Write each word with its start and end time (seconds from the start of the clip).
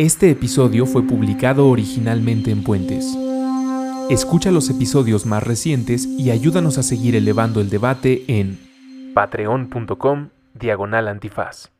Este 0.00 0.30
episodio 0.30 0.86
fue 0.86 1.02
publicado 1.02 1.68
originalmente 1.68 2.50
en 2.50 2.64
Puentes. 2.64 3.14
Escucha 4.08 4.50
los 4.50 4.70
episodios 4.70 5.26
más 5.26 5.42
recientes 5.42 6.06
y 6.06 6.30
ayúdanos 6.30 6.78
a 6.78 6.82
seguir 6.82 7.16
elevando 7.16 7.60
el 7.60 7.68
debate 7.68 8.24
en 8.26 8.58
patreon.com 9.12 10.30
diagonal 10.54 11.06
antifaz. 11.06 11.70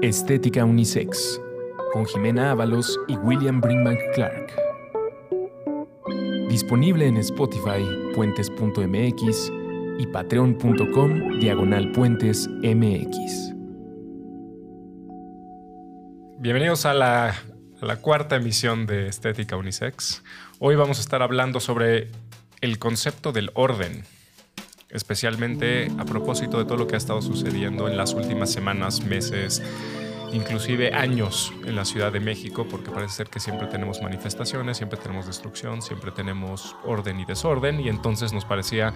Estética 0.00 0.64
Unisex, 0.64 1.42
con 1.92 2.06
Jimena 2.06 2.52
Ábalos 2.52 2.98
y 3.06 3.18
William 3.18 3.60
Brinkman 3.60 3.98
Clark. 4.14 4.65
Disponible 6.56 7.06
en 7.06 7.18
Spotify, 7.18 7.84
puentes.mx 8.14 9.52
y 9.98 10.06
patreon.com 10.06 11.38
diagonal 11.38 11.92
puentes 11.92 12.48
mx. 12.48 13.52
Bienvenidos 16.38 16.86
a 16.86 16.94
la, 16.94 17.28
a 17.28 17.84
la 17.84 17.96
cuarta 17.96 18.36
emisión 18.36 18.86
de 18.86 19.06
Estética 19.06 19.58
Unisex. 19.58 20.22
Hoy 20.58 20.76
vamos 20.76 20.96
a 20.96 21.02
estar 21.02 21.20
hablando 21.20 21.60
sobre 21.60 22.10
el 22.62 22.78
concepto 22.78 23.32
del 23.32 23.50
orden, 23.52 24.04
especialmente 24.88 25.92
a 25.98 26.06
propósito 26.06 26.56
de 26.56 26.64
todo 26.64 26.78
lo 26.78 26.86
que 26.86 26.94
ha 26.94 26.98
estado 26.98 27.20
sucediendo 27.20 27.86
en 27.86 27.98
las 27.98 28.14
últimas 28.14 28.50
semanas, 28.50 29.04
meses, 29.04 29.62
inclusive 30.36 30.94
años 30.94 31.52
en 31.64 31.74
la 31.74 31.84
Ciudad 31.84 32.12
de 32.12 32.20
México, 32.20 32.66
porque 32.70 32.90
parece 32.90 33.14
ser 33.14 33.28
que 33.28 33.40
siempre 33.40 33.66
tenemos 33.66 34.00
manifestaciones, 34.02 34.76
siempre 34.76 34.98
tenemos 34.98 35.26
destrucción, 35.26 35.82
siempre 35.82 36.12
tenemos 36.12 36.76
orden 36.84 37.18
y 37.20 37.24
desorden, 37.24 37.80
y 37.80 37.88
entonces 37.88 38.32
nos 38.32 38.44
parecía 38.44 38.92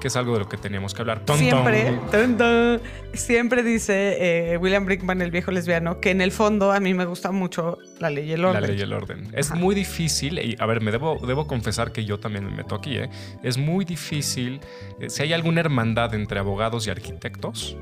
que 0.00 0.08
es 0.08 0.16
algo 0.16 0.34
de 0.34 0.40
lo 0.40 0.48
que 0.48 0.56
teníamos 0.56 0.92
que 0.92 1.00
hablar. 1.00 1.20
Ton, 1.24 1.38
Siempre, 1.38 1.98
ton. 2.10 2.80
siempre 3.14 3.62
dice 3.62 4.52
eh, 4.52 4.58
William 4.58 4.84
Brickman, 4.84 5.22
el 5.22 5.30
viejo 5.30 5.50
lesbiano, 5.50 6.00
que 6.00 6.10
en 6.10 6.20
el 6.20 6.30
fondo 6.30 6.72
a 6.72 6.80
mí 6.80 6.92
me 6.92 7.06
gusta 7.06 7.32
mucho 7.32 7.78
la 8.00 8.10
ley 8.10 8.28
y 8.28 8.32
el 8.32 8.44
orden. 8.44 8.60
La 8.60 8.68
ley 8.68 8.78
y 8.78 8.82
el 8.82 8.92
orden. 8.92 9.28
Es 9.32 9.50
Ajá. 9.50 9.58
muy 9.58 9.74
difícil, 9.74 10.38
y 10.38 10.56
a 10.58 10.66
ver, 10.66 10.82
me 10.82 10.90
debo, 10.90 11.18
debo 11.26 11.46
confesar 11.46 11.92
que 11.92 12.04
yo 12.04 12.18
también 12.18 12.44
me 12.44 12.50
meto 12.50 12.74
aquí, 12.74 12.98
¿eh? 12.98 13.08
Es 13.42 13.56
muy 13.56 13.84
difícil, 13.84 14.60
eh, 15.00 15.08
si 15.08 15.22
hay 15.22 15.32
alguna 15.32 15.60
hermandad 15.60 16.14
entre 16.14 16.38
abogados 16.38 16.86
y 16.86 16.90
arquitectos, 16.90 17.76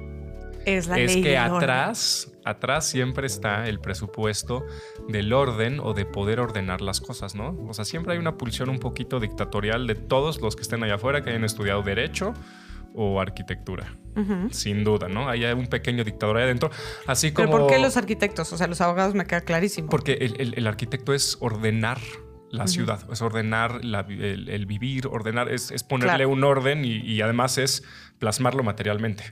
Es 0.67 0.87
la 0.89 0.99
es 0.99 1.15
ley 1.15 1.23
que 1.23 1.39
orden. 1.39 1.55
atrás, 1.57 2.33
atrás 2.45 2.87
siempre 2.87 3.27
está 3.27 3.69
el 3.69 3.81
presupuesto 3.81 4.65
del 5.09 5.33
orden 5.33 5.81
o 5.81 5.95
de 5.95 6.05
poder 6.05 6.41
ordenar 6.41 6.81
las 6.81 7.01
cosas, 7.01 7.35
¿no? 7.35 7.57
O 7.69 7.75
sea, 7.75 7.85
siempre 7.85 8.13
hay 8.15 8.19
una 8.19 8.37
pulsión 8.37 8.69
un 8.69 8.79
poquito 8.79 9.21
dictatorial 9.21 9.87
de 9.87 9.95
todos 9.95 10.41
los 10.41 10.57
que 10.57 10.63
estén 10.63 10.83
allá 10.83 10.95
afuera 10.97 11.23
que 11.23 11.31
hayan 11.31 11.45
estudiado 11.45 11.83
derecho 11.83 12.35
o 12.95 13.21
arquitectura. 13.21 13.97
Sin 14.51 14.85
duda, 14.85 15.09
¿no? 15.09 15.29
Hay 15.29 15.45
un 15.47 15.67
pequeño 15.67 16.05
dictador 16.05 16.37
ahí 16.37 16.45
adentro. 16.45 16.71
Así 17.07 17.33
como... 17.33 17.49
Pero 17.51 17.59
¿por 17.61 17.71
qué 17.71 17.79
los 17.79 17.97
arquitectos? 17.97 18.53
O 18.53 18.59
sea, 18.59 18.67
los 18.67 18.81
abogados 18.83 19.15
me 19.15 19.25
queda 19.25 19.41
clarísimo. 19.41 19.89
Porque 19.89 20.13
el, 20.21 20.39
el- 20.39 20.55
el 20.59 20.67
arquitecto 20.67 21.15
es 21.15 21.39
ordenar 21.41 21.99
la 22.53 22.67
ciudad, 22.69 23.01
es 23.11 23.21
ordenar 23.23 23.85
la 23.85 24.01
el, 24.09 24.49
el 24.49 24.67
vivir, 24.67 25.07
ordenar, 25.09 25.49
es, 25.53 25.71
es 25.71 25.83
ponerle 25.83 26.13
Claro. 26.19 26.29
un 26.31 26.45
orden 26.45 26.85
y, 26.85 26.99
y 26.99 27.21
además 27.23 27.59
es 27.59 27.83
plasmarlo 28.19 28.63
materialmente. 28.63 29.25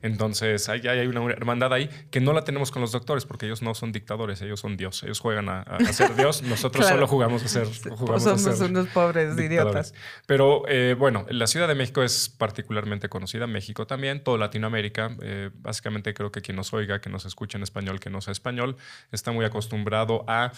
Entonces, 0.00 0.68
hay, 0.68 0.80
hay 0.88 1.06
una 1.06 1.22
hermandad 1.32 1.72
ahí 1.72 1.88
que 2.10 2.20
no 2.20 2.32
la 2.32 2.42
tenemos 2.42 2.72
con 2.72 2.82
los 2.82 2.90
doctores 2.90 3.24
porque 3.24 3.46
ellos 3.46 3.62
no 3.62 3.72
son 3.74 3.92
dictadores, 3.92 4.42
ellos 4.42 4.58
son 4.58 4.76
Dios, 4.76 5.02
ellos 5.04 5.20
juegan 5.20 5.48
a, 5.48 5.64
ser 5.92 6.14
Dios, 6.16 6.42
nosotros 6.42 6.80
Claro. 6.84 6.96
solo 6.96 7.06
jugamos 7.06 7.44
a 7.44 7.48
ser, 7.48 7.68
jugamos 7.90 8.26
a 8.26 8.36
Somos 8.38 8.58
ser 8.58 8.70
unos 8.70 8.88
pobres 8.88 9.38
idiotas. 9.38 9.94
Pero 10.26 10.64
eh, 10.66 10.96
bueno, 10.98 11.24
la 11.30 11.46
Ciudad 11.46 11.68
de 11.68 11.76
México 11.76 12.02
es 12.02 12.28
particularmente 12.28 13.08
conocida, 13.08 13.46
México 13.46 13.86
también, 13.86 14.24
todo 14.24 14.38
Latinoamérica. 14.38 15.14
eh, 15.22 15.50
básicamente 15.54 16.12
creo 16.12 16.32
que 16.32 16.40
quien 16.40 16.56
nos 16.56 16.72
oiga, 16.72 17.00
que 17.00 17.10
nos 17.10 17.24
escuche 17.26 17.56
en 17.58 17.62
español, 17.62 18.00
que 18.00 18.10
no 18.10 18.20
sea 18.20 18.32
español, 18.32 18.76
está 19.12 19.30
muy 19.30 19.44
acostumbrado 19.44 20.24
a 20.26 20.50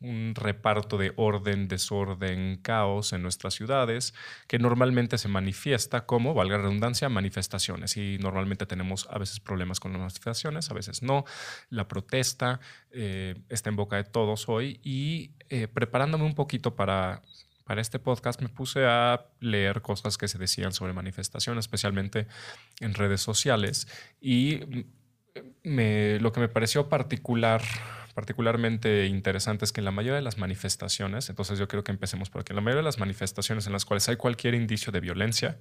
un 0.00 0.34
reparto 0.34 0.96
de 0.96 1.12
orden, 1.16 1.68
desorden, 1.68 2.56
caos 2.62 3.12
en 3.12 3.22
nuestras 3.22 3.54
ciudades, 3.54 4.14
que 4.48 4.58
normalmente 4.58 5.18
se 5.18 5.28
manifiesta 5.28 6.06
como, 6.06 6.32
valga 6.34 6.56
la 6.56 6.62
redundancia, 6.64 7.08
manifestaciones. 7.08 7.96
Y 7.98 8.16
normalmente 8.18 8.64
tenemos 8.66 9.06
a 9.10 9.18
veces 9.18 9.40
problemas 9.40 9.78
con 9.78 9.92
las 9.92 10.00
manifestaciones, 10.00 10.70
a 10.70 10.74
veces 10.74 11.02
no. 11.02 11.24
La 11.68 11.86
protesta 11.86 12.60
eh, 12.90 13.34
está 13.50 13.68
en 13.70 13.76
boca 13.76 13.96
de 13.96 14.04
todos 14.04 14.48
hoy 14.48 14.80
y 14.82 15.32
eh, 15.50 15.68
preparándome 15.68 16.24
un 16.24 16.34
poquito 16.34 16.74
para, 16.76 17.20
para 17.64 17.80
este 17.82 17.98
podcast 17.98 18.40
me 18.40 18.48
puse 18.48 18.86
a 18.86 19.26
leer 19.40 19.82
cosas 19.82 20.16
que 20.16 20.28
se 20.28 20.38
decían 20.38 20.72
sobre 20.72 20.92
manifestaciones, 20.94 21.64
especialmente 21.66 22.26
en 22.80 22.94
redes 22.94 23.20
sociales. 23.20 23.86
Y 24.20 24.60
mm, 24.66 24.84
me- 25.64 26.18
lo 26.20 26.32
que 26.32 26.40
me 26.40 26.48
pareció 26.48 26.88
particular, 26.88 27.62
particularmente 28.20 29.06
interesante 29.06 29.64
es 29.64 29.72
que 29.72 29.80
en 29.80 29.86
la 29.86 29.90
mayoría 29.92 30.16
de 30.16 30.20
las 30.22 30.36
manifestaciones, 30.36 31.30
entonces 31.30 31.58
yo 31.58 31.66
creo 31.68 31.82
que 31.82 31.90
empecemos 31.90 32.28
por 32.28 32.42
aquí, 32.42 32.52
en 32.52 32.56
la 32.56 32.60
mayoría 32.60 32.82
de 32.82 32.84
las 32.92 32.98
manifestaciones 32.98 33.66
en 33.66 33.72
las 33.72 33.86
cuales 33.86 34.06
hay 34.10 34.16
cualquier 34.16 34.52
indicio 34.54 34.92
de 34.92 35.00
violencia, 35.00 35.58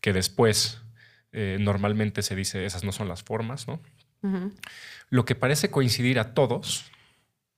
que 0.00 0.14
después 0.14 0.80
eh, 1.32 1.58
normalmente 1.60 2.22
se 2.22 2.34
dice 2.34 2.64
esas 2.64 2.84
no 2.84 2.92
son 2.92 3.06
las 3.06 3.22
formas, 3.22 3.68
¿no? 3.68 3.80
Lo 5.10 5.24
que 5.26 5.34
parece 5.34 5.70
coincidir 5.70 6.18
a 6.18 6.32
todos, 6.32 6.86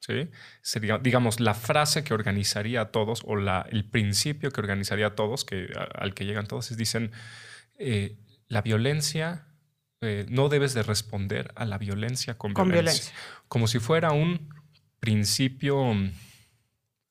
¿sí? 0.01 0.29
Sería, 0.61 0.99
digamos, 0.99 1.39
la 1.39 1.55
frase 1.55 2.03
que 2.03 2.13
organizaría 2.13 2.81
a 2.81 2.91
todos 2.91 3.23
o 3.25 3.37
la, 3.37 3.65
el 3.71 3.85
principio 3.85 4.51
que 4.51 4.61
organizaría 4.61 5.07
a 5.07 5.15
todos, 5.15 5.45
que, 5.45 5.69
a- 5.77 5.85
al 6.03 6.15
que 6.15 6.25
llegan 6.25 6.47
todos, 6.49 6.73
es 6.73 6.77
dicen, 6.77 7.13
eh, 7.79 8.17
la 8.49 8.61
violencia, 8.63 9.47
eh, 10.03 10.27
no 10.29 10.49
debes 10.51 10.75
de 10.75 10.83
responder 10.83 11.51
a 11.57 11.65
la 11.65 11.79
violencia 11.79 12.37
con, 12.37 12.53
Con 12.53 12.69
violencia. 12.69 13.11
violencia. 13.13 13.43
Como 13.49 13.67
si 13.67 13.79
fuera 13.79 14.13
un 14.13 14.49
principio 15.01 15.95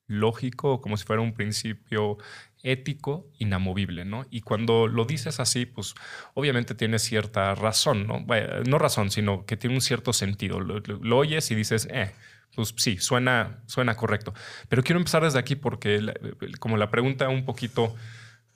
lógico, 0.06 0.80
como 0.80 0.96
si 0.96 1.04
fuera 1.04 1.22
un 1.22 1.32
principio 1.32 2.18
ético 2.62 3.26
inamovible, 3.38 4.04
¿no? 4.04 4.24
Y 4.30 4.42
cuando 4.42 4.86
lo 4.86 5.04
dices 5.04 5.40
así, 5.40 5.66
pues 5.66 5.94
obviamente 6.34 6.74
tiene 6.74 6.98
cierta 6.98 7.54
razón, 7.54 8.06
¿no? 8.06 8.24
No 8.66 8.78
razón, 8.78 9.10
sino 9.10 9.46
que 9.46 9.56
tiene 9.56 9.74
un 9.76 9.80
cierto 9.80 10.12
sentido. 10.12 10.60
Lo, 10.60 10.78
lo- 10.80 10.98
lo 11.02 11.16
oyes 11.18 11.50
y 11.50 11.54
dices, 11.54 11.88
eh, 11.90 12.12
pues 12.54 12.74
sí, 12.76 12.98
suena, 12.98 13.62
suena 13.66 13.94
correcto. 13.96 14.34
Pero 14.68 14.82
quiero 14.82 14.98
empezar 14.98 15.22
desde 15.24 15.38
aquí 15.38 15.56
porque 15.56 16.00
la- 16.00 16.14
como 16.60 16.76
la 16.76 16.90
pregunta 16.90 17.28
un 17.28 17.44
poquito, 17.44 17.94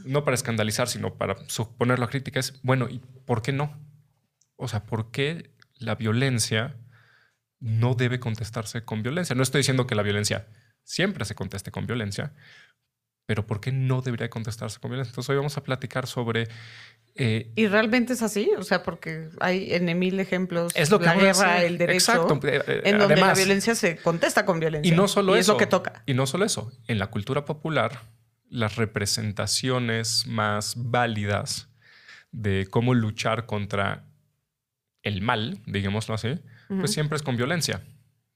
no 0.04 0.24
para 0.24 0.34
escandalizar, 0.34 0.88
sino 0.88 1.14
para 1.14 1.36
suponer 1.48 1.98
la 1.98 2.06
crítica 2.08 2.38
es, 2.38 2.60
bueno, 2.62 2.88
¿y 2.90 2.98
por 3.24 3.40
qué 3.42 3.52
no? 3.52 3.74
O 4.56 4.68
sea, 4.68 4.84
¿por 4.84 5.10
qué 5.10 5.50
la 5.78 5.94
violencia 5.94 6.76
no 7.60 7.94
debe 7.94 8.18
contestarse 8.20 8.84
con 8.84 9.02
violencia? 9.02 9.34
No 9.34 9.42
estoy 9.42 9.60
diciendo 9.60 9.86
que 9.86 9.94
la 9.94 10.02
violencia 10.02 10.48
siempre 10.82 11.24
se 11.24 11.34
conteste 11.34 11.70
con 11.70 11.86
violencia, 11.86 12.32
pero 13.26 13.46
¿por 13.46 13.60
qué 13.60 13.72
no 13.72 14.02
debería 14.02 14.30
contestarse 14.30 14.78
con 14.78 14.90
violencia? 14.90 15.10
Entonces 15.10 15.30
hoy 15.30 15.36
vamos 15.36 15.56
a 15.56 15.64
platicar 15.64 16.06
sobre... 16.06 16.48
eh, 17.16 17.50
¿Y 17.56 17.66
realmente 17.66 18.12
es 18.12 18.22
así? 18.22 18.50
O 18.56 18.62
sea, 18.62 18.82
porque 18.84 19.28
hay 19.40 19.74
en 19.74 19.98
mil 19.98 20.20
ejemplos. 20.20 20.72
es 20.76 20.90
lo 20.90 21.00
que 21.00 21.06
la 21.06 21.16
guerra, 21.16 21.62
el 21.64 21.76
derecho. 21.76 22.12
Exacto. 22.12 22.40
eh, 22.46 22.62
eh, 22.66 22.82
En 22.84 22.98
donde 22.98 23.14
además, 23.14 23.36
la 23.36 23.44
violencia 23.44 23.74
se 23.74 23.96
contesta 23.96 24.46
con 24.46 24.60
violencia. 24.60 24.92
Y 24.92 24.96
no 24.96 25.08
solo 25.08 25.36
Y 25.36 25.40
eso. 25.40 25.52
es 25.52 25.54
lo 25.54 25.58
que 25.58 25.66
toca. 25.66 26.02
Y 26.06 26.14
no 26.14 26.26
solo 26.26 26.44
eso. 26.44 26.72
En 26.86 26.98
la 26.98 27.08
cultura 27.08 27.44
popular, 27.44 28.00
las 28.48 28.76
representaciones 28.76 30.26
más 30.28 30.74
válidas 30.76 31.68
de 32.30 32.68
cómo 32.70 32.94
luchar 32.94 33.46
contra 33.46 34.04
el 35.06 35.22
mal, 35.22 35.60
digámoslo 35.66 36.14
así, 36.14 36.38
pues 36.68 36.92
siempre 36.92 37.16
es 37.16 37.22
con 37.22 37.36
violencia. 37.36 37.80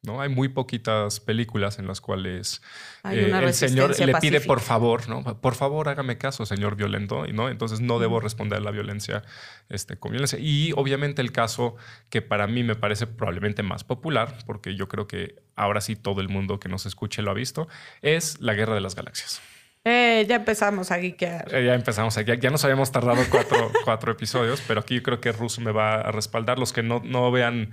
¿no? 0.02 0.20
Hay 0.20 0.30
muy 0.30 0.48
poquitas 0.48 1.20
películas 1.20 1.78
en 1.78 1.86
las 1.86 2.00
cuales 2.00 2.62
eh, 3.04 3.30
el 3.30 3.52
señor 3.52 3.98
le 3.98 4.14
pide 4.14 4.40
por 4.40 4.60
favor, 4.60 5.08
¿no? 5.08 5.22
Por 5.40 5.54
favor, 5.54 5.88
hágame 5.88 6.16
caso, 6.16 6.46
señor 6.46 6.76
violento, 6.76 7.26
y 7.26 7.32
no, 7.32 7.50
entonces 7.50 7.80
no 7.80 7.98
debo 7.98 8.20
responder 8.20 8.60
a 8.60 8.62
la 8.62 8.70
violencia 8.70 9.22
este, 9.68 9.98
con 9.98 10.12
violencia. 10.12 10.38
Y 10.38 10.72
obviamente 10.76 11.20
el 11.20 11.32
caso 11.32 11.76
que 12.08 12.22
para 12.22 12.46
mí 12.46 12.62
me 12.62 12.76
parece 12.76 13.06
probablemente 13.06 13.62
más 13.62 13.84
popular, 13.84 14.38
porque 14.46 14.74
yo 14.74 14.88
creo 14.88 15.06
que 15.06 15.42
ahora 15.54 15.80
sí 15.80 15.96
todo 15.96 16.20
el 16.20 16.28
mundo 16.28 16.60
que 16.60 16.68
nos 16.68 16.86
escuche 16.86 17.20
lo 17.20 17.32
ha 17.32 17.34
visto, 17.34 17.68
es 18.00 18.40
la 18.40 18.54
Guerra 18.54 18.74
de 18.74 18.80
las 18.80 18.94
Galaxias. 18.94 19.42
Eh, 19.84 20.26
ya 20.28 20.36
empezamos 20.36 20.90
a 20.90 20.98
geekear. 20.98 21.54
Eh, 21.54 21.64
ya 21.64 21.74
empezamos 21.74 22.16
aquí. 22.18 22.32
Ya 22.38 22.50
nos 22.50 22.64
habíamos 22.64 22.92
tardado 22.92 23.22
cuatro, 23.30 23.72
cuatro 23.84 24.12
episodios, 24.12 24.62
pero 24.66 24.80
aquí 24.80 24.96
yo 24.96 25.02
creo 25.02 25.20
que 25.20 25.32
Rus 25.32 25.58
me 25.58 25.72
va 25.72 25.94
a 25.94 26.12
respaldar. 26.12 26.58
Los 26.58 26.72
que 26.72 26.82
no, 26.82 27.00
no 27.02 27.30
vean, 27.30 27.70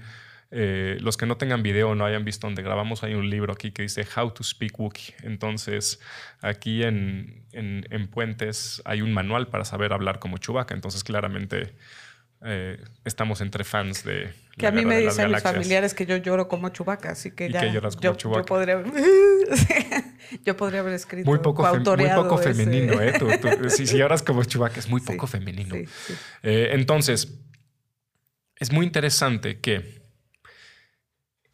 eh, 0.51 0.98
los 1.01 1.18
que 1.18 1.25
no 1.25 1.36
tengan 1.38 1.63
video 1.63 1.89
o 1.89 1.95
no 1.95 2.06
hayan 2.06 2.24
visto 2.24 2.48
donde 2.48 2.63
grabamos, 2.63 3.04
hay 3.04 3.13
un 3.15 3.30
libro 3.30 3.51
aquí 3.51 3.71
que 3.71 3.81
dice 3.81 4.07
How 4.15 4.31
to 4.31 4.44
Speak 4.44 4.80
Wookiee. 4.80 5.15
Entonces, 5.24 6.00
aquí 6.42 6.83
en, 6.83 7.44
en, 7.51 7.86
en 7.89 8.07
Puentes 8.07 8.81
hay 8.86 9.01
un 9.01 9.13
manual 9.13 9.48
para 9.48 9.65
saber 9.65 9.92
hablar 9.92 10.19
como 10.19 10.38
Chewbacca. 10.38 10.74
Entonces, 10.74 11.04
claramente, 11.04 11.74
eh, 12.44 12.77
estamos 13.04 13.42
entre 13.42 13.63
fans 13.63 14.04
de. 14.04 14.33
Que 14.57 14.63
la 14.63 14.69
a 14.69 14.71
mí 14.71 14.86
me 14.86 14.98
dicen 15.00 15.31
mis 15.31 15.42
familiares 15.44 15.94
que 15.94 16.06
yo 16.06 16.18
lloro 16.18 16.48
como 16.48 16.69
chubaca, 16.69 17.12
así 17.12 17.31
que 17.31 17.48
¿Y 17.48 17.51
ya. 17.54 17.62
que 17.62 17.71
lloras 17.71 17.95
como 17.95 18.04
yo, 18.18 18.18
yo 18.38 18.45
podría, 18.45 18.83
yo 20.45 20.57
podría 20.57 20.80
haber 20.80 20.94
escrito. 20.94 21.30
Muy 21.30 21.39
poco, 21.39 21.62
muy 21.63 21.83
poco 22.09 22.39
ese- 22.42 22.54
femenino, 22.54 23.00
¿eh? 23.01 23.13
Tú- 23.19 23.27
tú- 23.39 23.69
si, 23.69 23.86
si 23.88 23.98
lloras 23.98 24.24
como 24.24 24.44
Chewbacca, 24.44 24.80
es 24.80 24.89
muy 24.89 25.00
Sí, 25.06 25.06
poco 25.07 25.27
femenino. 25.27 25.75
Sí, 25.75 25.86
sí. 26.07 26.13
Eh, 26.44 26.69
entonces, 26.74 27.39
es 28.56 28.71
muy 28.71 28.86
interesante 28.86 29.59
que 29.62 30.01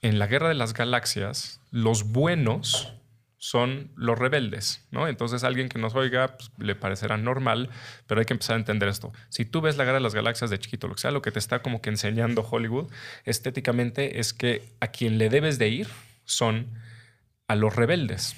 en 0.01 0.17
la 0.19 0.27
Guerra 0.27 0.47
de 0.50 0.53
las 0.55 0.73
Galaxias, 0.73 1.59
los 1.71 2.11
buenos 2.11 2.94
son 3.43 3.91
los 3.97 4.17
rebeldes, 4.17 4.87
¿no? 4.89 5.09
Entonces, 5.09 5.43
alguien 5.43 5.67
que 5.67 5.77
nos 5.77 5.95
oiga 5.95 6.37
pues, 6.37 6.49
le 6.59 6.75
parecerá 6.75 7.17
normal, 7.17 7.69
pero 8.07 8.21
hay 8.21 8.25
que 8.25 8.31
empezar 8.31 8.55
a 8.55 8.59
entender 8.59 8.87
esto. 8.87 9.11
Si 9.27 9.43
tú 9.43 9.59
ves 9.59 9.75
la 9.75 9.83
Guerra 9.83 9.97
de 9.97 10.03
las 10.03 10.15
Galaxias 10.15 10.49
de 10.49 10.59
chiquito, 10.59 10.87
lo 10.87 10.95
que 10.95 11.01
sea, 11.01 11.11
lo 11.11 11.21
que 11.21 11.29
te 11.29 11.39
está 11.39 11.61
como 11.61 11.81
que 11.81 11.89
enseñando 11.89 12.47
Hollywood 12.49 12.89
estéticamente 13.25 14.21
es 14.21 14.31
que 14.33 14.63
a 14.79 14.87
quien 14.87 15.17
le 15.17 15.27
debes 15.27 15.59
de 15.59 15.67
ir 15.67 15.89
son 16.23 16.71
a 17.49 17.55
los 17.57 17.75
rebeldes. 17.75 18.37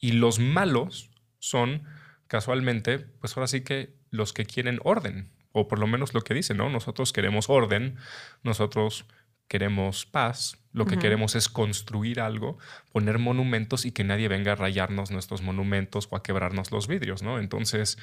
Y 0.00 0.12
los 0.12 0.38
malos 0.38 1.10
son, 1.38 1.82
casualmente, 2.26 3.00
pues 3.00 3.36
ahora 3.36 3.48
sí 3.48 3.60
que 3.60 3.92
los 4.08 4.32
que 4.32 4.46
quieren 4.46 4.80
orden, 4.82 5.28
o 5.52 5.68
por 5.68 5.78
lo 5.78 5.86
menos 5.86 6.14
lo 6.14 6.22
que 6.22 6.32
dicen, 6.32 6.56
¿no? 6.56 6.70
Nosotros 6.70 7.12
queremos 7.12 7.50
orden, 7.50 7.96
nosotros 8.42 9.04
queremos 9.46 10.06
paz, 10.06 10.56
lo 10.72 10.86
que 10.86 10.98
queremos 10.98 11.34
es 11.34 11.48
construir 11.48 12.20
algo, 12.20 12.58
poner 12.92 13.18
monumentos 13.18 13.84
y 13.84 13.92
que 13.92 14.04
nadie 14.04 14.28
venga 14.28 14.52
a 14.52 14.56
rayarnos 14.56 15.10
nuestros 15.10 15.42
monumentos 15.42 16.08
o 16.10 16.16
a 16.16 16.22
quebrarnos 16.22 16.72
los 16.72 16.86
vidrios, 16.88 17.22
¿no? 17.22 17.38
Entonces, 17.38 17.98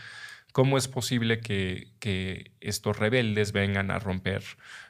¿cómo 0.51 0.77
es 0.77 0.87
posible 0.87 1.39
que, 1.39 1.87
que 1.99 2.51
estos 2.61 2.97
rebeldes 2.97 3.51
vengan 3.53 3.89
a 3.89 3.97
romper, 3.97 4.43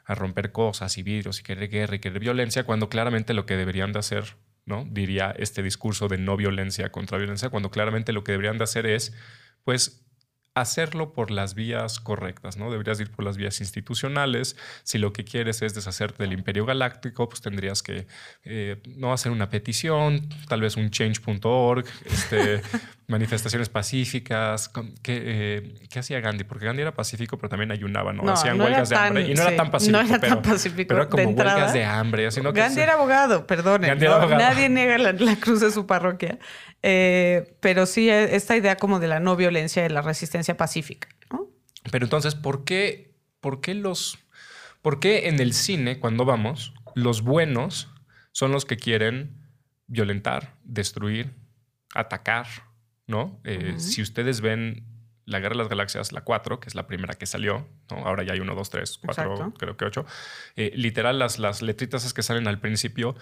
a 0.05 0.13
romper 0.15 0.51
cosas 0.51 0.97
y 0.97 1.03
vidrios 1.03 1.39
y 1.39 1.43
querer 1.43 1.69
guerra 1.69 1.95
y 1.95 1.99
querer 1.99 2.19
violencia 2.19 2.65
cuando 2.65 2.89
claramente 2.89 3.33
lo 3.33 3.45
que 3.45 3.55
deberían 3.55 3.93
de 3.93 3.99
hacer, 3.99 4.35
¿no? 4.65 4.85
Diría 4.89 5.33
este 5.37 5.63
discurso 5.63 6.09
de 6.09 6.17
no 6.17 6.35
violencia 6.35 6.91
contra 6.91 7.17
violencia, 7.17 7.49
cuando 7.49 7.71
claramente 7.71 8.11
lo 8.11 8.25
que 8.25 8.33
deberían 8.33 8.57
de 8.57 8.65
hacer 8.65 8.85
es, 8.87 9.13
pues, 9.63 10.05
hacerlo 10.61 11.13
por 11.13 11.31
las 11.31 11.53
vías 11.55 11.99
correctas, 11.99 12.57
¿no? 12.57 12.71
Deberías 12.71 12.99
ir 12.99 13.11
por 13.11 13.25
las 13.25 13.37
vías 13.37 13.59
institucionales. 13.61 14.55
Si 14.83 14.97
lo 14.97 15.13
que 15.13 15.23
quieres 15.23 15.61
es 15.61 15.73
deshacerte 15.73 16.23
del 16.23 16.33
imperio 16.33 16.65
galáctico, 16.65 17.27
pues 17.29 17.41
tendrías 17.41 17.81
que 17.83 18.07
eh, 18.43 18.81
no 18.97 19.13
hacer 19.13 19.31
una 19.31 19.49
petición, 19.49 20.27
tal 20.47 20.61
vez 20.61 20.77
un 20.77 20.89
change.org, 20.89 21.85
este, 22.05 22.61
manifestaciones 23.07 23.69
pacíficas. 23.69 24.69
¿Qué, 25.01 25.21
eh, 25.23 25.73
qué 25.89 25.99
hacía 25.99 26.19
Gandhi? 26.19 26.43
Porque 26.43 26.65
Gandhi 26.65 26.81
era 26.83 26.93
pacífico, 26.93 27.37
pero 27.37 27.49
también 27.49 27.71
ayunaba, 27.71 28.13
¿no? 28.13 28.23
No, 28.23 28.33
Hacían 28.33 28.57
no 28.57 28.65
huelgas 28.65 28.89
de 28.89 28.95
tan- 28.95 29.07
hambre 29.07 29.27
y 29.29 29.33
no 29.33 29.41
era 29.43 29.55
tan 29.55 29.71
pacífico. 29.71 29.97
no 30.01 30.07
era 30.07 30.19
pero, 30.19 30.35
tan 30.35 30.43
pacífico 30.51 30.87
pero 30.87 30.99
era 31.01 31.05
de 31.05 31.09
como 31.09 31.23
huelgas 31.29 31.53
entrada. 31.53 31.73
de 31.73 31.85
hambre, 31.85 32.27
así, 32.27 32.41
¿no? 32.41 32.53
Que 32.53 32.59
Gandhi 32.61 32.75
se- 32.75 32.83
era 32.83 32.93
abogado, 32.93 33.47
perdón. 33.47 33.81
Gandhi 33.81 34.05
era 34.05 34.15
abogado. 34.15 34.41
Nadie 34.41 34.69
niega 34.69 34.97
la, 34.97 35.13
la 35.13 35.35
cruz 35.37 35.59
de 35.61 35.71
su 35.71 35.85
parroquia. 35.87 36.37
Eh, 36.81 37.57
pero 37.59 37.85
sí, 37.85 38.09
eh, 38.09 38.35
esta 38.35 38.55
idea 38.55 38.77
como 38.77 38.99
de 38.99 39.07
la 39.07 39.19
no 39.19 39.35
violencia 39.35 39.85
y 39.85 39.89
la 39.89 40.01
resistencia 40.01 40.57
pacífica. 40.57 41.09
¿no? 41.31 41.47
Pero 41.91 42.05
entonces, 42.05 42.35
¿por 42.35 42.63
qué, 42.63 43.15
por 43.41 43.61
qué 43.61 43.73
los, 43.73 44.19
por 44.81 44.99
qué 44.99 45.27
en 45.27 45.39
el 45.39 45.53
cine 45.53 45.99
cuando 45.99 46.25
vamos 46.25 46.73
los 46.95 47.21
buenos 47.21 47.89
son 48.31 48.51
los 48.51 48.65
que 48.65 48.77
quieren 48.77 49.37
violentar, 49.87 50.55
destruir, 50.63 51.35
atacar, 51.93 52.47
¿no? 53.07 53.41
Eh. 53.43 53.75
Si 53.77 54.01
ustedes 54.01 54.41
ven 54.41 54.85
la 55.29 55.39
Guerra 55.39 55.53
de 55.53 55.59
las 55.59 55.69
Galaxias, 55.69 56.11
la 56.11 56.21
4, 56.21 56.59
que 56.59 56.67
es 56.67 56.75
la 56.75 56.87
primera 56.87 57.13
que 57.13 57.25
salió, 57.25 57.67
¿no? 57.89 57.97
Ahora 58.05 58.23
ya 58.23 58.33
hay 58.33 58.39
1, 58.39 58.53
2, 58.55 58.69
3, 58.69 58.99
4, 59.05 59.23
Exacto. 59.23 59.53
creo 59.57 59.77
que 59.77 59.85
8. 59.85 60.05
literal, 60.55 61.19
las, 61.19 61.39
las 61.39 61.61
letritas 61.61 62.01
esas 62.01 62.13
que 62.13 62.23
salen 62.23 62.47
al 62.47 62.59
principio 62.59 63.15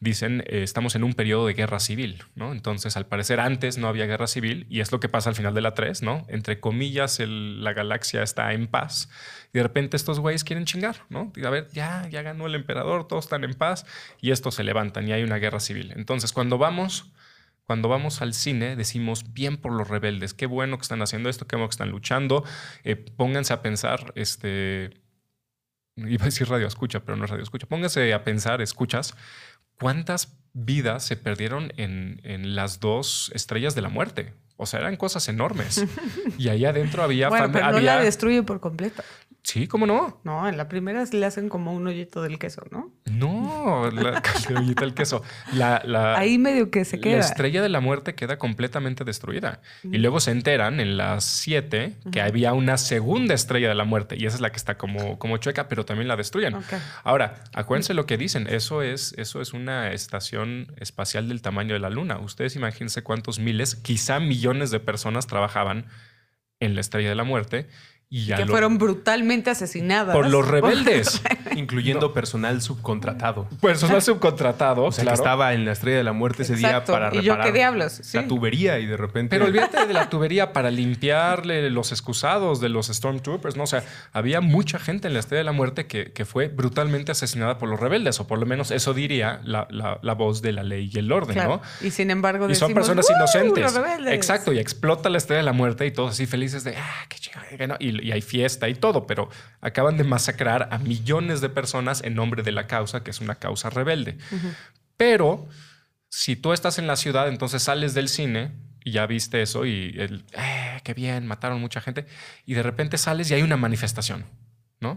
dicen 0.00 0.42
eh, 0.46 0.62
estamos 0.62 0.94
en 0.96 1.04
un 1.04 1.14
periodo 1.14 1.46
de 1.46 1.54
guerra 1.54 1.80
civil, 1.80 2.22
¿no? 2.34 2.52
Entonces, 2.52 2.96
al 2.96 3.06
parecer, 3.06 3.40
antes 3.40 3.78
no 3.78 3.88
había 3.88 4.06
guerra 4.06 4.26
civil 4.26 4.66
y 4.68 4.80
es 4.80 4.92
lo 4.92 5.00
que 5.00 5.08
pasa 5.08 5.30
al 5.30 5.36
final 5.36 5.54
de 5.54 5.60
la 5.60 5.74
3, 5.74 6.02
¿no? 6.02 6.24
Entre 6.28 6.60
comillas, 6.60 7.20
el- 7.20 7.62
la 7.64 7.72
galaxia 7.72 8.22
está 8.22 8.52
en 8.52 8.66
paz 8.66 9.08
y 9.52 9.58
de 9.58 9.62
repente 9.62 9.96
estos 9.96 10.20
güeyes 10.20 10.44
quieren 10.44 10.64
chingar, 10.66 10.96
¿no? 11.08 11.32
Y 11.36 11.44
a 11.44 11.50
ver, 11.50 11.68
ya, 11.72 12.08
ya 12.10 12.22
ganó 12.22 12.46
el 12.46 12.54
emperador, 12.54 13.08
todos 13.08 13.24
están 13.24 13.44
en 13.44 13.54
paz 13.54 13.86
y 14.20 14.30
estos 14.30 14.54
se 14.56 14.64
levantan 14.64 15.08
y 15.08 15.12
hay 15.12 15.22
una 15.22 15.36
guerra 15.36 15.60
civil. 15.60 15.92
Entonces, 15.96 16.32
cuando 16.32 16.58
vamos 16.58 17.10
cuando 17.64 17.88
vamos 17.88 18.20
al 18.22 18.34
cine 18.34 18.76
decimos 18.76 19.32
bien 19.32 19.56
por 19.56 19.72
los 19.72 19.88
rebeldes, 19.88 20.34
qué 20.34 20.46
bueno 20.46 20.76
que 20.76 20.82
están 20.82 21.00
haciendo 21.02 21.28
esto, 21.30 21.46
qué 21.46 21.56
bueno 21.56 21.68
que 21.68 21.74
están 21.74 21.90
luchando. 21.90 22.44
Eh, 22.84 22.96
pónganse 22.96 23.52
a 23.52 23.62
pensar, 23.62 24.12
este, 24.16 25.00
iba 25.96 26.22
a 26.22 26.26
decir 26.26 26.48
radio 26.48 26.66
escucha, 26.66 27.00
pero 27.00 27.16
no 27.16 27.24
es 27.24 27.30
radio 27.30 27.42
escucha. 27.42 27.66
Pónganse 27.66 28.12
a 28.12 28.22
pensar, 28.24 28.60
escuchas, 28.60 29.14
cuántas 29.78 30.36
vidas 30.52 31.04
se 31.04 31.16
perdieron 31.16 31.72
en, 31.76 32.20
en 32.24 32.54
las 32.54 32.80
dos 32.80 33.30
estrellas 33.34 33.74
de 33.74 33.82
la 33.82 33.88
muerte. 33.88 34.34
O 34.56 34.66
sea, 34.66 34.78
eran 34.80 34.96
cosas 34.96 35.26
enormes. 35.28 35.84
y 36.38 36.48
ahí 36.48 36.64
adentro 36.64 37.02
había... 37.02 37.28
Bueno, 37.28 37.50
pero 37.50 37.70
no 37.70 37.76
había- 37.78 37.96
la 37.96 38.02
destruye 38.04 38.42
por 38.44 38.60
completo. 38.60 39.02
Sí, 39.44 39.68
¿cómo 39.68 39.86
no? 39.86 40.20
No, 40.24 40.48
en 40.48 40.56
la 40.56 40.68
primera 40.68 41.04
le 41.04 41.26
hacen 41.26 41.50
como 41.50 41.74
un 41.74 41.86
hoyito 41.86 42.22
del 42.22 42.38
queso, 42.38 42.62
¿no? 42.70 42.90
No, 43.04 43.90
la 43.90 44.22
calderillita 44.22 44.80
del 44.80 44.94
queso. 44.94 45.22
La, 45.52 45.82
la, 45.84 46.16
Ahí 46.16 46.38
medio 46.38 46.70
que 46.70 46.86
se 46.86 46.96
La 46.96 47.02
queda. 47.02 47.18
estrella 47.18 47.60
de 47.60 47.68
la 47.68 47.80
muerte 47.80 48.14
queda 48.14 48.38
completamente 48.38 49.04
destruida. 49.04 49.60
Y 49.82 49.98
luego 49.98 50.20
se 50.20 50.30
enteran 50.30 50.80
en 50.80 50.96
las 50.96 51.24
7 51.24 51.94
que 52.10 52.22
había 52.22 52.54
una 52.54 52.78
segunda 52.78 53.34
estrella 53.34 53.68
de 53.68 53.74
la 53.74 53.84
muerte 53.84 54.16
y 54.18 54.24
esa 54.24 54.36
es 54.36 54.40
la 54.40 54.50
que 54.50 54.56
está 54.56 54.78
como, 54.78 55.18
como 55.18 55.36
chueca, 55.36 55.68
pero 55.68 55.84
también 55.84 56.08
la 56.08 56.16
destruyen. 56.16 56.56
Ahora, 57.02 57.44
acuérdense 57.52 57.92
lo 57.92 58.06
que 58.06 58.16
dicen, 58.16 58.46
eso 58.48 58.80
es, 58.80 59.12
eso 59.18 59.42
es 59.42 59.52
una 59.52 59.92
estación 59.92 60.72
espacial 60.78 61.28
del 61.28 61.42
tamaño 61.42 61.74
de 61.74 61.80
la 61.80 61.90
Luna. 61.90 62.18
Ustedes 62.18 62.56
imagínense 62.56 63.02
cuántos 63.02 63.38
miles, 63.38 63.74
quizá 63.76 64.20
millones 64.20 64.70
de 64.70 64.80
personas 64.80 65.26
trabajaban 65.26 65.84
en 66.60 66.74
la 66.74 66.80
estrella 66.80 67.10
de 67.10 67.14
la 67.14 67.24
muerte 67.24 67.68
y 68.10 68.26
Que 68.26 68.44
lo- 68.44 68.52
fueron 68.52 68.78
brutalmente 68.78 69.50
asesinadas. 69.50 70.14
por 70.14 70.28
los 70.28 70.46
rebeldes. 70.48 71.22
Incluyendo 71.56 72.12
personal 72.12 72.60
subcontratado. 72.62 73.48
Personal 73.60 74.02
subcontratado, 74.02 74.84
O 74.84 74.92
sea, 74.92 75.02
claro. 75.04 75.16
que 75.16 75.20
estaba 75.22 75.52
en 75.54 75.64
la 75.64 75.72
estrella 75.72 75.98
de 75.98 76.04
la 76.04 76.12
muerte 76.12 76.42
ese 76.42 76.54
Exacto. 76.54 76.92
día 76.92 77.00
para 77.00 77.14
¿Y 77.14 77.22
yo 77.22 77.32
reparar 77.32 77.46
qué 77.52 77.58
diablos? 77.58 77.92
Sí. 78.02 78.16
la 78.16 78.26
tubería 78.26 78.78
y 78.78 78.86
de 78.86 78.96
repente... 78.96 79.30
Pero 79.30 79.46
olvídate 79.46 79.86
de 79.86 79.92
la 79.94 80.08
tubería 80.08 80.52
para 80.52 80.70
limpiarle 80.70 81.70
los 81.70 81.92
excusados 81.92 82.60
de 82.60 82.68
los 82.68 82.86
Stormtroopers, 82.88 83.56
¿no? 83.56 83.64
O 83.64 83.66
sea, 83.66 83.84
había 84.12 84.40
mucha 84.40 84.78
gente 84.78 85.08
en 85.08 85.14
la 85.14 85.20
Estrella 85.20 85.38
de 85.40 85.44
la 85.44 85.52
Muerte 85.52 85.86
que, 85.86 86.12
que 86.12 86.24
fue 86.24 86.48
brutalmente 86.48 87.12
asesinada 87.12 87.58
por 87.58 87.68
los 87.68 87.78
rebeldes, 87.80 88.18
o 88.20 88.26
por 88.26 88.38
lo 88.38 88.46
menos 88.46 88.70
eso 88.70 88.94
diría 88.94 89.40
la, 89.44 89.66
la- 89.70 89.98
la 90.02 90.14
voz 90.14 90.42
de 90.42 90.52
la 90.52 90.62
ley 90.62 90.90
y 90.92 90.98
el 90.98 91.10
orden, 91.12 91.34
Claro. 91.34 91.60
¿no? 91.80 91.86
Y 91.86 91.90
sin 91.90 92.10
embargo, 92.10 92.48
Y 92.50 92.54
son 92.54 92.74
personas 92.74 93.06
"¡Uh, 93.08 93.14
inocentes. 93.16 93.62
los 93.64 93.74
rebeldes!". 93.74 94.12
Exacto, 94.14 94.52
y 94.52 94.58
explota 94.58 95.08
la 95.10 95.18
Estrella 95.18 95.38
de 95.38 95.44
la 95.44 95.52
Muerte 95.52 95.86
y 95.86 95.90
todos 95.90 96.12
así 96.12 96.26
felices 96.26 96.64
de, 96.64 96.76
ah, 96.76 97.04
qué 97.08 97.18
chingada, 97.18 97.46
que 97.56 97.66
no". 97.66 97.76
y, 97.78 97.93
y 98.02 98.12
hay 98.12 98.22
fiesta 98.22 98.68
y 98.68 98.74
todo, 98.74 99.06
pero 99.06 99.28
acaban 99.60 99.96
de 99.96 100.04
masacrar 100.04 100.68
a 100.70 100.78
millones 100.78 101.40
de 101.40 101.48
personas 101.48 102.02
en 102.02 102.14
nombre 102.14 102.42
de 102.42 102.52
la 102.52 102.66
causa, 102.66 103.02
que 103.02 103.10
es 103.10 103.20
una 103.20 103.36
causa 103.36 103.70
rebelde. 103.70 104.18
Pero 104.96 105.48
si 106.08 106.36
tú 106.36 106.52
estás 106.52 106.78
en 106.78 106.86
la 106.86 106.96
ciudad, 106.96 107.28
entonces 107.28 107.62
sales 107.62 107.94
del 107.94 108.08
cine 108.08 108.52
y 108.84 108.92
ya 108.92 109.06
viste 109.06 109.42
eso 109.42 109.64
y 109.64 109.94
el, 109.98 110.24
eh, 110.32 110.80
qué 110.84 110.94
bien, 110.94 111.26
mataron 111.26 111.60
mucha 111.60 111.80
gente, 111.80 112.06
y 112.44 112.54
de 112.54 112.62
repente 112.62 112.98
sales 112.98 113.30
y 113.30 113.34
hay 113.34 113.42
una 113.42 113.56
manifestación, 113.56 114.24
¿no? 114.78 114.94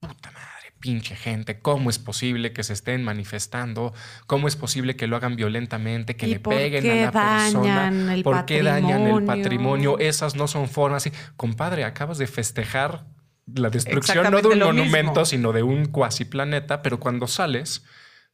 Puta 0.00 0.30
madre, 0.30 0.49
pinche 0.80 1.14
gente, 1.14 1.60
¿cómo 1.60 1.90
es 1.90 1.98
posible 1.98 2.52
que 2.52 2.64
se 2.64 2.72
estén 2.72 3.04
manifestando? 3.04 3.92
¿Cómo 4.26 4.48
es 4.48 4.56
posible 4.56 4.96
que 4.96 5.06
lo 5.06 5.16
hagan 5.16 5.36
violentamente, 5.36 6.16
que 6.16 6.26
¿Y 6.26 6.30
le 6.30 6.40
peguen 6.40 6.90
a 6.90 6.94
la 6.94 7.12
persona? 7.12 8.14
el 8.14 8.22
¿Por 8.22 8.46
qué 8.46 8.62
dañan 8.62 9.02
el 9.02 9.24
patrimonio? 9.24 9.26
patrimonio? 9.26 9.98
Esas 9.98 10.34
no 10.34 10.48
son 10.48 10.68
formas. 10.68 11.08
Compadre, 11.36 11.84
acabas 11.84 12.18
de 12.18 12.26
festejar 12.26 13.04
la 13.46 13.70
destrucción 13.70 14.30
no 14.30 14.40
de 14.40 14.48
un 14.48 14.58
monumento, 14.58 15.10
mismo. 15.12 15.24
sino 15.24 15.52
de 15.52 15.62
un 15.62 15.86
cuasi 15.86 16.24
planeta, 16.24 16.82
pero 16.82 16.98
cuando 16.98 17.26
sales 17.26 17.84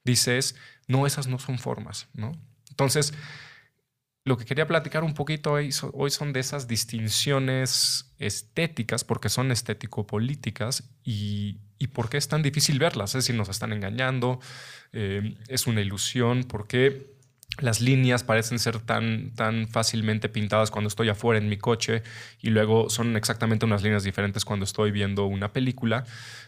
dices, 0.05 0.57
no, 0.87 1.07
esas 1.07 1.27
no 1.27 1.39
son 1.39 1.59
formas, 1.59 2.09
¿no? 2.15 2.33
Entonces, 2.71 3.13
lo 4.25 4.37
que 4.37 4.45
quería 4.45 4.67
platicar 4.67 5.05
un 5.05 5.15
poquito 5.15 5.53
hoy, 5.53 5.71
hoy 5.93 6.11
son 6.11 6.33
de 6.33 6.41
esas 6.41 6.69
distinciones 6.69 8.15
estéticas, 8.19 9.05
porque 9.05 9.29
son 9.29 9.51
estético-políticas, 9.51 10.91
y, 11.05 11.61
y 11.79 11.89
por 11.89 12.09
qué 12.09 12.17
es 12.17 12.29
tan 12.29 12.43
difícil 12.43 12.79
verlas. 12.79 13.11
Es 13.15 13.25
decir, 13.25 13.35
nos 13.35 13.49
están 13.49 13.73
engañando, 13.73 14.41
eh, 14.93 15.37
es 15.49 15.67
una 15.67 15.81
ilusión, 15.81 16.45
por 16.45 16.67
qué 16.67 17.15
las 17.59 17.81
líneas 17.81 18.23
parecen 18.23 18.59
ser 18.59 18.81
tan, 18.81 19.35
tan 19.35 19.69
fácilmente 19.69 20.29
pintadas 20.29 20.71
cuando 20.71 20.89
estoy 20.89 21.09
afuera 21.09 21.39
en 21.39 21.49
mi 21.49 21.57
coche 21.57 22.03
y 22.43 22.51
luego 22.51 22.91
son 22.91 23.17
exactamente 23.17 23.65
unas 23.65 23.83
líneas 23.83 24.05
diferentes 24.05 24.45
cuando 24.45 24.65
estoy 24.65 24.91
viendo 24.91 25.27
una 25.27 25.53
película. 25.53 26.05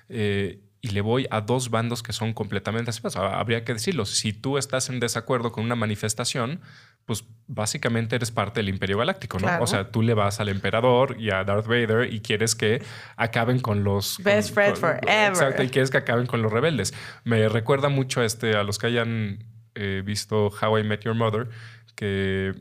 eh, 0.08 0.60
y 0.80 0.88
le 0.90 1.00
voy 1.00 1.26
a 1.30 1.40
dos 1.40 1.70
bandos 1.70 2.02
que 2.02 2.12
son 2.12 2.32
completamente 2.32 2.90
así. 2.90 3.00
Pues, 3.00 3.16
habría 3.16 3.64
que 3.64 3.72
decirlo. 3.74 4.04
Si 4.06 4.32
tú 4.32 4.58
estás 4.58 4.88
en 4.88 5.00
desacuerdo 5.00 5.50
con 5.50 5.64
una 5.64 5.74
manifestación, 5.74 6.60
pues 7.08 7.24
básicamente 7.46 8.16
eres 8.16 8.30
parte 8.30 8.60
del 8.60 8.68
Imperio 8.68 8.98
Galáctico, 8.98 9.38
¿no? 9.38 9.46
Claro. 9.46 9.64
O 9.64 9.66
sea, 9.66 9.90
tú 9.90 10.02
le 10.02 10.12
vas 10.12 10.40
al 10.40 10.50
Emperador 10.50 11.16
y 11.18 11.30
a 11.30 11.42
Darth 11.42 11.66
Vader 11.66 12.12
y 12.12 12.20
quieres 12.20 12.54
que 12.54 12.82
acaben 13.16 13.60
con 13.60 13.82
los... 13.82 14.22
Best 14.22 14.52
friend 14.52 14.76
forever. 14.76 15.08
Exacto, 15.08 15.62
y 15.62 15.70
quieres 15.70 15.90
que 15.90 15.96
acaben 15.96 16.26
con 16.26 16.42
los 16.42 16.52
rebeldes. 16.52 16.92
Me 17.24 17.48
recuerda 17.48 17.88
mucho 17.88 18.20
a, 18.20 18.26
este, 18.26 18.56
a 18.56 18.62
los 18.62 18.78
que 18.78 18.88
hayan 18.88 19.42
eh, 19.74 20.02
visto 20.04 20.48
How 20.48 20.80
I 20.80 20.84
Met 20.84 21.04
Your 21.04 21.14
Mother, 21.14 21.48
que 21.94 22.52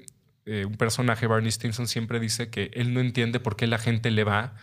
eh, 0.46 0.63
un 0.63 0.77
personaje, 0.77 1.27
Barney 1.27 1.51
Stinson, 1.51 1.86
siempre 1.86 2.22
dice 2.22 2.50
que 2.50 2.72
él 2.74 2.94
no 2.94 3.01
entiende 3.01 3.42
por 3.42 3.58
qué 3.58 3.68
la 3.68 3.80
gente 3.80 4.12
le 4.12 4.24
va 4.24 4.54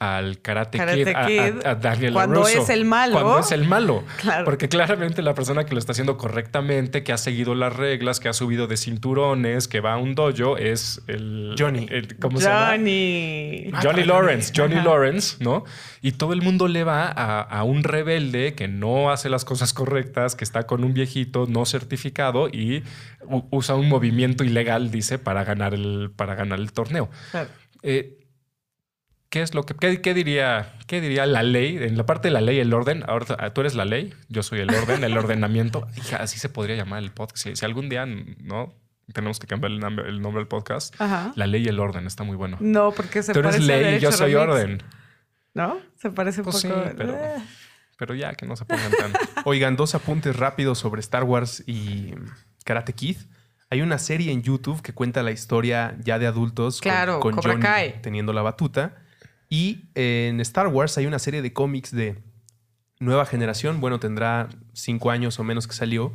al 0.00 0.40
Karate, 0.40 0.78
Karate 0.78 1.04
Kid, 1.04 1.64
a- 1.66 1.70
a- 1.70 1.74
Daniel 1.74 2.14
cuando 2.14 2.40
LaRusso. 2.40 2.62
es 2.62 2.70
el 2.70 2.84
malo. 2.86 3.12
Cuando 3.12 3.38
es 3.38 3.52
el 3.52 3.68
malo. 3.68 4.02
Claro. 4.20 4.46
Porque 4.46 4.68
claramente 4.68 5.20
la 5.20 5.34
persona 5.34 5.64
que 5.66 5.74
lo 5.74 5.78
está 5.78 5.92
haciendo 5.92 6.16
correctamente, 6.16 7.04
que 7.04 7.12
ha 7.12 7.18
seguido 7.18 7.54
las 7.54 7.76
reglas, 7.76 8.18
que 8.18 8.28
ha 8.30 8.32
subido 8.32 8.66
de 8.66 8.78
cinturones, 8.78 9.68
que 9.68 9.80
va 9.80 9.92
a 9.92 9.96
un 9.98 10.14
dojo, 10.14 10.56
es 10.56 11.02
el... 11.06 11.54
Johnny. 11.58 11.86
el- 11.90 12.16
¿Cómo 12.18 12.40
se 12.40 12.46
llama? 12.48 12.70
Johnny. 12.70 13.70
Johnny 13.82 14.04
Lawrence, 14.04 14.52
Johnny 14.56 14.76
Ajá. 14.76 14.84
Lawrence, 14.84 15.36
¿no? 15.40 15.64
Y 16.00 16.12
todo 16.12 16.32
el 16.32 16.40
mundo 16.40 16.66
le 16.66 16.82
va 16.82 17.04
a, 17.06 17.42
a 17.42 17.62
un 17.64 17.84
rebelde 17.84 18.54
que 18.54 18.68
no 18.68 19.10
hace 19.10 19.28
las 19.28 19.44
cosas 19.44 19.74
correctas, 19.74 20.34
que 20.34 20.44
está 20.44 20.62
con 20.62 20.82
un 20.82 20.94
viejito 20.94 21.46
no 21.46 21.66
certificado 21.66 22.48
y 22.48 22.84
usa 23.50 23.74
un 23.74 23.88
movimiento 23.88 24.44
ilegal, 24.44 24.90
dice, 24.90 25.18
para 25.18 25.44
ganar 25.44 25.74
el, 25.74 26.10
para 26.16 26.34
ganar 26.34 26.58
el 26.58 26.72
torneo. 26.72 27.10
Claro. 27.32 27.48
Eh, 27.82 28.16
¿Qué 29.30 29.42
es 29.42 29.54
lo 29.54 29.62
que 29.64 29.74
qué, 29.74 30.00
qué 30.02 30.12
diría 30.12 30.74
qué 30.88 31.00
diría 31.00 31.24
la 31.24 31.42
ley 31.44 31.78
en 31.78 31.96
la 31.96 32.04
parte 32.04 32.28
de 32.28 32.32
la 32.34 32.40
ley 32.40 32.58
el 32.58 32.72
orden? 32.74 33.04
Ahora 33.08 33.54
tú 33.54 33.60
eres 33.60 33.74
la 33.76 33.84
ley, 33.84 34.12
yo 34.28 34.42
soy 34.42 34.58
el 34.60 34.70
orden, 34.74 35.04
el 35.04 35.16
ordenamiento. 35.16 35.86
Hija, 35.96 36.16
así 36.16 36.38
se 36.38 36.48
podría 36.48 36.74
llamar 36.76 37.02
el 37.02 37.12
podcast. 37.12 37.44
Si, 37.46 37.56
si 37.56 37.64
algún 37.64 37.88
día 37.88 38.06
no 38.06 38.74
tenemos 39.12 39.38
que 39.38 39.46
cambiar 39.46 39.72
el 39.72 39.78
nombre, 39.80 40.08
el 40.08 40.20
nombre 40.20 40.40
del 40.40 40.48
podcast, 40.48 40.94
Ajá. 41.00 41.32
la 41.36 41.46
ley 41.46 41.64
y 41.64 41.68
el 41.68 41.78
orden 41.80 42.06
está 42.06 42.24
muy 42.24 42.36
bueno. 42.36 42.56
No, 42.60 42.90
porque 42.92 43.22
se 43.22 43.32
Tú 43.32 43.38
eres 43.40 43.52
parece 43.56 43.72
a 43.72 43.76
ley 43.76 43.80
y 43.80 43.84
Derecho 43.86 44.10
yo 44.10 44.12
soy 44.16 44.34
Remix, 44.34 44.48
orden. 44.50 44.82
¿No? 45.54 45.78
Se 45.96 46.10
parece 46.10 46.40
un 46.40 46.44
Pues 46.44 46.62
poco. 46.64 46.74
sí, 46.84 46.90
pero- 46.96 47.14
Eh. 47.14 47.42
Pero 47.98 48.14
ya 48.14 48.32
que 48.34 48.46
no 48.46 48.56
se 48.56 48.64
pongan 48.64 48.90
tan. 48.92 49.12
Oigan, 49.44 49.76
dos 49.76 49.94
apuntes 49.94 50.34
rápidos 50.34 50.78
sobre 50.78 51.00
Star 51.00 51.22
Wars 51.22 51.62
y 51.66 52.14
Karate 52.64 52.94
Kid. 52.94 53.16
Hay 53.68 53.82
una 53.82 53.98
serie 53.98 54.32
en 54.32 54.42
YouTube 54.42 54.80
que 54.80 54.94
cuenta 54.94 55.22
la 55.22 55.32
historia 55.32 55.94
ya 56.02 56.18
de 56.18 56.26
adultos 56.26 56.80
con- 56.80 56.90
Claro, 56.90 57.20
con, 57.20 57.34
Cobra 57.36 57.52
Johnny 57.52 57.62
Kai. 57.62 58.02
teniendo 58.02 58.32
la 58.32 58.40
batuta. 58.42 58.96
Y 59.50 59.86
en 59.94 60.40
Star 60.40 60.68
Wars 60.68 60.96
hay 60.96 61.04
una 61.06 61.18
serie 61.18 61.42
de 61.42 61.52
cómics 61.52 61.90
de 61.90 62.22
nueva 63.00 63.26
generación. 63.26 63.80
Bueno, 63.80 63.98
tendrá 64.00 64.48
cinco 64.72 65.10
años 65.10 65.38
o 65.38 65.44
menos 65.44 65.66
que 65.66 65.74
salió. 65.74 66.12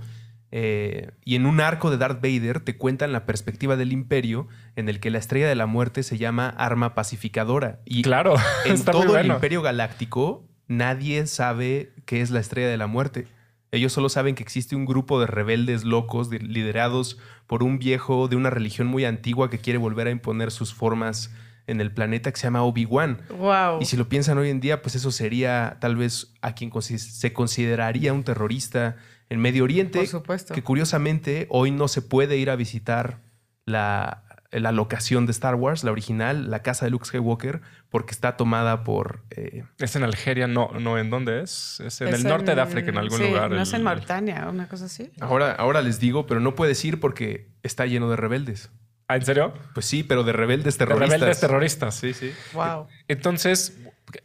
Eh, 0.52 1.12
y 1.26 1.36
en 1.36 1.46
un 1.46 1.60
arco 1.60 1.92
de 1.92 1.98
Darth 1.98 2.22
Vader 2.22 2.62
te 2.62 2.78
cuentan 2.78 3.12
la 3.12 3.26
perspectiva 3.26 3.76
del 3.76 3.92
imperio 3.92 4.48
en 4.78 4.88
el 4.88 5.02
que 5.02 5.10
la 5.10 5.18
estrella 5.18 5.50
de 5.50 5.56
la 5.56 5.66
muerte 5.66 6.02
se 6.02 6.18
llama 6.18 6.48
arma 6.48 6.96
pacificadora. 6.96 7.82
Y 7.84 8.04
Claro, 8.04 8.36
en 8.66 8.82
todo 8.86 9.02
el 9.04 9.08
bueno. 9.10 9.34
Imperio 9.36 9.62
Galáctico, 9.62 10.48
nadie 10.68 11.28
sabe 11.28 11.92
qué 12.06 12.22
es 12.22 12.32
la 12.32 12.40
Estrella 12.40 12.70
de 12.70 12.78
la 12.78 12.88
Muerte. 12.88 13.28
Ellos 13.72 13.92
solo 13.92 14.08
saben 14.08 14.36
que 14.36 14.44
existe 14.44 14.78
un 14.78 14.86
grupo 14.86 15.20
de 15.20 15.28
rebeldes 15.28 15.84
locos 15.84 16.30
de- 16.30 16.40
liderados 16.40 17.18
por 17.48 17.62
un 17.62 17.78
viejo 17.78 18.30
de 18.30 18.38
una 18.38 18.50
religión 18.50 18.88
muy 18.88 19.04
antigua 19.04 19.50
que 19.50 19.58
quiere 19.60 19.78
volver 19.80 20.08
a 20.08 20.12
imponer 20.12 20.52
sus 20.52 20.74
formas 20.74 21.34
en 21.68 21.82
el 21.82 21.92
planeta 21.92 22.32
que 22.32 22.38
se 22.38 22.44
llama 22.48 22.64
Obi-Wan. 22.64 23.22
Wow. 23.38 23.80
Y 23.82 23.86
si 23.86 23.98
lo 23.98 24.08
piensan 24.08 24.38
hoy 24.38 24.50
en 24.50 24.60
día, 24.60 24.82
pues 24.82 24.96
eso 24.96 25.12
sería 25.12 25.78
tal 25.80 25.96
vez 25.96 26.34
a 26.42 26.54
quien 26.54 26.72
se 26.82 27.34
consideraría 27.34 28.14
un 28.14 28.24
terrorista 28.24 28.98
en 29.30 29.40
Medio 29.40 29.64
Oriente. 29.64 30.00
Por 30.00 30.08
supuesto. 30.08 30.54
Que 30.54 30.62
curiosamente 30.64 31.48
hoy 31.50 31.72
no 31.72 31.88
se 31.88 32.02
puede 32.02 32.38
ir 32.38 32.50
a 32.52 32.56
visitar 32.56 33.22
la, 33.66 34.24
la 34.52 34.72
locación 34.72 35.26
de 35.26 35.32
Star 35.32 35.56
Wars, 35.56 35.84
la 35.84 35.92
original, 35.92 36.52
la 36.52 36.62
casa 36.62 36.86
de 36.86 36.92
Luke 36.92 37.06
Skywalker, 37.06 37.62
porque 37.90 38.12
está 38.12 38.38
tomada 38.38 38.84
por... 38.84 39.24
eh, 39.32 39.64
Es 39.80 39.96
en 39.96 40.04
Algeria, 40.04 40.48
no, 40.48 40.70
no 40.80 41.00
en 41.00 41.10
dónde 41.10 41.42
es. 41.42 41.80
Es 41.84 42.00
en 42.02 42.10
Es 42.10 42.16
el 42.16 42.24
norte 42.26 42.54
de 42.54 42.62
África, 42.62 42.92
en 42.92 42.98
algún 43.00 43.18
sí, 43.18 43.28
lugar. 43.28 43.50
No 43.50 43.62
es 43.62 43.74
en 43.74 43.82
Mauritania, 43.82 44.48
una 44.50 44.68
cosa 44.68 44.86
así. 44.86 45.10
ahora, 45.20 45.52
ahora 45.54 45.82
les 45.82 46.00
digo, 46.00 46.28
pero 46.28 46.40
no 46.40 46.54
puedes 46.54 46.84
ir 46.86 47.00
porque 47.00 47.50
está 47.64 47.88
lleno 47.88 48.10
de 48.10 48.18
rebeldes. 48.18 48.70
¿Ah, 49.08 49.16
¿En 49.18 49.26
serio? 49.26 49.54
Pues 49.74 49.86
sí, 49.86 50.04
pero 50.04 50.24
de 50.24 50.34
rebeldes 50.34 50.78
De 50.78 50.86
terroristas. 50.86 51.20
rebeldes 51.20 51.40
terroristas. 51.40 51.96
Sí, 51.96 52.14
sí. 52.14 52.34
Wow. 52.54 52.88
Entonces, 53.08 53.78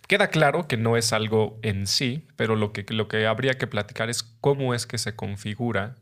queda 0.09 0.29
claro 0.29 0.67
que 0.69 0.77
no 0.77 0.97
es 0.97 1.13
algo 1.13 1.59
en 1.63 1.87
sí, 1.87 2.27
pero 2.37 2.57
lo 2.57 2.73
que, 2.73 2.85
lo 2.89 3.07
que 3.09 3.27
habría 3.27 3.59
que 3.59 3.67
platicar 3.67 4.09
es 4.09 4.23
cómo 4.23 4.75
es 4.75 4.87
que 4.87 4.97
se 4.99 5.15
configura 5.17 5.97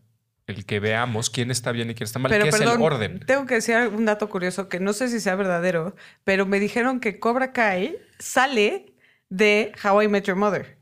el 0.46 0.64
que 0.64 0.80
veamos 0.80 1.28
quién 1.28 1.50
está 1.50 1.72
bien 1.72 1.90
y 1.90 1.94
quién 1.94 2.06
está 2.06 2.18
mal, 2.18 2.30
Pero 2.30 2.44
qué 2.44 2.48
es 2.50 2.60
el 2.60 2.68
orden. 2.68 3.20
tengo 3.26 3.44
que 3.46 3.56
decir 3.56 3.76
un 3.92 4.06
dato 4.06 4.30
curioso 4.30 4.68
que 4.70 4.80
no 4.80 4.94
sé 4.94 5.08
si 5.08 5.20
sea 5.20 5.34
verdadero, 5.34 5.94
pero 6.24 6.46
me 6.46 6.58
dijeron 6.58 7.00
que 7.00 7.18
Cobra 7.18 7.52
Kai 7.52 7.98
sale 8.18 8.94
de 9.28 9.72
How 9.84 10.02
I 10.02 10.08
Met 10.08 10.24
Your 10.24 10.36
Mother. 10.36 10.77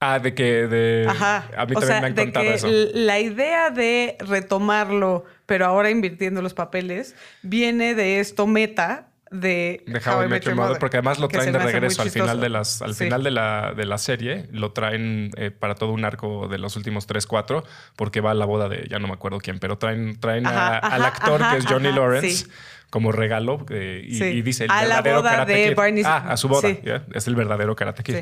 Ah, 0.00 0.18
de 0.18 0.34
que 0.34 0.66
de 0.66 1.06
Ajá. 1.08 1.48
a 1.56 1.64
mí 1.64 1.72
o 1.74 1.80
también 1.80 1.86
sea, 1.86 2.00
me 2.02 2.06
han 2.08 2.14
de 2.14 2.22
contado 2.24 2.46
que 2.46 2.54
eso. 2.54 2.68
la 2.92 3.18
idea 3.18 3.70
de 3.70 4.16
retomarlo, 4.20 5.24
pero 5.46 5.64
ahora 5.66 5.88
invirtiendo 5.90 6.42
los 6.42 6.52
papeles, 6.54 7.14
viene 7.42 7.94
de 7.94 8.20
esto 8.20 8.46
meta 8.46 9.08
de, 9.30 9.82
De 9.86 10.00
How 10.08 10.24
I 10.24 10.28
Met 10.28 10.44
Your 10.44 10.54
Mother, 10.54 10.78
porque 10.78 10.98
además 10.98 11.18
lo 11.18 11.28
traen 11.28 11.52
de 11.52 11.58
regreso 11.58 12.02
al 12.02 12.10
final 12.10 12.40
de 12.40 12.48
las, 12.50 12.82
al 12.82 12.94
Sí. 12.94 13.04
final 13.04 13.24
de 13.24 13.30
la, 13.30 13.72
de 13.74 13.86
la 13.86 13.96
serie, 13.98 14.46
lo 14.52 14.72
traen 14.72 15.30
eh, 15.36 15.50
para 15.50 15.74
todo 15.74 15.92
un 15.92 16.04
arco 16.04 16.46
de 16.46 16.58
los 16.58 16.76
últimos 16.76 17.06
3, 17.06 17.26
4, 17.26 17.64
porque 17.96 18.20
va 18.20 18.32
a 18.32 18.34
la 18.34 18.44
boda 18.44 18.68
de 18.68 18.86
ya 18.88 18.98
no 18.98 19.08
me 19.08 19.14
acuerdo 19.14 19.38
quién, 19.38 19.58
pero 19.58 19.78
traen, 19.78 20.20
traen 20.20 20.46
a- 20.46 20.76
Ajá, 20.76 20.78
al 20.78 21.04
actor 21.06 21.42
ajá, 21.42 21.52
que 21.52 21.58
es 21.58 21.66
Johnny 21.66 21.90
Lawrence. 21.90 22.30
sí. 22.30 22.46
Como 22.88 23.10
regalo 23.10 23.66
eh, 23.70 24.04
y, 24.06 24.14
Sí. 24.14 24.24
y 24.26 24.42
dice 24.42 24.64
el 24.66 24.70
A 24.70 24.82
la 24.84 24.96
verdadero 25.02 25.16
boda 25.16 25.30
Karate 25.32 25.52
de 25.54 25.68
Kid. 25.70 25.74
Barney- 25.76 26.02
Ah, 26.06 26.24
a 26.28 26.36
su 26.36 26.46
boda. 26.48 26.68
Es 27.12 27.26
el 27.26 27.34
verdadero 27.34 27.74
Karate 27.74 28.04
Kid. 28.04 28.18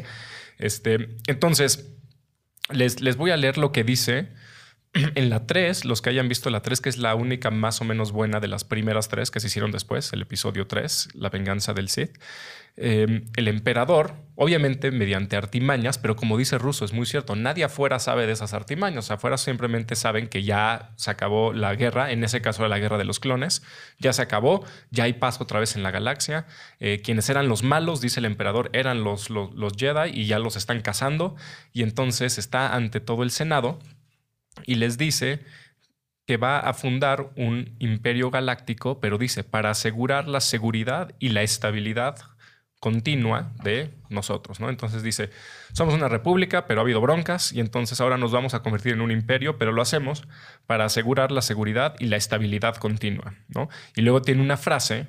Este, 0.59 1.17
entonces, 1.27 1.93
les, 2.71 3.01
les 3.01 3.17
voy 3.17 3.31
a 3.31 3.37
leer 3.37 3.59
lo 3.59 3.73
que 3.73 3.85
dice 3.85 4.29
en 5.15 5.31
la 5.31 5.47
3, 5.47 5.85
los 5.85 6.01
que 6.03 6.11
hayan 6.11 6.29
visto 6.29 6.51
la 6.51 6.63
3, 6.63 6.81
que 6.81 6.89
es 6.89 6.99
la 6.99 7.15
única 7.15 7.51
más 7.51 7.81
o 7.81 7.85
menos 7.85 8.13
buena 8.13 8.41
de 8.41 8.49
las 8.49 8.65
primeras 8.65 9.09
tres 9.09 9.31
que 9.31 9.41
se 9.41 9.49
hicieron 9.49 9.73
después, 9.73 10.13
el 10.13 10.23
episodio 10.23 10.67
3, 10.67 11.09
La 11.15 11.31
venganza 11.31 11.75
del 11.75 11.89
Sith. 11.89 12.17
Eh, 12.77 13.25
el 13.37 13.47
emperador, 13.47 14.17
obviamente 14.35 14.91
mediante 14.91 15.37
artimañas, 15.37 15.97
pero 15.99 16.17
como 16.17 16.37
dice 16.37 16.59
Russo, 16.59 16.85
es 16.85 16.93
muy 16.93 17.07
cierto, 17.07 17.37
nadie 17.37 17.63
afuera 17.63 18.01
sabe 18.01 18.27
de 18.27 18.33
esas 18.33 18.53
artimañas. 18.53 19.13
Afuera 19.13 19.39
simplemente 19.39 19.95
saben 19.95 20.27
que 20.27 20.43
ya 20.43 20.93
se 20.97 21.11
acabó 21.11 21.53
la 21.53 21.75
guerra, 21.77 22.11
en 22.11 22.25
ese 22.25 22.43
caso 22.43 22.67
la 22.67 22.81
guerra 22.81 22.99
de 22.99 23.05
los 23.05 23.21
clones, 23.21 23.63
ya 24.01 24.13
se 24.13 24.23
acabó, 24.23 24.65
ya 24.91 25.05
hay 25.05 25.13
paz 25.13 25.41
otra 25.41 25.61
vez 25.61 25.77
en 25.77 25.85
la 25.85 25.93
galaxia. 25.93 26.47
Eh, 26.81 27.01
quienes 27.05 27.29
eran 27.31 27.49
los 27.49 27.63
malos, 27.63 28.01
dice 28.01 28.19
el 28.19 28.27
emperador, 28.27 28.71
eran 28.73 29.05
los, 29.05 29.31
los, 29.31 29.55
los 29.55 29.75
Jedi 29.77 30.11
y 30.13 30.27
ya 30.27 30.41
los 30.41 30.57
están 30.57 30.81
cazando. 30.83 31.37
Y 31.73 31.83
entonces 31.83 32.39
está 32.39 32.75
ante 32.75 32.99
todo 32.99 33.23
el 33.23 33.31
Senado 33.31 33.79
y 34.67 34.77
les 34.77 34.99
dice 34.99 35.45
que 36.27 36.39
va 36.39 36.59
a 36.59 36.73
fundar 36.73 37.33
un 37.37 37.77
imperio 37.79 38.31
galáctico, 38.31 38.99
pero 38.99 39.19
dice, 39.19 39.45
para 39.45 39.71
asegurar 39.71 40.27
la 40.27 40.41
seguridad 40.41 41.15
y 41.19 41.29
la 41.29 41.43
estabilidad 41.43 42.34
continua 42.85 43.51
de 43.63 43.95
nosotros, 44.11 44.61
¿no? 44.61 44.69
Entonces 44.69 45.03
dice, 45.03 45.31
somos 45.73 45.95
una 45.95 46.07
república, 46.07 46.67
pero 46.67 46.81
ha 46.81 46.83
habido 46.83 47.01
broncas 47.01 47.51
y 47.51 47.61
entonces 47.61 47.99
ahora 47.99 48.19
nos 48.19 48.31
vamos 48.31 48.53
a 48.53 48.63
convertir 48.63 48.93
en 48.93 49.01
un 49.01 49.11
imperio, 49.11 49.57
pero 49.57 49.73
lo 49.73 49.81
hacemos 49.81 50.29
para 50.67 50.85
asegurar 50.85 51.33
la 51.33 51.41
seguridad 51.41 51.95
y 51.99 52.09
la 52.09 52.17
estabilidad 52.17 52.77
continua, 52.77 53.37
¿no? 53.49 53.71
Y 53.97 54.03
luego 54.03 54.21
tiene 54.21 54.43
una 54.43 54.59
frase 54.59 55.07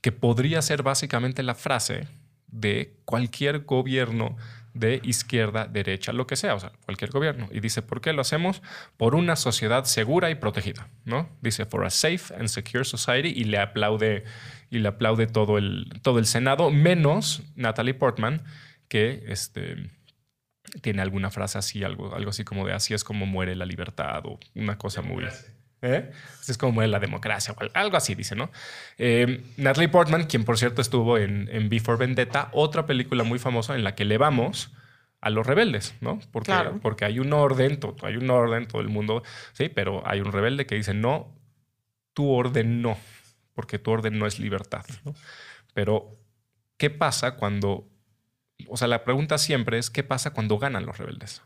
que 0.00 0.12
podría 0.12 0.62
ser 0.62 0.82
básicamente 0.82 1.42
la 1.42 1.54
frase 1.54 2.08
de 2.46 2.96
cualquier 3.04 3.64
gobierno 3.66 4.38
de 4.74 5.00
izquierda, 5.02 5.66
derecha, 5.66 6.12
lo 6.12 6.26
que 6.26 6.36
sea, 6.36 6.54
o 6.54 6.60
sea, 6.60 6.72
cualquier 6.84 7.10
gobierno. 7.10 7.48
Y 7.50 7.60
dice, 7.60 7.82
¿por 7.82 8.00
qué 8.00 8.12
lo 8.12 8.20
hacemos? 8.20 8.62
Por 8.96 9.14
una 9.14 9.36
sociedad 9.36 9.84
segura 9.84 10.30
y 10.30 10.36
protegida, 10.36 10.88
¿no? 11.04 11.28
Dice, 11.40 11.66
for 11.66 11.84
a 11.84 11.90
safe 11.90 12.34
and 12.38 12.48
secure 12.48 12.84
society 12.84 13.32
y 13.34 13.44
le 13.44 13.58
aplaude 13.58 14.24
y 14.70 14.78
le 14.78 14.88
aplaude 14.88 15.26
todo 15.26 15.58
el, 15.58 15.90
todo 16.02 16.18
el 16.18 16.26
Senado, 16.26 16.70
menos 16.70 17.42
Natalie 17.56 17.94
Portman, 17.94 18.44
que 18.88 19.24
este, 19.26 19.90
tiene 20.80 21.02
alguna 21.02 21.30
frase 21.30 21.58
así, 21.58 21.82
algo, 21.82 22.14
algo 22.14 22.30
así 22.30 22.44
como 22.44 22.66
de 22.66 22.72
así 22.72 22.94
es 22.94 23.02
como 23.02 23.26
muere 23.26 23.56
la 23.56 23.66
libertad 23.66 24.22
o 24.24 24.38
una 24.54 24.78
cosa 24.78 25.02
muy... 25.02 25.24
¿Eh? 25.82 26.10
Es 26.46 26.58
como 26.58 26.82
la 26.82 26.98
democracia, 27.00 27.54
o 27.56 27.60
al- 27.62 27.70
algo 27.74 27.96
así 27.96 28.14
dice, 28.14 28.34
¿no? 28.36 28.50
Eh, 28.98 29.44
Natalie 29.56 29.88
Portman, 29.88 30.24
quien 30.26 30.44
por 30.44 30.58
cierto 30.58 30.82
estuvo 30.82 31.16
en, 31.16 31.48
en 31.50 31.68
Before 31.70 31.96
Vendetta, 31.96 32.50
otra 32.52 32.84
película 32.86 33.24
muy 33.24 33.38
famosa 33.38 33.74
en 33.74 33.84
la 33.84 33.94
que 33.94 34.04
le 34.04 34.18
vamos 34.18 34.72
a 35.22 35.30
los 35.30 35.46
rebeldes, 35.46 35.94
¿no? 36.00 36.18
Porque, 36.32 36.46
Claro. 36.52 36.78
porque 36.82 37.04
hay 37.06 37.18
un 37.18 37.32
orden, 37.32 37.80
to- 37.80 37.96
hay 38.02 38.16
un 38.16 38.28
orden, 38.30 38.66
todo 38.68 38.82
el 38.82 38.88
mundo, 38.88 39.22
sí, 39.52 39.68
pero 39.70 40.02
hay 40.06 40.20
un 40.20 40.32
rebelde 40.32 40.66
que 40.66 40.74
dice, 40.74 40.92
no, 40.92 41.34
tu 42.12 42.30
orden 42.30 42.82
no, 42.82 42.98
porque 43.54 43.78
tu 43.78 43.90
orden 43.90 44.18
no 44.18 44.26
es 44.26 44.38
libertad, 44.38 44.84
¿no? 45.04 45.14
Pero, 45.72 46.18
¿qué 46.76 46.90
pasa 46.90 47.36
cuando, 47.36 47.88
o 48.68 48.76
sea, 48.76 48.88
la 48.88 49.04
pregunta 49.04 49.38
siempre 49.38 49.78
es, 49.78 49.88
¿qué 49.90 50.02
pasa 50.02 50.32
cuando 50.32 50.58
ganan 50.58 50.84
los 50.84 50.98
rebeldes? 50.98 51.42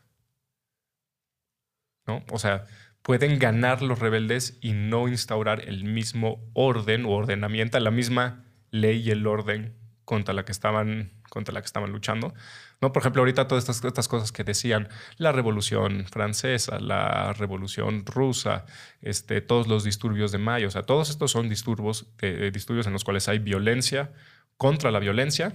¿No? 2.07 2.23
O 2.31 2.39
sea, 2.39 2.65
pueden 3.05 3.39
ganar 3.39 3.83
los 3.83 3.99
rebeldes 3.99 4.57
y 4.63 4.73
no 4.73 5.09
instaurar 5.09 5.69
el 5.69 5.85
mismo 5.85 6.43
orden 6.55 7.05
o 7.05 7.11
ordenamiento, 7.11 7.79
la 7.79 7.91
misma 7.91 8.47
ley 8.71 9.03
y 9.07 9.11
el 9.11 9.27
orden 9.27 9.77
contra 10.07 10.33
la 10.33 10.47
que 10.47 10.53
estaban, 10.53 11.13
contra 11.29 11.53
la 11.53 11.61
que 11.61 11.67
estaban 11.67 11.93
luchando. 11.93 12.33
¿No? 12.81 12.93
Por 12.93 13.03
ejemplo, 13.03 13.21
ahorita 13.21 13.47
todas 13.47 13.65
estas, 13.65 13.85
estas, 13.85 14.09
cosas 14.09 14.33
que 14.33 14.43
decían, 14.43 14.89
la 15.19 15.33
revolución 15.33 16.07
francesa, 16.11 16.81
la 16.81 17.35
revolución 17.35 18.07
rusa, 18.07 18.65
este, 19.03 19.43
todos 19.43 19.69
los 19.69 19.85
disturbios 19.85 20.33
de 20.33 20.39
mayo, 20.39 20.69
o 20.69 20.71
sea, 20.71 20.85
todos 20.85 21.11
estos 21.11 21.31
son 21.31 21.51
disturbios, 21.51 22.07
eh, 22.23 22.51
disturbios 22.55 22.87
en 22.87 22.95
los 22.95 23.05
cuales 23.05 23.29
hay 23.29 23.39
violencia 23.39 24.13
contra 24.57 24.91
la 24.91 24.99
violencia 24.99 25.55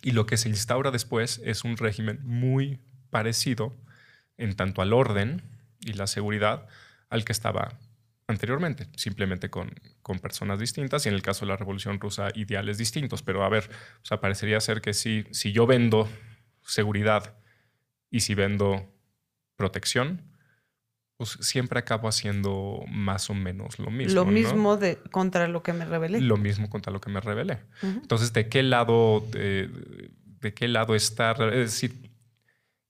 y 0.00 0.12
lo 0.12 0.26
que 0.26 0.36
se 0.36 0.48
instaura 0.48 0.92
después 0.92 1.40
es 1.44 1.64
un 1.64 1.76
régimen 1.76 2.20
muy 2.22 2.78
parecido 3.10 3.74
en 4.36 4.54
tanto 4.54 4.80
al 4.80 4.92
orden 4.92 5.51
y 5.84 5.94
la 5.94 6.06
seguridad 6.06 6.66
al 7.08 7.24
que 7.24 7.32
estaba 7.32 7.78
anteriormente, 8.26 8.88
simplemente 8.96 9.50
con, 9.50 9.72
con, 10.02 10.18
personas 10.18 10.58
distintas 10.58 11.04
y 11.06 11.08
en 11.08 11.14
el 11.14 11.22
caso 11.22 11.44
de 11.44 11.50
la 11.50 11.56
Revolución 11.56 12.00
Rusa 12.00 12.28
ideales 12.34 12.78
distintos. 12.78 13.22
Pero 13.22 13.44
a 13.44 13.48
ver, 13.48 13.68
o 14.02 14.04
sea, 14.04 14.20
parecería 14.20 14.60
ser 14.60 14.80
que 14.80 14.94
si, 14.94 15.24
si 15.30 15.52
yo 15.52 15.66
vendo 15.66 16.08
seguridad 16.62 17.36
y 18.10 18.20
si 18.20 18.34
vendo 18.34 18.88
protección, 19.56 20.22
pues 21.16 21.38
siempre 21.40 21.78
acabo 21.78 22.08
haciendo 22.08 22.82
más 22.88 23.30
o 23.30 23.34
menos 23.34 23.78
lo 23.78 23.90
mismo. 23.90 24.14
Lo 24.14 24.24
mismo 24.24 24.76
de, 24.76 24.96
contra 25.10 25.46
lo 25.48 25.62
que 25.62 25.72
me 25.72 25.84
rebelé. 25.84 26.20
Lo 26.20 26.36
mismo 26.36 26.68
contra 26.70 26.92
lo 26.92 27.00
que 27.00 27.10
me 27.10 27.20
rebelé. 27.20 27.60
Entonces, 27.82 28.32
¿de 28.32 28.48
qué 28.48 28.62
lado, 28.62 29.24
de, 29.30 29.70
de 30.40 30.54
qué 30.54 30.68
lado 30.68 30.94
estar? 30.94 31.40
Es 31.54 31.80
decir, 31.80 32.11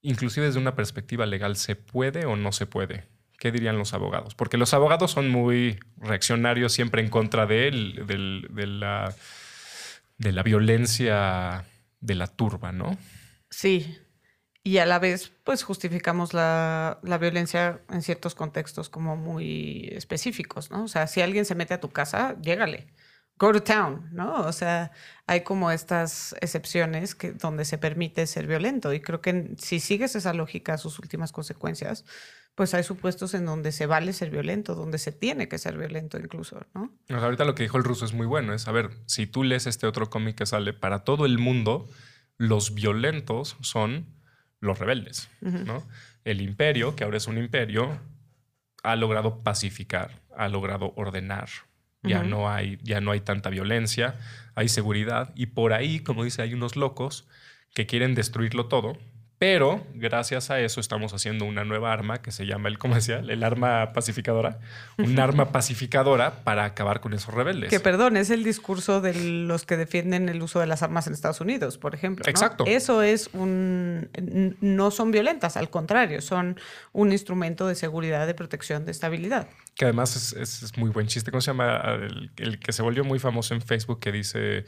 inclusive 0.03 0.45
desde 0.45 0.59
una 0.59 0.75
perspectiva 0.75 1.25
legal, 1.25 1.55
¿se 1.55 1.75
puede 1.75 2.25
o 2.25 2.35
no 2.35 2.51
se 2.51 2.67
puede? 2.67 3.05
¿Qué 3.39 3.51
dirían 3.51 3.77
los 3.77 3.93
abogados? 3.93 4.35
Porque 4.35 4.57
los 4.57 4.73
abogados 4.73 5.11
son 5.11 5.29
muy 5.29 5.79
reaccionarios 5.97 6.71
siempre 6.71 7.01
en 7.01 7.09
contra 7.09 7.47
de, 7.47 7.67
él, 7.67 8.03
de, 8.05 8.67
la, 8.67 9.13
de 10.17 10.31
la 10.31 10.43
violencia 10.43 11.65
de 11.99 12.15
la 12.15 12.27
turba, 12.27 12.71
¿no? 12.71 12.97
Sí. 13.49 13.97
Y 14.63 14.77
a 14.77 14.85
la 14.85 14.99
vez, 14.99 15.31
pues 15.43 15.63
justificamos 15.63 16.33
la, 16.33 16.99
la, 17.03 17.17
violencia 17.17 17.81
en 17.89 18.01
ciertos 18.01 18.33
contextos 18.33 18.89
como 18.89 19.17
muy 19.17 19.89
específicos, 19.91 20.71
¿no? 20.71 20.83
O 20.83 20.87
sea, 20.87 21.07
si 21.07 21.21
alguien 21.21 21.43
se 21.43 21.55
mete 21.55 21.73
a 21.73 21.81
tu 21.81 21.89
casa, 21.89 22.37
llégale. 22.41 22.87
Go 23.37 23.51
to 23.51 23.63
town, 23.63 24.09
¿no? 24.11 24.45
O 24.45 24.51
sea, 24.51 24.91
hay 25.25 25.41
como 25.41 25.71
estas 25.71 26.35
excepciones 26.39 27.15
que, 27.15 27.31
donde 27.31 27.65
se 27.65 27.77
permite 27.77 28.25
ser 28.27 28.47
violento. 28.47 28.93
Y 28.93 29.01
creo 29.01 29.21
que 29.21 29.55
si 29.57 29.79
sigues 29.79 30.15
esa 30.15 30.33
lógica, 30.33 30.77
sus 30.77 30.99
últimas 30.99 31.31
consecuencias, 31.31 32.05
pues 32.55 32.73
hay 32.73 32.83
supuestos 32.83 33.33
en 33.33 33.45
donde 33.45 33.71
se 33.71 33.87
vale 33.87 34.13
ser 34.13 34.29
violento, 34.29 34.75
donde 34.75 34.99
se 34.99 35.11
tiene 35.11 35.47
que 35.47 35.57
ser 35.57 35.77
violento 35.77 36.19
incluso, 36.19 36.65
¿no? 36.75 36.93
ahorita 37.09 37.45
lo 37.45 37.55
que 37.55 37.63
dijo 37.63 37.77
el 37.77 37.83
ruso 37.83 38.05
es 38.05 38.13
muy 38.13 38.27
bueno, 38.27 38.53
es, 38.53 38.67
a 38.67 38.71
ver, 38.71 38.91
si 39.07 39.25
tú 39.25 39.43
lees 39.43 39.65
este 39.65 39.87
otro 39.87 40.09
cómic 40.09 40.37
que 40.37 40.45
sale, 40.45 40.73
para 40.73 41.03
todo 41.03 41.25
el 41.25 41.39
mundo, 41.39 41.89
los 42.37 42.75
violentos 42.75 43.57
son 43.61 44.05
los 44.59 44.79
rebeldes, 44.79 45.29
¿no? 45.41 45.85
El 46.23 46.41
imperio, 46.41 46.95
que 46.95 47.03
ahora 47.03 47.17
es 47.17 47.27
un 47.27 47.37
imperio, 47.37 47.99
ha 48.83 48.95
logrado 48.95 49.43
pacificar, 49.43 50.21
ha 50.37 50.47
logrado 50.47 50.93
ordenar. 50.95 51.49
Ya, 52.03 52.23
no 52.23 52.51
hay, 52.51 52.79
ya 52.83 52.99
no 52.99 53.11
hay 53.11 53.21
tanta 53.21 53.49
violencia, 53.49 54.15
hay 54.55 54.67
seguridad 54.67 55.31
y 55.35 55.47
por 55.47 55.71
ahí, 55.71 55.99
como 55.99 56.23
dice, 56.23 56.41
hay 56.41 56.53
unos 56.53 56.75
locos 56.75 57.27
que 57.73 57.85
quieren 57.85 58.13
destruirlo 58.13 58.67
todo 58.67 58.97
pero 59.43 59.85
gracias 59.93 60.49
a 60.51 60.61
eso 60.61 60.79
estamos 60.79 61.13
haciendo 61.13 61.43
una 61.43 61.65
nueva 61.65 61.91
arma 61.91 62.21
que 62.21 62.31
se 62.31 62.45
llama 62.45 62.69
el, 62.69 62.77
¿cómo 62.77 62.95
decía? 62.95 63.19
El 63.19 63.43
arma 63.43 63.91
pacificadora. 63.91 64.59
Un 64.97 65.19
arma 65.19 65.51
pacificadora 65.51 66.45
para 66.45 66.63
acabar 66.63 67.01
con 67.01 67.13
esos 67.13 67.33
rebeldes. 67.33 67.69
Que 67.69 67.81
perdón, 67.81 68.15
es 68.15 68.29
el 68.29 68.45
discurso 68.45 69.01
de 69.01 69.13
los 69.13 69.65
que 69.65 69.75
defienden 69.75 70.29
el 70.29 70.41
uso 70.41 70.61
de 70.61 70.65
las 70.65 70.81
armas 70.81 71.07
en 71.07 71.13
Estados 71.13 71.41
Unidos, 71.41 71.77
por 71.77 71.93
ejemplo. 71.93 72.23
Exacto. 72.25 72.63
Eso 72.65 73.01
es 73.01 73.31
un. 73.33 74.09
No 74.61 74.91
son 74.91 75.11
violentas, 75.11 75.57
al 75.57 75.69
contrario, 75.69 76.21
son 76.21 76.57
un 76.93 77.11
instrumento 77.11 77.67
de 77.67 77.75
seguridad, 77.75 78.25
de 78.25 78.35
protección, 78.35 78.85
de 78.85 78.91
estabilidad. 78.91 79.49
Que 79.75 79.83
además 79.83 80.33
es, 80.33 80.77
muy 80.77 80.89
buen 80.89 81.07
chiste. 81.07 81.31
¿Cómo 81.31 81.41
se 81.41 81.47
llama? 81.51 81.81
el 82.37 82.59
que 82.59 82.71
se 82.71 82.81
volvió 82.81 83.03
muy 83.03 83.19
famoso 83.19 83.53
en 83.53 83.61
Facebook 83.61 83.99
que 83.99 84.13
dice 84.13 84.63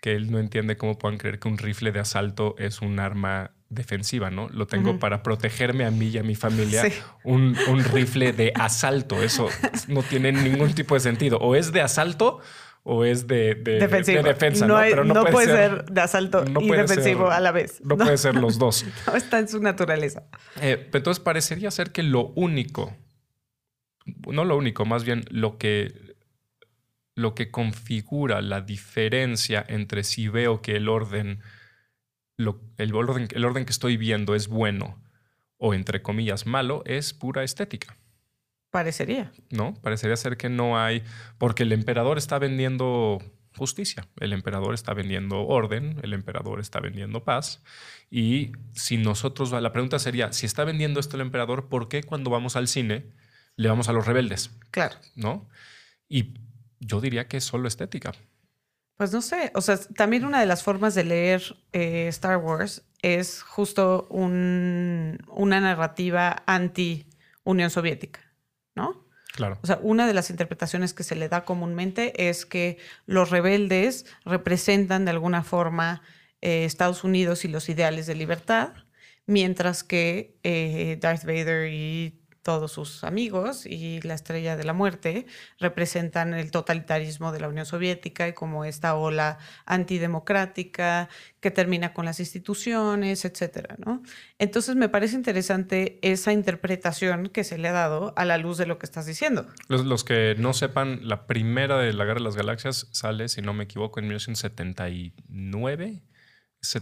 que 0.00 0.14
él 0.14 0.30
no 0.30 0.38
entiende 0.38 0.76
cómo 0.76 0.98
puedan 0.98 1.18
creer 1.18 1.38
que 1.38 1.48
un 1.48 1.58
rifle 1.58 1.92
de 1.92 2.00
asalto 2.00 2.54
es 2.58 2.80
un 2.80 2.98
arma 3.00 3.52
defensiva, 3.68 4.30
¿no? 4.30 4.48
Lo 4.48 4.66
tengo 4.66 4.98
para 4.98 5.22
protegerme 5.22 5.84
a 5.84 5.90
mí 5.90 6.08
y 6.08 6.18
a 6.18 6.22
mi 6.22 6.34
familia. 6.34 6.84
Un, 7.22 7.54
rifle 7.92 8.32
de 8.32 8.52
asalto, 8.54 9.22
eso 9.22 9.48
no 9.88 10.02
tiene 10.02 10.32
ningún 10.32 10.74
tipo 10.74 10.94
de 10.94 11.00
sentido. 11.00 11.38
O 11.38 11.54
es 11.54 11.72
de 11.72 11.80
asalto 11.80 12.40
o 12.82 13.04
es 13.04 13.26
de, 13.26 13.54
defensa. 13.54 14.66
No, 14.66 14.78
Pero 14.78 15.04
no, 15.04 15.24
puede, 15.26 15.46
ser, 15.46 15.84
de 15.84 16.00
asalto 16.00 16.44
y 16.60 16.70
defensivo 16.70 17.30
a 17.30 17.38
la 17.38 17.52
vez. 17.52 17.80
No, 17.84 17.96
puede 17.96 18.16
ser 18.18 18.34
los 18.34 18.58
dos. 18.58 18.84
no 19.06 19.14
está 19.14 19.38
en 19.38 19.48
su 19.48 19.60
naturaleza. 19.60 20.24
Eh, 20.60 20.88
entonces 20.92 21.22
parecería 21.22 21.70
ser 21.70 21.92
que 21.92 22.02
lo 22.02 22.32
único, 22.34 22.96
no 24.26 24.44
lo 24.44 24.56
único, 24.56 24.84
más 24.84 25.04
bien 25.04 25.24
lo 25.30 25.58
que 25.58 26.09
lo 27.20 27.34
que 27.34 27.50
configura 27.50 28.42
la 28.42 28.60
diferencia 28.60 29.64
entre 29.68 30.04
si 30.04 30.28
veo 30.28 30.62
que 30.62 30.76
el 30.76 30.88
orden, 30.88 31.40
el, 32.36 32.94
orden, 32.94 33.28
el 33.30 33.44
orden 33.44 33.64
que 33.64 33.72
estoy 33.72 33.96
viendo 33.96 34.34
es 34.34 34.48
bueno 34.48 35.00
o 35.56 35.74
entre 35.74 36.02
comillas 36.02 36.46
malo, 36.46 36.82
es 36.86 37.12
pura 37.12 37.44
estética. 37.44 37.96
Parecería. 38.70 39.32
No, 39.50 39.74
parecería 39.74 40.16
ser 40.16 40.36
que 40.36 40.48
no 40.48 40.78
hay, 40.78 41.02
porque 41.38 41.64
el 41.64 41.72
emperador 41.72 42.18
está 42.18 42.38
vendiendo 42.38 43.20
justicia, 43.56 44.08
el 44.20 44.32
emperador 44.32 44.74
está 44.74 44.94
vendiendo 44.94 45.46
orden, 45.46 45.98
el 46.02 46.14
emperador 46.14 46.60
está 46.60 46.80
vendiendo 46.80 47.24
paz. 47.24 47.62
Y 48.10 48.52
si 48.72 48.96
nosotros, 48.96 49.52
la 49.52 49.72
pregunta 49.72 49.98
sería, 49.98 50.32
si 50.32 50.46
está 50.46 50.64
vendiendo 50.64 51.00
esto 51.00 51.16
el 51.16 51.22
emperador, 51.22 51.68
¿por 51.68 51.88
qué 51.88 52.02
cuando 52.02 52.30
vamos 52.30 52.56
al 52.56 52.68
cine 52.68 53.04
le 53.56 53.68
vamos 53.68 53.88
a 53.88 53.92
los 53.92 54.06
rebeldes? 54.06 54.50
Claro. 54.70 54.96
¿No? 55.14 55.48
Y 56.08 56.34
yo 56.80 57.00
diría 57.00 57.28
que 57.28 57.36
es 57.36 57.44
solo 57.44 57.68
estética. 57.68 58.12
Pues 58.96 59.12
no 59.12 59.22
sé, 59.22 59.50
o 59.54 59.60
sea, 59.60 59.78
también 59.78 60.24
una 60.24 60.40
de 60.40 60.46
las 60.46 60.62
formas 60.62 60.94
de 60.94 61.04
leer 61.04 61.56
eh, 61.72 62.08
Star 62.08 62.36
Wars 62.36 62.82
es 63.00 63.42
justo 63.42 64.06
una 64.10 65.60
narrativa 65.60 66.42
anti-Unión 66.44 67.70
Soviética, 67.70 68.20
¿no? 68.74 69.06
Claro. 69.32 69.58
O 69.62 69.66
sea, 69.66 69.78
una 69.82 70.06
de 70.06 70.12
las 70.12 70.28
interpretaciones 70.28 70.92
que 70.92 71.04
se 71.04 71.16
le 71.16 71.30
da 71.30 71.44
comúnmente 71.44 72.28
es 72.28 72.44
que 72.44 72.76
los 73.06 73.30
rebeldes 73.30 74.04
representan 74.26 75.04
de 75.04 75.12
alguna 75.12 75.44
forma 75.44 76.02
eh, 76.42 76.64
Estados 76.64 77.04
Unidos 77.04 77.44
y 77.44 77.48
los 77.48 77.68
ideales 77.68 78.06
de 78.06 78.16
libertad, 78.16 78.74
mientras 79.26 79.84
que 79.84 80.38
eh, 80.42 80.98
Darth 81.00 81.24
Vader 81.24 81.72
y 81.72 82.19
todos 82.42 82.72
sus 82.72 83.04
amigos 83.04 83.66
y 83.66 84.00
la 84.00 84.14
estrella 84.14 84.56
de 84.56 84.64
la 84.64 84.72
muerte 84.72 85.26
representan 85.58 86.32
el 86.34 86.50
totalitarismo 86.50 87.32
de 87.32 87.40
la 87.40 87.48
Unión 87.48 87.66
Soviética 87.66 88.28
y 88.28 88.32
como 88.32 88.64
esta 88.64 88.94
ola 88.94 89.38
antidemocrática 89.66 91.08
que 91.40 91.50
termina 91.50 91.92
con 91.92 92.04
las 92.04 92.20
instituciones, 92.20 93.24
etcétera, 93.24 93.76
¿no? 93.84 94.02
Entonces 94.38 94.76
me 94.76 94.88
parece 94.88 95.16
interesante 95.16 95.98
esa 96.02 96.32
interpretación 96.32 97.28
que 97.28 97.44
se 97.44 97.58
le 97.58 97.68
ha 97.68 97.72
dado 97.72 98.14
a 98.16 98.24
la 98.24 98.38
luz 98.38 98.58
de 98.58 98.66
lo 98.66 98.78
que 98.78 98.86
estás 98.86 99.06
diciendo. 99.06 99.46
Los, 99.68 99.84
los 99.84 100.04
que 100.04 100.34
no 100.38 100.52
sepan, 100.52 101.00
la 101.08 101.26
primera 101.26 101.78
de 101.78 101.92
la 101.92 102.04
Guerra 102.04 102.20
de 102.20 102.24
las 102.24 102.36
Galaxias 102.36 102.88
sale, 102.92 103.28
si 103.28 103.42
no 103.42 103.52
me 103.52 103.64
equivoco, 103.64 104.00
en 104.00 104.06
1979 104.06 106.02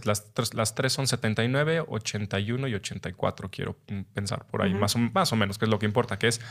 las, 0.03 0.53
las, 0.53 0.75
tres 0.75 0.93
son 0.93 1.07
79, 1.07 1.85
81 1.87 2.67
y 2.67 2.75
84, 2.75 3.49
quiero 3.49 3.77
pensar 4.13 4.45
por 4.47 4.61
ahí, 4.61 4.73
más, 4.73 4.95
o, 4.95 4.99
más 4.99 5.31
o 5.31 5.35
menos, 5.35 5.57
que 5.57 5.65
es 5.65 5.71
lo 5.71 5.79
que 5.79 5.85
importa, 5.85 6.19
que 6.19 6.27
es 6.27 6.41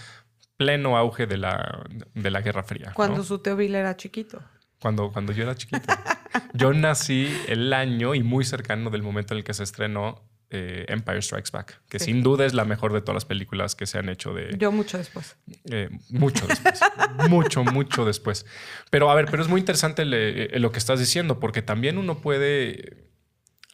pleno 0.57 0.97
auge 0.97 1.27
de 1.27 1.37
la, 1.37 1.85
de 2.15 2.31
la 2.31 2.41
Guerra 2.41 2.63
Fría. 2.63 2.93
Cuando 2.95 3.23
su 3.23 3.41
su 3.43 3.57
Bill 3.57 3.75
era 3.75 3.97
chiquito. 3.97 4.43
Cuando, 4.81 5.13
cuando 5.13 5.33
yo 5.33 5.43
era 5.43 5.55
chiquito. 5.55 5.93
yo 6.55 6.73
nací 6.73 7.29
el 7.49 7.73
año 7.73 8.15
y 8.15 8.23
muy 8.23 8.45
cercano 8.45 8.91
del 8.91 9.03
momento 9.03 9.35
en 9.35 9.39
el 9.39 9.45
que 9.45 9.55
se 9.55 9.63
estrenó 9.63 10.23
eh, 10.51 10.87
Empire 10.89 11.21
Strikes 11.21 11.51
Back, 11.53 11.83
que 11.89 11.99
sin 11.99 12.23
duda 12.23 12.47
es 12.47 12.55
la 12.55 12.65
mejor 12.65 12.93
de 12.93 13.01
todas 13.03 13.15
las 13.15 13.25
películas 13.27 13.75
que 13.75 13.87
se 13.87 13.99
han 13.99 14.09
hecho 14.09 14.33
de... 14.33 14.57
Yo 14.57 14.73
mucho 14.73 14.97
después. 14.97 15.37
Eh, 15.71 15.91
mucho 16.09 16.47
después. 16.47 16.81
mucho, 17.29 17.65
mucho 17.65 18.05
después. 18.07 18.47
Pero 18.91 19.11
a 19.11 19.15
ver, 19.15 19.27
pero 19.31 19.43
es 19.43 19.49
muy 19.49 19.61
interesante 19.61 20.05
eh, 20.07 20.59
lo 20.59 20.73
que 20.73 20.79
estás 20.79 20.99
diciendo, 20.99 21.39
porque 21.39 21.61
también 21.61 21.99
uno 21.99 22.21
puede 22.21 23.08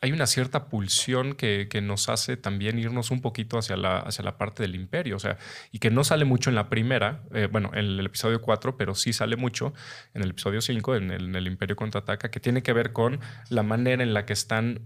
hay 0.04 0.12
una 0.12 0.26
cierta 0.26 0.68
pulsión 0.68 1.34
que, 1.34 1.66
nos 1.82 2.10
hace 2.10 2.36
también 2.36 2.78
irnos 2.78 3.10
un 3.10 3.22
poquito 3.22 3.56
hacia 3.56 3.74
la, 3.74 4.00
hacia 4.00 4.22
la 4.22 4.36
parte 4.36 4.62
del 4.62 4.74
imperio, 4.74 5.16
o 5.16 5.18
sea, 5.18 5.38
y 5.72 5.78
que 5.78 5.90
no 5.90 6.04
sale 6.04 6.26
mucho 6.26 6.50
en 6.50 6.56
la 6.56 6.68
primera, 6.68 7.22
eh, 7.32 7.48
bueno, 7.50 7.70
en 7.72 7.86
el 7.86 8.04
episodio 8.04 8.42
4, 8.42 8.76
pero 8.76 8.94
sí 8.94 9.14
sale 9.14 9.36
mucho 9.36 9.72
en 10.12 10.22
el 10.22 10.30
episodio 10.30 10.60
5, 10.60 10.96
en 10.96 11.10
el, 11.10 11.24
en 11.24 11.34
el 11.36 11.46
imperio 11.46 11.74
contraataca, 11.74 12.30
que 12.30 12.38
tiene 12.38 12.62
que 12.62 12.74
ver 12.74 12.92
con 12.92 13.18
la 13.48 13.62
manera 13.62 14.02
en 14.02 14.12
la 14.12 14.26
que 14.26 14.34
están 14.34 14.82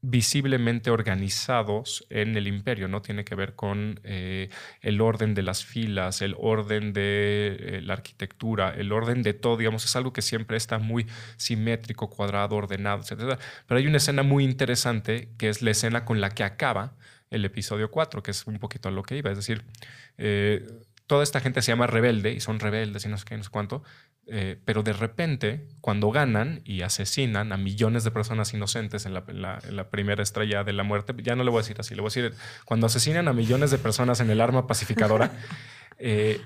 visiblemente 0.00 0.90
organizados 0.90 2.06
en 2.10 2.36
el 2.36 2.46
imperio, 2.46 2.86
¿no? 2.88 3.02
Tiene 3.02 3.24
que 3.24 3.34
ver 3.34 3.54
con 3.54 4.00
eh, 4.04 4.48
el 4.80 5.00
orden 5.00 5.34
de 5.34 5.42
las 5.42 5.64
filas, 5.64 6.22
el 6.22 6.36
orden 6.38 6.92
de 6.92 7.56
eh, 7.58 7.80
la 7.82 7.94
arquitectura, 7.94 8.72
el 8.76 8.92
orden 8.92 9.22
de 9.22 9.34
todo, 9.34 9.56
digamos, 9.56 9.84
es 9.84 9.96
algo 9.96 10.12
que 10.12 10.22
siempre 10.22 10.56
está 10.56 10.78
muy 10.78 11.06
simétrico, 11.36 12.10
cuadrado, 12.10 12.56
ordenado, 12.56 13.02
etc. 13.02 13.38
Pero 13.66 13.78
hay 13.78 13.86
una 13.86 13.96
escena 13.96 14.22
muy 14.22 14.44
interesante 14.44 15.30
que 15.36 15.48
es 15.48 15.62
la 15.62 15.72
escena 15.72 16.04
con 16.04 16.20
la 16.20 16.30
que 16.30 16.44
acaba 16.44 16.94
el 17.30 17.44
episodio 17.44 17.90
4, 17.90 18.22
que 18.22 18.30
es 18.30 18.46
un 18.46 18.58
poquito 18.58 18.88
a 18.88 18.92
lo 18.92 19.02
que 19.02 19.16
iba, 19.16 19.30
es 19.30 19.36
decir, 19.36 19.64
eh, 20.16 20.64
toda 21.06 21.22
esta 21.24 21.40
gente 21.40 21.62
se 21.62 21.72
llama 21.72 21.86
rebelde 21.86 22.32
y 22.32 22.40
son 22.40 22.60
rebeldes 22.60 23.04
y 23.04 23.08
no 23.08 23.18
sé 23.18 23.24
qué, 23.24 23.36
no 23.36 23.42
sé 23.42 23.50
cuánto, 23.50 23.82
eh, 24.30 24.60
pero 24.66 24.82
de 24.82 24.92
repente, 24.92 25.66
cuando 25.80 26.10
ganan 26.10 26.60
y 26.62 26.82
asesinan 26.82 27.50
a 27.50 27.56
millones 27.56 28.04
de 28.04 28.10
personas 28.10 28.52
inocentes 28.52 29.06
en 29.06 29.14
la, 29.14 29.24
primera 29.90 30.22
estrella 30.22 30.64
de 30.64 30.74
la 30.74 30.82
muerte, 30.82 31.14
ya 31.22 31.34
no 31.34 31.44
le 31.44 31.50
voy 31.50 31.60
a 31.60 31.62
decir 31.62 31.76
así, 31.80 31.94
le 31.94 32.02
voy 32.02 32.08
a 32.08 32.12
decir, 32.12 32.34
cuando 32.66 32.86
asesinan 32.86 33.26
a 33.26 33.32
millones 33.32 33.70
de 33.70 33.78
personas 33.78 34.20
en 34.20 34.28
el 34.28 34.42
arma 34.42 34.66
pacificadora, 34.66 35.32
eh, 35.98 36.42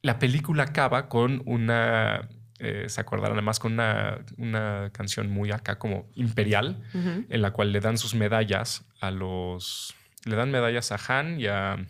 la 0.00 0.20
película 0.20 0.62
acaba 0.62 1.08
con 1.08 1.42
una, 1.44 2.28
eh, 2.60 2.84
se 2.88 3.00
acordarán 3.00 3.32
además 3.32 3.58
con 3.58 3.72
una, 3.72 4.18
una, 4.36 4.90
canción 4.92 5.28
muy 5.28 5.50
acá 5.50 5.76
como 5.76 6.06
imperial, 6.14 6.84
en 6.92 7.42
la 7.42 7.50
cual 7.50 7.72
le 7.72 7.80
dan 7.80 7.98
sus 7.98 8.14
medallas 8.14 8.84
a 9.00 9.10
los, 9.10 9.92
le 10.24 10.36
dan 10.36 10.52
medallas 10.52 10.92
a 10.92 11.00
Han 11.08 11.40
y 11.40 11.48
a 11.48 11.84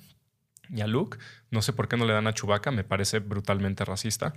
y 0.69 0.81
a 0.81 0.87
Luke. 0.87 1.19
No 1.51 1.63
sé 1.63 1.73
por 1.73 1.87
qué 1.87 1.97
no 1.97 2.05
le 2.05 2.13
dan 2.13 2.27
a 2.27 2.35
Chewbacca, 2.35 2.73
me 2.73 2.83
parece 2.83 3.21
brutalmente 3.21 3.85
racista, 3.85 4.35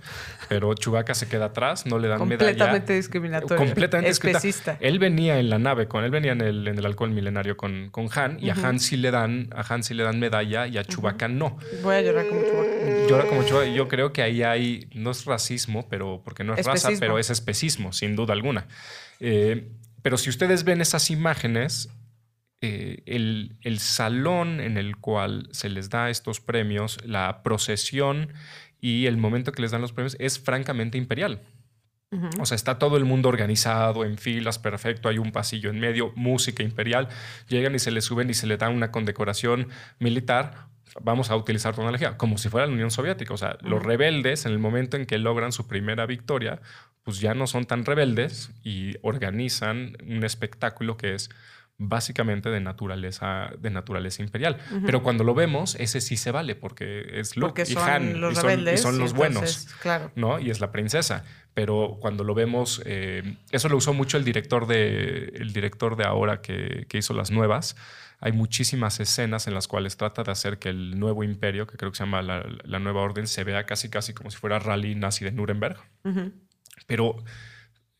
pero 0.48 0.72
Chewbacca 0.74 1.14
se 1.14 1.28
queda 1.28 1.46
atrás, 1.46 1.84
no 1.84 1.98
le 1.98 2.06
dan 2.06 2.26
medalla. 2.28 2.50
Completamente 2.50 2.92
discriminatorio. 2.94 3.56
Completamente 3.56 4.10
especista. 4.10 4.76
Él 4.80 4.98
venía 5.00 5.40
en 5.40 5.50
la 5.50 5.58
nave 5.58 5.88
con 5.88 6.04
él 6.04 6.10
venía 6.10 6.32
en 6.32 6.40
el, 6.40 6.68
en 6.68 6.78
el 6.78 6.86
alcohol 6.86 7.10
milenario 7.10 7.56
con, 7.56 7.90
con 7.90 8.08
Han 8.14 8.38
y 8.40 8.50
a 8.50 8.54
Han 8.54 8.78
sí 8.78 8.96
le 8.96 9.10
dan 9.10 9.50
a 9.52 9.62
Han 9.72 9.82
sí 9.82 9.94
le 9.94 10.04
dan 10.04 10.20
medalla 10.20 10.66
y 10.66 10.78
a 10.78 10.84
Chewbacca 10.84 11.28
no. 11.28 11.58
Voy 11.82 11.96
a 11.96 12.02
llorar 12.02 12.28
como 12.28 12.42
Chewbacca. 12.42 13.08
Llora 13.08 13.24
como 13.26 13.42
Chewbacca. 13.42 13.70
Yo 13.70 13.88
creo 13.88 14.12
que 14.12 14.22
ahí 14.22 14.42
hay 14.42 14.88
no 14.94 15.10
es 15.10 15.24
racismo, 15.24 15.88
pero 15.88 16.22
porque 16.24 16.44
no 16.44 16.54
es 16.54 16.64
raza, 16.64 16.90
pero 17.00 17.18
es 17.18 17.30
especismo, 17.30 17.92
sin 17.92 18.14
duda 18.14 18.32
alguna. 18.32 18.66
Eh, 19.20 19.68
pero 20.02 20.16
si 20.16 20.30
ustedes 20.30 20.64
ven 20.64 20.80
esas 20.80 21.10
imágenes, 21.10 21.90
eh, 22.60 23.02
el, 23.06 23.78
salón 23.78 24.60
en 24.60 24.78
el 24.78 24.96
cual 24.96 25.48
se 25.52 25.68
les 25.68 25.90
da 25.90 26.10
estos 26.10 26.40
premios, 26.40 26.98
la 27.04 27.42
procesión 27.44 28.32
y 28.80 29.06
el 29.06 29.16
momento 29.16 29.52
que 29.52 29.62
les 29.62 29.70
dan 29.70 29.80
los 29.80 29.92
premios 29.92 30.16
es 30.18 30.40
francamente 30.40 30.98
imperial. 30.98 31.40
O 32.40 32.46
sea, 32.46 32.54
está 32.54 32.78
todo 32.78 32.96
el 32.96 33.04
mundo 33.04 33.28
organizado 33.28 34.02
en 34.02 34.16
filas, 34.16 34.58
perfecto, 34.58 35.10
hay 35.10 35.18
un 35.18 35.30
pasillo 35.30 35.68
en 35.68 35.78
medio, 35.78 36.10
música 36.16 36.62
imperial, 36.62 37.08
llegan 37.48 37.74
y 37.74 37.78
se 37.78 37.90
les 37.90 38.06
suben 38.06 38.30
y 38.30 38.34
se 38.34 38.46
les 38.46 38.58
da 38.58 38.70
una 38.70 38.90
condecoración 38.90 39.68
militar. 39.98 40.68
Vamos 41.02 41.30
a 41.30 41.36
utilizar 41.36 41.74
tu 41.74 41.82
analogía, 41.82 42.16
como 42.16 42.38
si 42.38 42.48
fuera 42.48 42.66
la 42.66 42.72
Unión 42.72 42.90
Soviética. 42.90 43.34
O 43.34 43.36
sea, 43.36 43.58
los 43.60 43.82
rebeldes, 43.82 44.46
en 44.46 44.52
el 44.52 44.58
momento 44.58 44.96
en 44.96 45.04
que 45.04 45.18
logran 45.18 45.52
su 45.52 45.68
primera 45.68 46.06
victoria, 46.06 46.62
pues 47.02 47.20
ya 47.20 47.34
no 47.34 47.46
son 47.46 47.66
tan 47.66 47.84
rebeldes 47.84 48.50
y 48.64 48.96
organizan 49.02 49.98
un 50.06 50.24
espectáculo 50.24 50.96
que 50.96 51.14
es 51.14 51.28
básicamente 51.78 52.50
de 52.50 52.60
naturaleza, 52.60 53.52
de 53.58 53.70
naturaleza 53.70 54.22
imperial. 54.22 54.58
Pero 54.84 55.02
cuando 55.02 55.22
lo 55.22 55.34
vemos, 55.34 55.76
ese 55.76 56.00
sí 56.00 56.16
se 56.16 56.32
vale, 56.32 56.56
porque 56.56 57.20
es 57.20 57.36
Luke 57.36 57.62
y 57.66 57.76
Han, 57.76 58.20
los 58.20 58.32
y, 58.32 58.40
son, 58.40 58.68
y 58.68 58.76
son 58.76 58.98
los 58.98 59.14
buenos, 59.14 59.68
claro. 59.80 60.10
¿no? 60.16 60.40
Y 60.40 60.50
es 60.50 60.60
la 60.60 60.72
princesa. 60.72 61.24
Pero 61.54 61.96
cuando 62.00 62.24
lo 62.24 62.34
vemos, 62.34 62.82
eh, 62.84 63.36
eso 63.52 63.68
lo 63.68 63.76
usó 63.76 63.94
mucho 63.94 64.16
el 64.16 64.24
director 64.24 64.66
de, 64.66 65.32
el 65.36 65.52
director 65.52 65.96
de 65.96 66.04
ahora 66.04 66.40
que, 66.40 66.86
que, 66.88 66.98
hizo 66.98 67.14
las 67.14 67.30
nuevas. 67.30 67.76
Hay 68.20 68.32
muchísimas 68.32 68.98
escenas 68.98 69.46
en 69.46 69.54
las 69.54 69.68
cuales 69.68 69.96
trata 69.96 70.24
de 70.24 70.32
hacer 70.32 70.58
que 70.58 70.70
el 70.70 70.98
nuevo 70.98 71.22
imperio, 71.22 71.68
que 71.68 71.76
creo 71.76 71.92
que 71.92 71.96
se 71.98 72.04
llama 72.04 72.22
la, 72.22 72.44
la 72.64 72.80
nueva 72.80 73.02
orden, 73.02 73.28
se 73.28 73.44
vea 73.44 73.64
casi 73.66 73.88
casi 73.88 74.12
como 74.12 74.32
si 74.32 74.36
fuera 74.36 74.58
rally 74.58 74.96
nazi 74.96 75.24
de 75.24 75.30
Nuremberg. 75.30 75.78
Pero 76.86 77.16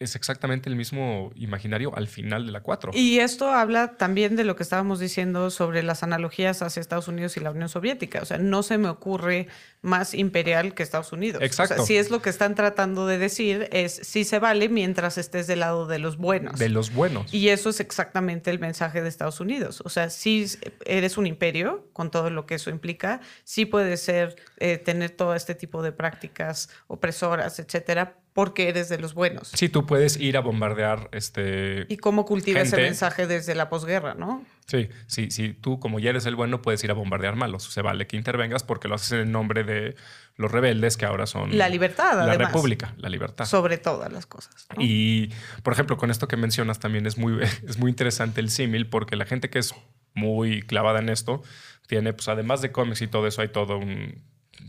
es 0.00 0.14
exactamente 0.14 0.70
el 0.70 0.76
mismo 0.76 1.32
imaginario 1.34 1.94
al 1.96 2.06
final 2.06 2.46
de 2.46 2.52
la 2.52 2.60
4. 2.60 2.92
Y 2.94 3.18
esto 3.18 3.50
habla 3.50 3.96
también 3.96 4.36
de 4.36 4.44
lo 4.44 4.54
que 4.54 4.62
estábamos 4.62 5.00
diciendo 5.00 5.50
sobre 5.50 5.82
las 5.82 6.04
analogías 6.04 6.62
hacia 6.62 6.80
Estados 6.80 7.08
Unidos 7.08 7.36
y 7.36 7.40
la 7.40 7.50
Unión 7.50 7.68
Soviética. 7.68 8.20
O 8.22 8.24
sea, 8.24 8.38
no 8.38 8.62
se 8.62 8.78
me 8.78 8.88
ocurre 8.88 9.48
más 9.82 10.14
imperial 10.14 10.74
que 10.74 10.84
Estados 10.84 11.12
Unidos. 11.12 11.42
Exacto. 11.42 11.84
si 11.84 11.96
es 11.96 12.10
lo 12.10 12.22
que 12.22 12.30
están 12.30 12.54
tratando 12.54 13.06
de 13.08 13.18
decir, 13.18 13.68
es 13.72 13.92
si 13.92 14.22
se 14.22 14.38
vale 14.38 14.68
mientras 14.68 15.18
estés 15.18 15.48
del 15.48 15.60
lado 15.60 15.86
de 15.86 15.98
los 15.98 16.16
buenos. 16.16 16.58
De 16.58 16.68
los 16.68 16.92
buenos. 16.92 17.34
Y 17.34 17.48
eso 17.48 17.70
es 17.70 17.80
exactamente 17.80 18.50
el 18.50 18.60
mensaje 18.60 19.02
de 19.02 19.08
Estados 19.08 19.40
Unidos. 19.40 19.82
O 19.84 19.88
sea, 19.88 20.10
si 20.10 20.46
eres 20.86 21.18
un 21.18 21.26
imperio, 21.26 21.88
con 21.92 22.12
todo 22.12 22.30
lo 22.30 22.46
que 22.46 22.54
eso 22.54 22.70
implica, 22.70 23.20
sí 23.42 23.66
puede 23.66 23.96
ser 23.96 24.36
eh, 24.58 24.78
tener 24.78 25.10
todo 25.10 25.34
este 25.34 25.56
tipo 25.56 25.82
de 25.82 25.90
prácticas 25.90 26.68
opresoras, 26.86 27.58
etcétera, 27.58 28.14
porque 28.38 28.68
eres 28.68 28.88
de 28.88 28.98
los 28.98 29.14
buenos. 29.14 29.50
Sí, 29.52 29.68
tú 29.68 29.84
puedes 29.84 30.16
ir 30.16 30.36
a 30.36 30.40
bombardear 30.40 31.08
este. 31.10 31.86
Y 31.88 31.96
cómo 31.96 32.24
cultiva 32.24 32.60
ese 32.60 32.76
mensaje 32.76 33.26
desde 33.26 33.56
la 33.56 33.68
posguerra, 33.68 34.14
¿no? 34.14 34.44
Sí, 34.68 34.90
sí, 35.08 35.32
sí. 35.32 35.54
Tú, 35.60 35.80
como 35.80 35.98
ya 35.98 36.10
eres 36.10 36.24
el 36.24 36.36
bueno, 36.36 36.62
puedes 36.62 36.84
ir 36.84 36.92
a 36.92 36.94
bombardear 36.94 37.34
malos. 37.34 37.64
Se 37.64 37.82
vale 37.82 38.06
que 38.06 38.16
intervengas 38.16 38.62
porque 38.62 38.86
lo 38.86 38.94
haces 38.94 39.10
en 39.10 39.32
nombre 39.32 39.64
de 39.64 39.96
los 40.36 40.52
rebeldes 40.52 40.96
que 40.96 41.04
ahora 41.04 41.26
son. 41.26 41.58
La 41.58 41.68
libertad, 41.68 42.24
La 42.24 42.34
república, 42.34 42.94
la 42.98 43.08
libertad. 43.08 43.44
Sobre 43.44 43.76
todas 43.76 44.12
las 44.12 44.26
cosas. 44.26 44.68
Y, 44.78 45.30
por 45.64 45.72
ejemplo, 45.72 45.96
con 45.96 46.12
esto 46.12 46.28
que 46.28 46.36
mencionas 46.36 46.78
también 46.78 47.08
es 47.08 47.18
muy, 47.18 47.42
es 47.66 47.76
muy 47.76 47.90
interesante 47.90 48.40
el 48.40 48.50
símil 48.50 48.88
porque 48.88 49.16
la 49.16 49.26
gente 49.26 49.50
que 49.50 49.58
es 49.58 49.74
muy 50.14 50.62
clavada 50.62 51.00
en 51.00 51.08
esto 51.08 51.42
tiene, 51.88 52.12
pues 52.12 52.28
además 52.28 52.62
de 52.62 52.70
cómics 52.70 53.02
y 53.02 53.08
todo 53.08 53.26
eso, 53.26 53.42
hay 53.42 53.48
todo 53.48 53.78
un, 53.78 54.22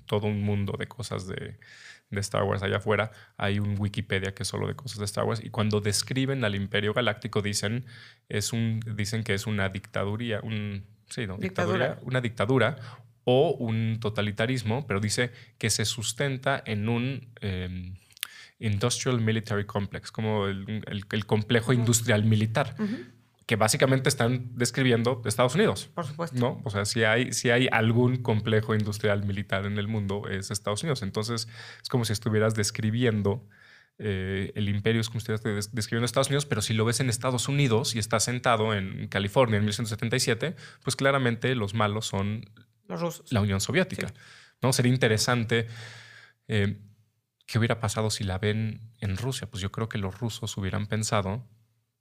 todo 0.07 0.25
un 0.25 0.41
mundo 0.41 0.75
de 0.75 0.87
cosas 0.87 1.27
de 1.27 1.59
de 2.09 2.21
Star 2.21 2.43
Wars 2.43 2.63
allá 2.63 2.77
afuera, 2.77 3.11
hay 3.37 3.59
un 3.59 3.75
Wikipedia 3.77 4.33
que 4.33 4.43
es 4.43 4.49
solo 4.49 4.67
de 4.67 4.75
cosas 4.75 4.99
de 4.99 5.05
Star 5.05 5.25
Wars 5.25 5.41
y 5.43 5.49
cuando 5.49 5.81
describen 5.81 6.43
al 6.43 6.55
Imperio 6.55 6.93
Galáctico 6.93 7.41
dicen, 7.41 7.85
es 8.29 8.53
un, 8.53 8.79
dicen 8.95 9.23
que 9.23 9.33
es 9.33 9.47
una 9.47 9.69
dictaduría, 9.69 10.39
un, 10.41 10.85
sí, 11.09 11.27
no, 11.27 11.37
dictadura. 11.37 11.99
una 12.01 12.21
dictadura 12.21 12.77
o 13.23 13.51
un 13.51 13.99
totalitarismo, 13.99 14.87
pero 14.87 14.99
dice 14.99 15.31
que 15.57 15.69
se 15.69 15.85
sustenta 15.85 16.61
en 16.65 16.89
un 16.89 17.29
em, 17.41 17.95
Industrial 18.59 19.21
Military 19.21 19.65
Complex, 19.65 20.11
como 20.11 20.47
el, 20.47 21.25
complejo 21.25 21.71
industrial 21.71 22.25
militar 22.25 22.75
que 23.49 23.55
básicamente 23.55 24.09
están 24.09 24.51
describiendo 24.53 25.23
Estados 25.25 25.55
Unidos. 25.55 25.89
Por 25.95 26.05
supuesto. 26.05 26.39
¿no? 26.39 26.61
O 26.65 26.69
sea, 26.69 26.85
si 26.85 27.03
hay, 27.03 27.33
si 27.33 27.49
hay 27.49 27.67
algún 27.71 28.17
complejo 28.17 28.75
industrial 28.75 29.25
militar 29.25 29.65
en 29.65 29.79
el 29.79 29.87
mundo, 29.87 30.27
es 30.29 30.51
Estados 30.51 30.83
Unidos. 30.83 31.01
Entonces, 31.01 31.47
es 31.81 31.89
como 31.89 32.05
si 32.05 32.13
estuvieras 32.13 32.53
describiendo 32.53 33.43
eh, 33.97 34.51
el 34.53 34.69
imperio, 34.69 35.01
es 35.01 35.07
como 35.09 35.19
si 35.19 35.33
estuvieras 35.33 35.73
describiendo 35.73 36.05
Estados 36.05 36.27
Unidos, 36.27 36.45
pero 36.45 36.61
si 36.61 36.75
lo 36.75 36.85
ves 36.85 36.99
en 36.99 37.09
Estados 37.09 37.47
Unidos 37.47 37.95
y 37.95 37.97
está 37.97 38.19
sentado 38.19 38.75
en 38.75 39.07
California 39.07 39.57
en 39.57 39.63
1977, 39.63 40.55
pues 40.83 40.95
claramente 40.95 41.55
los 41.55 41.73
malos 41.73 42.05
son 42.05 42.45
los 42.87 43.01
rusos. 43.01 43.33
la 43.33 43.41
Unión 43.41 43.61
Soviética. 43.61 44.13
¿no? 44.61 44.73
Sería 44.73 44.93
interesante. 44.93 45.65
Eh, 46.47 46.77
¿Qué 47.47 47.57
hubiera 47.57 47.79
pasado 47.79 48.11
si 48.11 48.23
la 48.23 48.37
ven 48.37 48.91
en 48.99 49.17
Rusia? 49.17 49.49
Pues 49.49 49.63
yo 49.63 49.71
creo 49.71 49.89
que 49.89 49.97
los 49.97 50.19
rusos 50.19 50.55
hubieran 50.55 50.85
pensado 50.85 51.47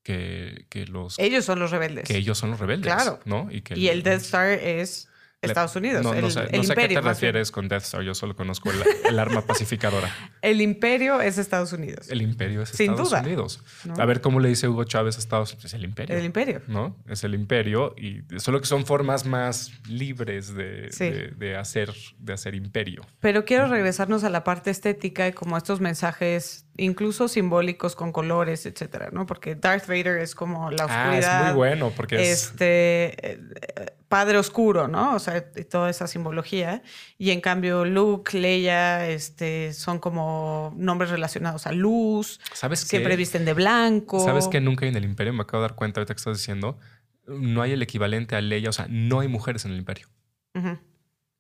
que, 0.09 0.87
los... 0.87 1.19
Ellos 1.19 1.45
son 1.45 1.59
los 1.59 1.71
rebeldes. 1.71 2.07
Que 2.07 2.17
ellos 2.17 2.39
son 2.39 2.51
los 2.51 2.61
rebeldes. 2.61 2.93
Claro. 2.93 3.21
¿no? 3.25 3.49
Y, 3.51 3.61
que 3.61 3.79
y 3.79 3.89
el 3.89 4.03
Death 4.03 4.23
Star 4.23 4.51
es 4.51 5.08
Estados 5.41 5.77
Unidos. 5.77 6.03
No, 6.03 6.15
el, 6.15 6.31
sé, 6.33 6.49
no 6.53 6.65
sé 6.65 6.73
a 6.73 6.75
qué 6.75 6.89
te 6.89 7.01
refieres 7.01 7.53
con 7.53 7.69
Death 7.69 7.85
Star, 7.85 8.03
yo 8.03 8.15
solo 8.15 8.35
conozco 8.35 8.71
el, 9.09 9.19
arma 9.19 9.43
pacificadora. 9.43 10.13
El 10.43 10.61
imperio 10.61 11.21
es 11.21 11.39
Estados 11.39 11.73
Unidos. 11.73 12.09
El 12.11 12.23
imperio 12.23 12.63
es 12.63 12.79
Estados 12.79 13.13
Unidos. 13.13 13.63
A 13.99 14.05
ver 14.05 14.21
cómo 14.21 14.41
le 14.41 14.49
dice 14.49 14.69
Hugo 14.69 14.85
Chávez 14.85 15.17
a 15.17 15.19
Estados 15.19 15.53
Unidos. 15.53 15.67
Es 15.67 15.75
el 15.75 15.85
imperio. 15.85 16.17
El 16.17 16.25
imperio. 16.25 16.63
¿No? 16.67 16.97
Es 17.09 17.25
el 17.25 17.35
imperio 17.35 17.95
y 17.97 18.23
solo 18.39 18.61
que 18.61 18.67
son 18.67 18.87
formas 18.87 19.27
más 19.27 19.73
libres 19.89 20.55
de, 20.55 21.35
de, 21.37 21.57
hacer, 21.57 21.93
de 22.19 22.33
hacer 22.33 22.55
imperio. 22.55 23.03
Pero 23.21 23.45
quiero 23.45 23.69
regresarnos 23.69 24.25
a 24.25 24.31
la 24.31 24.45
parte 24.45 24.71
estética 24.71 25.29
y 25.29 25.33
como 25.33 25.57
estos 25.57 25.81
mensajes 25.81 26.67
incluso 26.77 27.29
simbólicos 27.29 27.97
con 27.97 28.13
colores, 28.13 28.65
etcétera, 28.65 29.11
¿no? 29.13 29.27
Porque 29.27 29.57
Darth 29.57 29.87
Vader 29.87 30.19
es 30.19 30.35
como 30.35 30.71
la 30.71 30.87
oscuridad. 30.87 31.23
Ah, 31.25 31.41
es 31.41 31.47
muy 31.47 31.57
bueno 31.57 31.93
porque 31.95 32.31
es... 32.31 32.45
Este, 32.45 33.33
eh, 33.33 33.98
padre 34.09 34.39
oscuro, 34.39 34.89
¿no? 34.89 35.15
O 35.15 35.19
sea, 35.19 35.53
toda 35.53 35.91
esa 35.91 36.07
simbología. 36.07 36.83
Y 37.19 37.31
en 37.31 37.41
cambio 37.41 37.85
Luke, 37.85 38.39
Leia, 38.39 39.09
este, 39.09 39.73
son 39.73 39.99
como 39.99 40.75
nombres 40.77 41.11
relacionados 41.11 41.67
a 41.67 41.73
luz. 41.73 42.41
¿Sabes 42.53 42.81
Siempre 42.81 43.17
visten 43.17 43.45
de 43.45 43.55
blanco. 43.55 44.25
¿Sabes 44.25 44.49
que 44.49 44.61
nunca 44.61 44.85
hay 44.85 44.91
en 44.91 44.97
el 44.97 45.05
Imperio? 45.05 45.33
Me 45.33 45.43
acabo 45.43 45.63
de 45.63 45.69
dar 45.69 45.77
cuenta 45.77 46.01
ahorita 46.01 46.15
que 46.15 46.19
estás 46.19 46.39
diciendo. 46.39 46.79
No 47.27 47.63
hay 47.63 47.73
el 47.73 47.83
equivalente 47.83 48.37
a 48.37 48.41
Leia, 48.41 48.71
o 48.71 48.73
sea, 48.73 48.87
no 48.89 49.21
hay 49.21 49.29
mujeres 49.29 49.65
en 49.65 49.73
el 49.73 49.79
Imperio. 49.79 50.09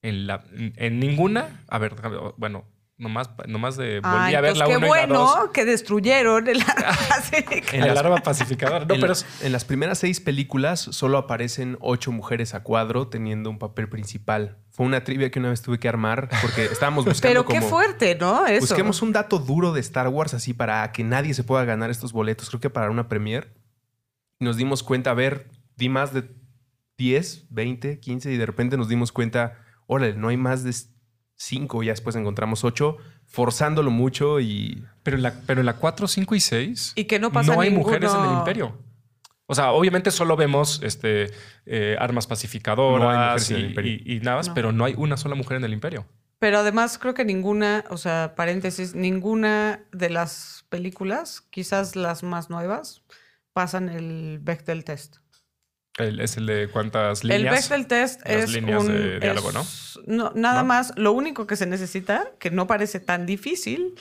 En, 0.03 0.27
la, 0.29 0.45
en 0.53 1.01
ninguna, 1.01 1.65
a 1.67 1.79
ver, 1.79 1.97
bueno, 2.37 2.67
Nomás, 2.99 3.31
nomás 3.47 3.77
de 3.77 4.01
Ay, 4.03 4.23
volví 4.23 4.35
a 4.35 4.41
ver 4.41 4.51
pues 4.51 4.59
la 4.59 4.67
qué 4.67 4.77
1 4.77 4.87
y 4.87 4.91
la 4.91 5.07
2. 5.07 5.19
bueno 5.19 5.53
que 5.53 5.65
destruyeron 5.65 6.49
el 6.49 6.59
En 7.73 7.85
el 7.85 7.97
arma 7.97 8.17
pacificadora. 8.17 8.85
No, 8.85 8.95
en, 8.95 9.01
pero 9.01 9.13
las, 9.13 9.25
en 9.41 9.53
las 9.53 9.65
primeras 9.65 9.99
seis 9.99 10.19
películas 10.21 10.81
solo 10.81 11.17
aparecen 11.17 11.79
ocho 11.81 12.11
mujeres 12.11 12.55
a 12.55 12.65
cuadro 12.65 13.07
teniendo 13.07 13.51
un 13.51 13.59
papel 13.61 13.89
principal. 13.89 14.59
Fue 14.71 14.85
una 14.85 15.05
trivia 15.05 15.31
que 15.31 15.39
una 15.39 15.51
vez 15.51 15.63
tuve 15.63 15.79
que 15.79 15.89
armar 15.89 16.29
porque 16.43 16.65
estábamos 16.65 17.05
buscando 17.07 17.45
Pero 17.45 17.47
qué 17.47 17.61
como... 17.61 17.71
fuerte, 17.71 18.17
¿no? 18.17 18.45
Eso. 18.47 18.67
Busquemos 18.67 19.01
un 19.01 19.13
dato 19.13 19.39
duro 19.39 19.73
de 19.73 19.81
Star 19.81 20.09
Wars 20.09 20.35
así 20.35 20.53
para 20.53 20.91
que 20.91 21.05
nadie 21.05 21.35
se 21.35 21.45
pueda 21.45 21.65
ganar 21.65 21.91
estos 21.91 22.13
boletos. 22.13 22.49
Creo 22.49 22.61
que 22.61 22.71
para 22.71 22.91
una 22.91 23.09
premier. 23.09 23.55
Nos 24.41 24.57
dimos 24.57 24.83
cuenta, 24.83 25.11
a 25.11 25.15
ver, 25.15 25.49
di 25.77 25.89
más 25.89 26.13
de 26.13 26.29
10, 26.97 27.47
20, 27.51 28.01
15 28.01 28.33
y 28.33 28.37
de 28.37 28.47
repente 28.47 28.77
nos 28.77 28.89
dimos 28.89 29.13
cuenta, 29.13 29.59
órale, 29.87 30.15
no 30.15 30.29
hay 30.29 30.37
más 30.37 30.65
de 30.65 30.73
5, 31.39 31.83
ya 31.85 31.93
después 31.93 32.17
encontramos 32.17 32.65
8, 32.65 32.97
forzándolo 33.27 33.91
mucho 33.91 34.41
y... 34.41 34.85
Pero 35.03 35.17
en 35.17 35.23
la, 35.23 35.35
pero 35.47 35.61
en 35.61 35.67
la 35.67 35.77
4, 35.77 36.07
5 36.09 36.35
y 36.35 36.41
6 36.41 36.93
Y 36.97 37.05
que 37.05 37.19
no 37.19 37.31
pasa 37.33 37.53
hay 37.53 37.71
ninguno- 37.71 37.87
mujeres 37.87 38.13
en 38.13 38.25
el 38.25 38.33
imperio. 38.39 38.77
O 39.47 39.55
sea, 39.55 39.71
obviamente 39.71 40.11
solo 40.11 40.37
vemos 40.37 40.81
este, 40.83 41.31
eh, 41.65 41.97
armas 41.99 42.27
No 42.27 42.29
hay 42.29 42.37
pacificadoras 42.37 43.51
y, 43.51 43.55
imperio. 43.55 43.93
y- 44.05 44.17
y 44.17 44.21
nada 44.21 44.37
más, 44.39 44.49
No. 44.49 44.55
pero 44.55 44.73
no 44.73 44.85
hay 44.85 44.95
una 44.99 45.17
sola 45.17 45.35
mujer 45.37 45.57
en 45.57 45.65
el 45.65 45.73
imperio. 45.73 46.07
Pero 46.41 46.59
además 46.59 46.99
creo 46.99 47.15
que 47.15 47.25
ninguna, 47.25 47.85
o 47.89 47.97
sea, 47.97 48.35
paréntesis, 48.37 48.95
ninguna 48.95 49.85
de 49.93 50.11
las 50.11 50.67
películas, 50.69 51.41
quizás 51.51 51.97
las 51.97 52.23
más 52.23 52.51
nuevas, 52.51 53.03
pasan 53.53 53.89
el 53.89 54.39
Bechdel 54.43 54.85
test. 54.85 55.17
El- 55.99 56.21
es 56.21 56.37
el 56.37 56.47
de 56.47 56.69
cuántas 56.69 57.23
El 57.23 57.29
líneas. 57.29 57.55
Bechdel 57.69 57.87
test 57.87 58.21
Las 58.25 58.45
es 58.45 58.51
líneas 58.53 58.83
un 58.83 58.89
de 58.89 59.21
diálogo, 59.21 59.51
es- 59.51 59.99
no, 60.07 60.33
nada 60.35 60.63
¿No? 60.63 60.69
más, 60.69 60.93
lo 60.97 61.13
único 61.13 61.47
que 61.47 61.57
se 61.57 61.67
necesita, 61.67 62.31
que 62.39 62.51
no 62.51 62.67
parece 62.67 63.01
tan 63.01 63.27
difícil, 63.27 63.95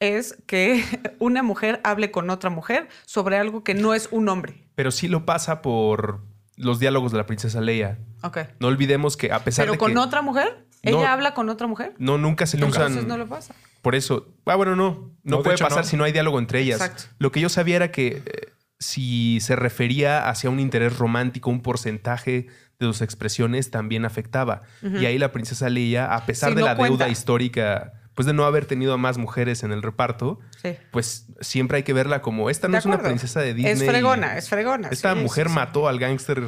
es 0.00 0.36
que 0.46 0.82
una 1.18 1.42
mujer 1.42 1.80
hable 1.84 2.10
con 2.10 2.30
otra 2.30 2.50
mujer 2.50 2.88
sobre 3.06 3.36
algo 3.38 3.62
que 3.62 3.74
no 3.74 3.94
es 3.94 4.08
un 4.10 4.28
hombre. 4.28 4.66
Pero 4.74 4.90
sí 4.90 5.08
lo 5.08 5.24
pasa 5.26 5.62
por 5.62 6.20
los 6.56 6.78
diálogos 6.80 7.12
de 7.12 7.18
la 7.18 7.26
princesa 7.26 7.60
Leia. 7.60 7.98
Ok. 8.22 8.38
No 8.58 8.68
olvidemos 8.68 9.16
que 9.16 9.32
a 9.32 9.40
pesar 9.44 9.64
Pero 9.64 9.72
de 9.72 9.78
con 9.78 9.92
que... 9.92 9.98
otra 9.98 10.22
mujer, 10.22 10.66
No. 10.82 10.90
ella 10.98 11.12
habla 11.12 11.34
con 11.34 11.48
otra 11.48 11.66
mujer. 11.66 11.94
No, 11.98 12.18
nunca 12.18 12.46
se 12.46 12.56
le 12.56 12.64
usan... 12.66 12.82
Entonces 12.88 13.06
no 13.06 13.16
lo 13.16 13.26
pasa. 13.28 13.54
Por 13.82 13.94
eso, 13.94 14.28
ah, 14.46 14.54
bueno, 14.54 14.76
no, 14.76 14.90
no, 14.90 15.10
No, 15.24 15.36
de 15.38 15.42
puede 15.42 15.54
hecho, 15.56 15.64
pasar 15.64 15.84
no. 15.84 15.90
si 15.90 15.96
no 15.96 16.04
hay 16.04 16.12
diálogo 16.12 16.38
entre 16.38 16.60
ellas. 16.60 16.80
Exacto. 16.80 17.04
Lo 17.18 17.30
que 17.32 17.40
yo 17.40 17.48
sabía 17.48 17.76
era 17.76 17.90
que 17.90 18.22
eh, 18.24 18.52
si 18.82 19.38
se 19.40 19.54
refería 19.56 20.28
hacia 20.28 20.50
un 20.50 20.58
interés 20.60 20.98
romántico, 20.98 21.50
un 21.50 21.62
porcentaje 21.62 22.46
de 22.80 22.86
sus 22.86 23.00
expresiones 23.00 23.70
también 23.70 24.04
afectaba. 24.04 24.62
Y 24.82 25.06
ahí 25.06 25.16
la 25.18 25.30
princesa 25.30 25.68
Leia, 25.70 26.12
a 26.14 26.26
pesar 26.26 26.50
Sí, 26.50 26.56
de 26.56 26.60
no 26.62 26.66
la 26.66 26.76
cuenta. 26.76 26.96
deuda 27.04 27.08
histórica, 27.08 27.92
pues 28.14 28.26
de 28.26 28.32
no 28.32 28.44
haber 28.44 28.66
tenido 28.66 28.92
a 28.92 28.96
más 28.96 29.18
mujeres 29.18 29.62
en 29.62 29.70
el 29.72 29.82
reparto, 29.82 30.40
Sí. 30.60 30.74
pues 30.90 31.26
siempre 31.40 31.76
hay 31.78 31.82
que 31.84 31.92
verla 31.92 32.22
como 32.22 32.50
esta 32.50 32.66
no 32.66 32.72
De 32.72 32.78
es 32.80 32.84
una 32.86 32.98
princesa 33.00 33.40
de 33.40 33.54
Disney. 33.54 33.72
Es 33.72 33.84
fregona, 33.84 34.36
es 34.36 34.48
fregona. 34.48 34.88
Esta 34.88 35.14
sí, 35.14 35.20
mujer 35.20 35.48
mató 35.48 35.86
al 35.88 35.98
gángster 36.00 36.42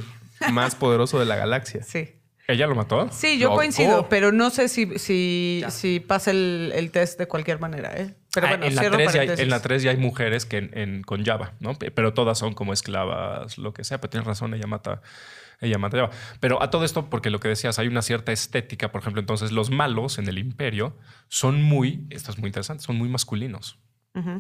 más 0.53 0.75
poderoso 0.75 1.21
de 1.21 1.27
la 1.27 1.37
galaxia. 1.37 1.83
Sí. 1.85 2.17
¿Ella 2.47 2.67
lo 2.67 2.75
mató? 2.75 3.09
Sí, 3.11 3.39
yo 3.39 3.55
coincido, 3.55 4.09
pero 4.11 4.31
no 4.31 4.51
sé 4.51 4.69
si, 4.69 4.99
si, 4.99 5.65
si 5.71 6.01
pasa 6.01 6.31
el, 6.31 6.73
el 6.75 6.91
test 6.91 7.19
de 7.19 7.27
cualquier 7.27 7.59
manera. 7.59 7.93
¿eh? 7.97 8.15
Pero 8.35 8.47
Ah, 8.47 8.51
bueno, 8.51 8.67
en, 8.67 8.75
la 8.75 8.83
cierro 8.83 8.97
3 8.99 9.13
ya 9.15 9.21
hay, 9.23 9.29
en 9.39 9.49
la 9.51 9.63
3 9.63 9.83
ya 9.83 9.91
hay 9.93 9.97
mujeres 9.97 10.45
que 10.45 10.59
en, 10.59 10.71
en- 10.79 11.03
con 11.03 11.25
Java, 11.25 11.55
¿no? 11.61 11.75
Pe- 11.75 11.91
Pero 11.91 12.13
todas 12.13 12.39
son 12.39 12.53
como 12.53 12.73
esclavas, 12.75 13.57
lo 13.57 13.73
que 13.73 13.83
sea. 13.85 13.99
Pero 14.01 14.11
tienes 14.11 14.27
razón, 14.27 14.53
ella 14.53 14.67
mata, 14.67 15.01
ella 15.61 15.79
mata 15.79 15.97
a 15.97 16.01
Java. 16.01 16.13
Pero 16.41 16.63
a 16.63 16.69
todo 16.69 16.85
esto, 16.85 17.09
porque 17.09 17.31
lo 17.31 17.41
que 17.41 17.49
decías, 17.49 17.79
hay 17.79 17.87
una 17.89 18.03
cierta 18.03 18.31
estética. 18.31 18.93
Por 18.93 19.01
ejemplo, 19.01 19.21
entonces 19.21 19.51
los 19.51 19.71
malos 19.71 20.19
en 20.19 20.29
el 20.29 20.37
imperio 20.39 20.99
son 21.29 21.63
muy, 21.63 22.07
esto 22.11 22.31
es 22.31 22.39
muy 22.39 22.49
interesante, 22.49 22.83
son 22.85 22.97
muy 22.97 23.09
masculinos. 23.09 23.79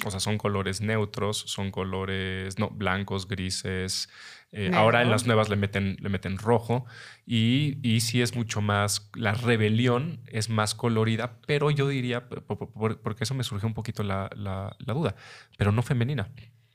O 0.06 0.10
sea, 0.12 0.20
son 0.20 0.38
colores 0.38 0.80
neutros, 0.82 1.36
son 1.48 1.72
colores 1.72 2.60
no, 2.60 2.70
blancos, 2.70 3.26
grises. 3.26 4.08
Eh, 4.56 4.70
ahora 4.72 5.02
en 5.02 5.10
las 5.10 5.26
nuevas 5.26 5.48
le 5.48 5.56
meten, 5.56 5.96
le 6.00 6.08
meten 6.08 6.38
rojo. 6.38 6.86
Y, 7.26 7.78
y 7.82 8.00
sí 8.00 8.22
es 8.22 8.36
mucho 8.36 8.60
más. 8.60 9.10
La 9.14 9.32
rebelión 9.32 10.20
es 10.28 10.48
más 10.48 10.74
colorida, 10.76 11.38
pero 11.46 11.70
yo 11.72 11.88
diría, 11.88 12.28
por- 12.28 12.44
por- 12.44 12.70
por- 12.72 13.00
porque 13.00 13.24
eso 13.24 13.34
me 13.34 13.42
surgió 13.42 13.66
un 13.66 13.74
poquito 13.74 14.02
la, 14.04 14.30
la- 14.36 14.76
la 14.78 14.94
duda, 14.94 15.16
pero 15.58 15.72
no 15.72 15.82
femenina. 15.82 16.28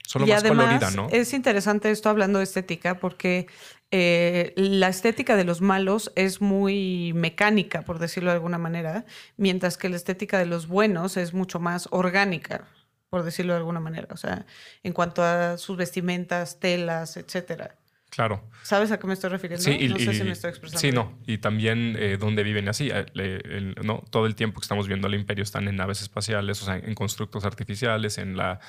Solo 0.06 0.26
y 0.26 0.30
más 0.32 0.44
además 0.44 0.66
colorida, 0.66 0.92
¿no? 0.92 1.08
es 1.12 1.34
interesante 1.34 1.92
esto 1.92 2.10
hablando 2.10 2.40
de 2.40 2.44
estética 2.44 2.98
porque 2.98 3.46
eh, 3.92 4.54
la 4.56 4.88
estética 4.90 5.36
de 5.36 5.44
los 5.44 5.62
malos 5.62 6.12
es 6.16 6.42
muy 6.42 7.12
mecánica, 7.14 7.84
por 7.84 8.00
decirlo 8.00 8.32
de 8.32 8.36
alguna 8.38 8.58
manera, 8.58 9.06
mientras 9.38 9.78
que 9.78 9.88
la 9.88 9.96
estética 9.98 10.40
de 10.40 10.48
los 10.48 10.68
buenos 10.68 11.16
es 11.16 11.34
mucho 11.36 11.60
más 11.60 11.88
orgánica, 11.92 12.68
por 13.10 13.24
decirlo 13.24 13.54
de 13.54 13.58
alguna 13.60 13.80
manera. 13.80 14.08
O 14.12 14.18
sea, 14.18 14.46
en 14.84 14.94
cuanto 14.94 15.24
a 15.24 15.58
sus 15.58 15.78
vestimentas, 15.78 16.60
telas, 16.60 17.18
etcétera. 17.18 17.76
Claro. 18.12 18.44
¿Sabes 18.64 18.92
a 18.92 18.98
qué 19.00 19.06
me 19.06 19.14
estoy 19.14 19.30
refiriendo? 19.30 19.64
Sí, 19.64 19.78
y, 19.80 19.88
no 19.88 19.98
sé 19.98 20.12
y- 20.12 20.16
si 20.16 20.24
me 20.24 20.32
estoy 20.32 20.50
expresando. 20.50 20.80
Sí, 20.80 20.88
bien. 20.88 20.96
no. 20.96 21.20
Y 21.28 21.38
también 21.38 21.96
eh, 22.00 22.18
dónde 22.20 22.42
viven 22.42 22.66
y 22.66 22.70
así. 22.70 22.90
Eh, 22.92 23.06
el- 23.14 23.76
no, 23.84 24.04
todo 24.10 24.26
el 24.26 24.34
tiempo 24.34 24.60
que 24.60 24.66
estamos 24.66 24.88
viendo 24.88 25.08
al 25.08 25.14
imperio 25.14 25.44
están 25.44 25.68
en 25.68 25.76
naves 25.76 26.02
espaciales, 26.02 26.60
o 26.64 26.66
sea, 26.66 26.78
en 26.78 26.96
constructos 26.96 27.46
artificiales, 27.46 28.18
en, 28.18 28.36
la, 28.36 28.60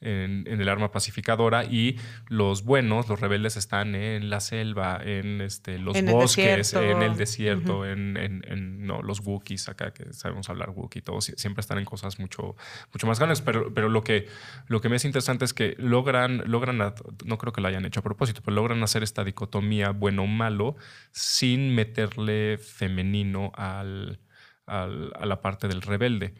en, 0.00 0.44
en 0.46 0.60
el 0.60 0.68
arma 0.68 0.90
pacificadora. 0.90 1.64
Y 1.64 1.98
los 2.28 2.64
buenos, 2.64 3.08
los 3.08 3.20
rebeldes, 3.20 3.56
están 3.56 3.94
en 3.94 4.30
la 4.30 4.40
selva, 4.40 5.00
en 5.04 5.40
este, 5.40 5.78
los 5.78 5.96
En 5.96 6.06
bosques, 6.12 6.72
en 6.74 7.02
el 7.02 7.16
desierto, 7.16 7.84
en, 7.86 8.16
en- 8.16 8.44
en, 8.48 8.86
no, 8.86 9.02
los 9.02 9.20
Wookiees 9.20 9.68
acá, 9.68 9.92
que 9.92 10.12
sabemos 10.12 10.48
hablar 10.50 10.70
Wookiee, 10.70 11.02
todos 11.02 11.28
sie- 11.28 11.36
siempre 11.36 11.60
están 11.60 11.78
en 11.78 11.84
cosas 11.84 12.18
mucho, 12.18 12.56
mucho 12.92 13.06
más 13.06 13.18
grandes. 13.18 13.40
Pero, 13.42 13.72
pero 13.74 13.88
lo, 13.88 14.02
que, 14.02 14.26
lo 14.68 14.80
que 14.80 14.88
me 14.88 14.96
es 14.96 15.04
interesante 15.04 15.44
es 15.44 15.52
que 15.54 15.74
logran, 15.78 16.42
logran, 16.46 16.78
no 16.78 17.38
creo 17.38 17.52
que 17.52 17.60
lo 17.60 17.68
hayan 17.68 17.84
hecho 17.84 18.00
a 18.00 18.02
propósito, 18.02 18.40
pero 18.44 18.54
logran 18.54 18.82
hacer 18.82 19.02
esta 19.02 19.24
dicotomía 19.24 19.90
bueno 19.90 20.22
o 20.22 20.26
malo 20.26 20.76
sin 21.12 21.74
meterle 21.74 22.58
femenino 22.58 23.52
al, 23.54 24.20
al- 24.66 25.12
a 25.18 25.26
la 25.26 25.40
parte 25.40 25.68
del 25.68 25.82
rebelde. 25.82 26.34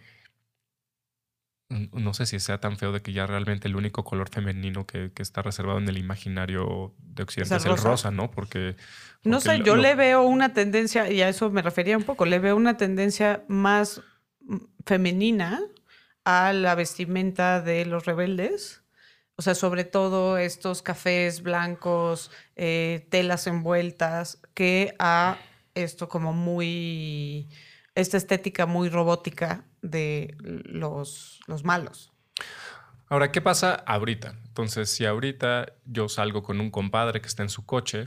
No 1.92 2.14
sé 2.14 2.26
si 2.26 2.40
sea 2.40 2.58
tan 2.58 2.76
feo 2.76 2.90
de 2.90 3.00
que 3.00 3.12
ya 3.12 3.26
realmente 3.26 3.68
el 3.68 3.76
único 3.76 4.02
color 4.02 4.28
femenino 4.28 4.86
que, 4.86 5.12
que 5.12 5.22
está 5.22 5.40
reservado 5.40 5.78
en 5.78 5.88
el 5.88 5.98
imaginario 5.98 6.94
de 6.98 7.22
Occidente 7.22 7.54
¿Es 7.56 7.64
el 7.64 7.70
rosa? 7.70 7.88
rosa, 7.88 8.10
¿no? 8.10 8.30
Porque. 8.30 8.74
No 9.22 9.40
sé, 9.40 9.60
yo 9.62 9.76
lo- 9.76 9.82
le 9.82 9.94
veo 9.94 10.22
una 10.22 10.52
tendencia, 10.52 11.08
y 11.10 11.22
a 11.22 11.28
eso 11.28 11.48
me 11.50 11.62
refería 11.62 11.96
un 11.96 12.02
poco, 12.02 12.26
le 12.26 12.40
veo 12.40 12.56
una 12.56 12.76
tendencia 12.76 13.44
más 13.46 14.02
mm, 14.40 14.56
femenina 14.84 15.60
a 16.24 16.52
la 16.52 16.74
vestimenta 16.74 17.60
de 17.60 17.86
los 17.86 18.04
rebeldes. 18.04 18.82
O 19.36 19.42
sea, 19.42 19.54
sobre 19.54 19.84
todo 19.84 20.38
estos 20.38 20.82
cafés 20.82 21.42
blancos, 21.42 22.30
eh, 22.56 23.06
telas 23.10 23.46
envueltas, 23.46 24.42
que 24.54 24.94
a 24.98 25.38
esto 25.74 26.08
como 26.08 26.32
muy, 26.32 27.48
esta 27.94 28.16
estética 28.16 28.66
muy 28.66 28.88
robótica 28.88 29.64
de 29.82 30.36
los, 30.40 31.40
los 31.46 31.64
malos. 31.64 32.12
Ahora, 33.08 33.32
¿qué 33.32 33.40
pasa 33.40 33.74
ahorita? 33.74 34.34
Entonces, 34.46 34.88
si 34.90 35.04
ahorita 35.04 35.72
yo 35.84 36.08
salgo 36.08 36.42
con 36.42 36.60
un 36.60 36.70
compadre 36.70 37.20
que 37.20 37.26
está 37.26 37.42
en 37.42 37.48
su 37.48 37.66
coche 37.66 38.04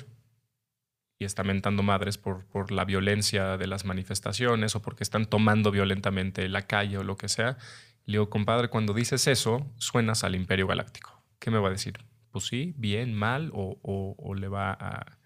y 1.20 1.26
está 1.26 1.44
mentando 1.44 1.84
madres 1.84 2.18
por, 2.18 2.46
por 2.46 2.72
la 2.72 2.86
violencia 2.86 3.58
de 3.58 3.68
las 3.68 3.86
manifestaciones 3.86 4.76
o 4.76 4.82
porque 4.82 5.04
están 5.04 5.26
tomando 5.26 5.72
violentamente 5.72 6.48
la 6.50 6.64
calle 6.64 6.98
o 6.98 7.04
lo 7.04 7.18
que 7.18 7.30
sea, 7.30 7.58
le 8.06 8.14
digo, 8.14 8.30
compadre, 8.30 8.70
cuando 8.70 8.94
dices 8.94 9.28
eso, 9.28 9.72
suenas 9.78 10.24
al 10.24 10.36
Imperio 10.36 10.68
Galáctico. 10.68 11.22
¿Qué 11.40 11.52
me 11.52 11.60
va 11.60 11.68
a 11.68 11.72
decir? 11.72 11.94
Pues 12.32 12.46
sí, 12.48 12.74
bien, 12.78 13.14
mal 13.14 13.52
o, 13.54 13.78
o- 13.82 14.16
o 14.18 14.34
le 14.36 14.48
va 14.48 14.72
a, 14.72 15.18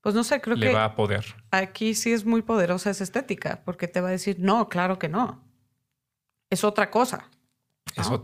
Pues 0.00 0.14
no 0.14 0.24
sé, 0.24 0.40
creo 0.40 0.56
le 0.56 0.66
que 0.68 0.72
va 0.74 0.84
a 0.84 0.94
poder. 0.94 1.24
aquí 1.50 1.94
sí 1.94 2.12
es 2.12 2.24
muy 2.24 2.42
poderosa 2.42 2.90
esa 2.90 3.04
estética, 3.04 3.62
porque 3.64 3.86
te 3.88 4.00
va 4.00 4.08
a 4.08 4.12
decir, 4.12 4.36
no, 4.40 4.68
claro 4.68 4.98
que 4.98 5.08
no. 5.08 5.44
Es 6.50 6.64
otra 6.64 6.90
cosa. 6.90 7.28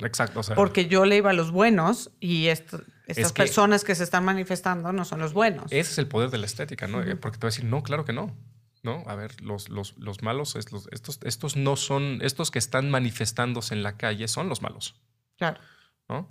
exacto. 0.04 0.40
o 0.40 0.42
sea, 0.42 0.54
Porque 0.54 0.86
yo 0.86 1.04
le 1.04 1.16
iba 1.16 1.30
a 1.30 1.32
los 1.32 1.50
buenos 1.50 2.10
y 2.20 2.46
esto- 2.48 2.80
estas 3.06 3.26
Es 3.26 3.32
que- 3.32 3.42
personas 3.42 3.84
que 3.84 3.94
se 3.94 4.04
están 4.04 4.24
manifestando 4.24 4.92
no 4.92 5.04
son 5.04 5.20
los 5.20 5.32
buenos. 5.32 5.66
Ese 5.72 5.92
es 5.92 5.98
el 5.98 6.08
poder 6.08 6.30
de 6.30 6.38
la 6.38 6.46
estética, 6.46 6.86
¿no? 6.86 6.98
Porque 7.20 7.38
te 7.38 7.46
va 7.46 7.48
a 7.48 7.52
decir, 7.52 7.64
no, 7.64 7.82
claro 7.82 8.04
que 8.04 8.12
no. 8.12 8.36
No, 8.82 9.02
a 9.06 9.16
ver, 9.16 9.40
los, 9.42 9.68
los, 9.68 9.96
los 9.98 10.22
malos, 10.22 10.54
es 10.54 10.70
los- 10.70 10.88
estos, 10.92 11.18
estos 11.24 11.56
no 11.56 11.74
son, 11.76 12.20
estos 12.22 12.50
que 12.52 12.58
están 12.60 12.90
manifestándose 12.90 13.74
en 13.74 13.82
la 13.82 13.96
calle 13.96 14.28
son 14.28 14.48
los 14.48 14.62
malos, 14.62 14.94
Claro. 15.36 15.60
¿no? 16.08 16.30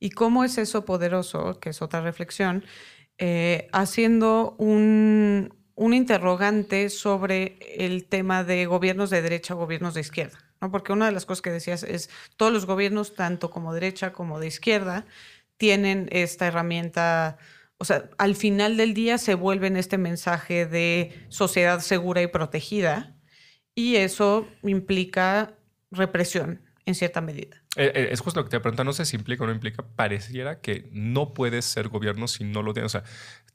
¿Y 0.00 0.10
cómo 0.10 0.44
es 0.44 0.58
eso 0.58 0.84
poderoso? 0.84 1.58
Que 1.60 1.70
es 1.70 1.80
otra 1.80 2.02
reflexión, 2.02 2.64
eh, 3.16 3.68
haciendo 3.72 4.54
un, 4.58 5.54
un 5.76 5.94
interrogante 5.94 6.90
sobre 6.90 7.58
el 7.78 8.04
tema 8.04 8.44
de 8.44 8.66
gobiernos 8.66 9.08
de 9.08 9.22
derecha 9.22 9.54
o 9.54 9.58
gobiernos 9.58 9.94
de 9.94 10.00
izquierda. 10.02 10.38
Porque 10.70 10.92
una 10.92 11.06
de 11.06 11.12
las 11.12 11.26
cosas 11.26 11.42
que 11.42 11.50
decías 11.50 11.82
es, 11.82 12.10
todos 12.36 12.52
los 12.52 12.66
gobiernos, 12.66 13.14
tanto 13.14 13.50
como 13.50 13.74
derecha 13.74 14.12
como 14.12 14.40
de 14.40 14.46
izquierda, 14.46 15.06
tienen 15.56 16.08
esta 16.12 16.46
herramienta, 16.46 17.38
o 17.78 17.84
sea, 17.84 18.10
al 18.18 18.34
final 18.36 18.76
del 18.76 18.94
día 18.94 19.18
se 19.18 19.34
vuelven 19.34 19.76
este 19.76 19.98
mensaje 19.98 20.66
de 20.66 21.26
sociedad 21.28 21.80
segura 21.80 22.22
y 22.22 22.26
protegida, 22.26 23.16
y 23.74 23.96
eso 23.96 24.46
implica 24.62 25.54
represión 25.90 26.60
en 26.86 26.94
cierta 26.94 27.20
medida. 27.20 27.62
Eh, 27.76 27.92
eh, 27.94 28.08
es 28.10 28.20
justo 28.20 28.40
lo 28.40 28.44
que 28.44 28.50
te 28.50 28.60
pregunta, 28.60 28.84
no 28.84 28.92
sé 28.92 29.04
si 29.04 29.16
implica 29.16 29.44
o 29.44 29.46
no 29.46 29.52
implica, 29.52 29.82
pareciera 29.96 30.60
que 30.60 30.88
no 30.92 31.32
puedes 31.34 31.64
ser 31.64 31.88
gobierno 31.88 32.28
si 32.28 32.44
no 32.44 32.62
lo 32.62 32.72
tienes. 32.74 32.94
O 32.94 32.98
sea, 33.00 33.10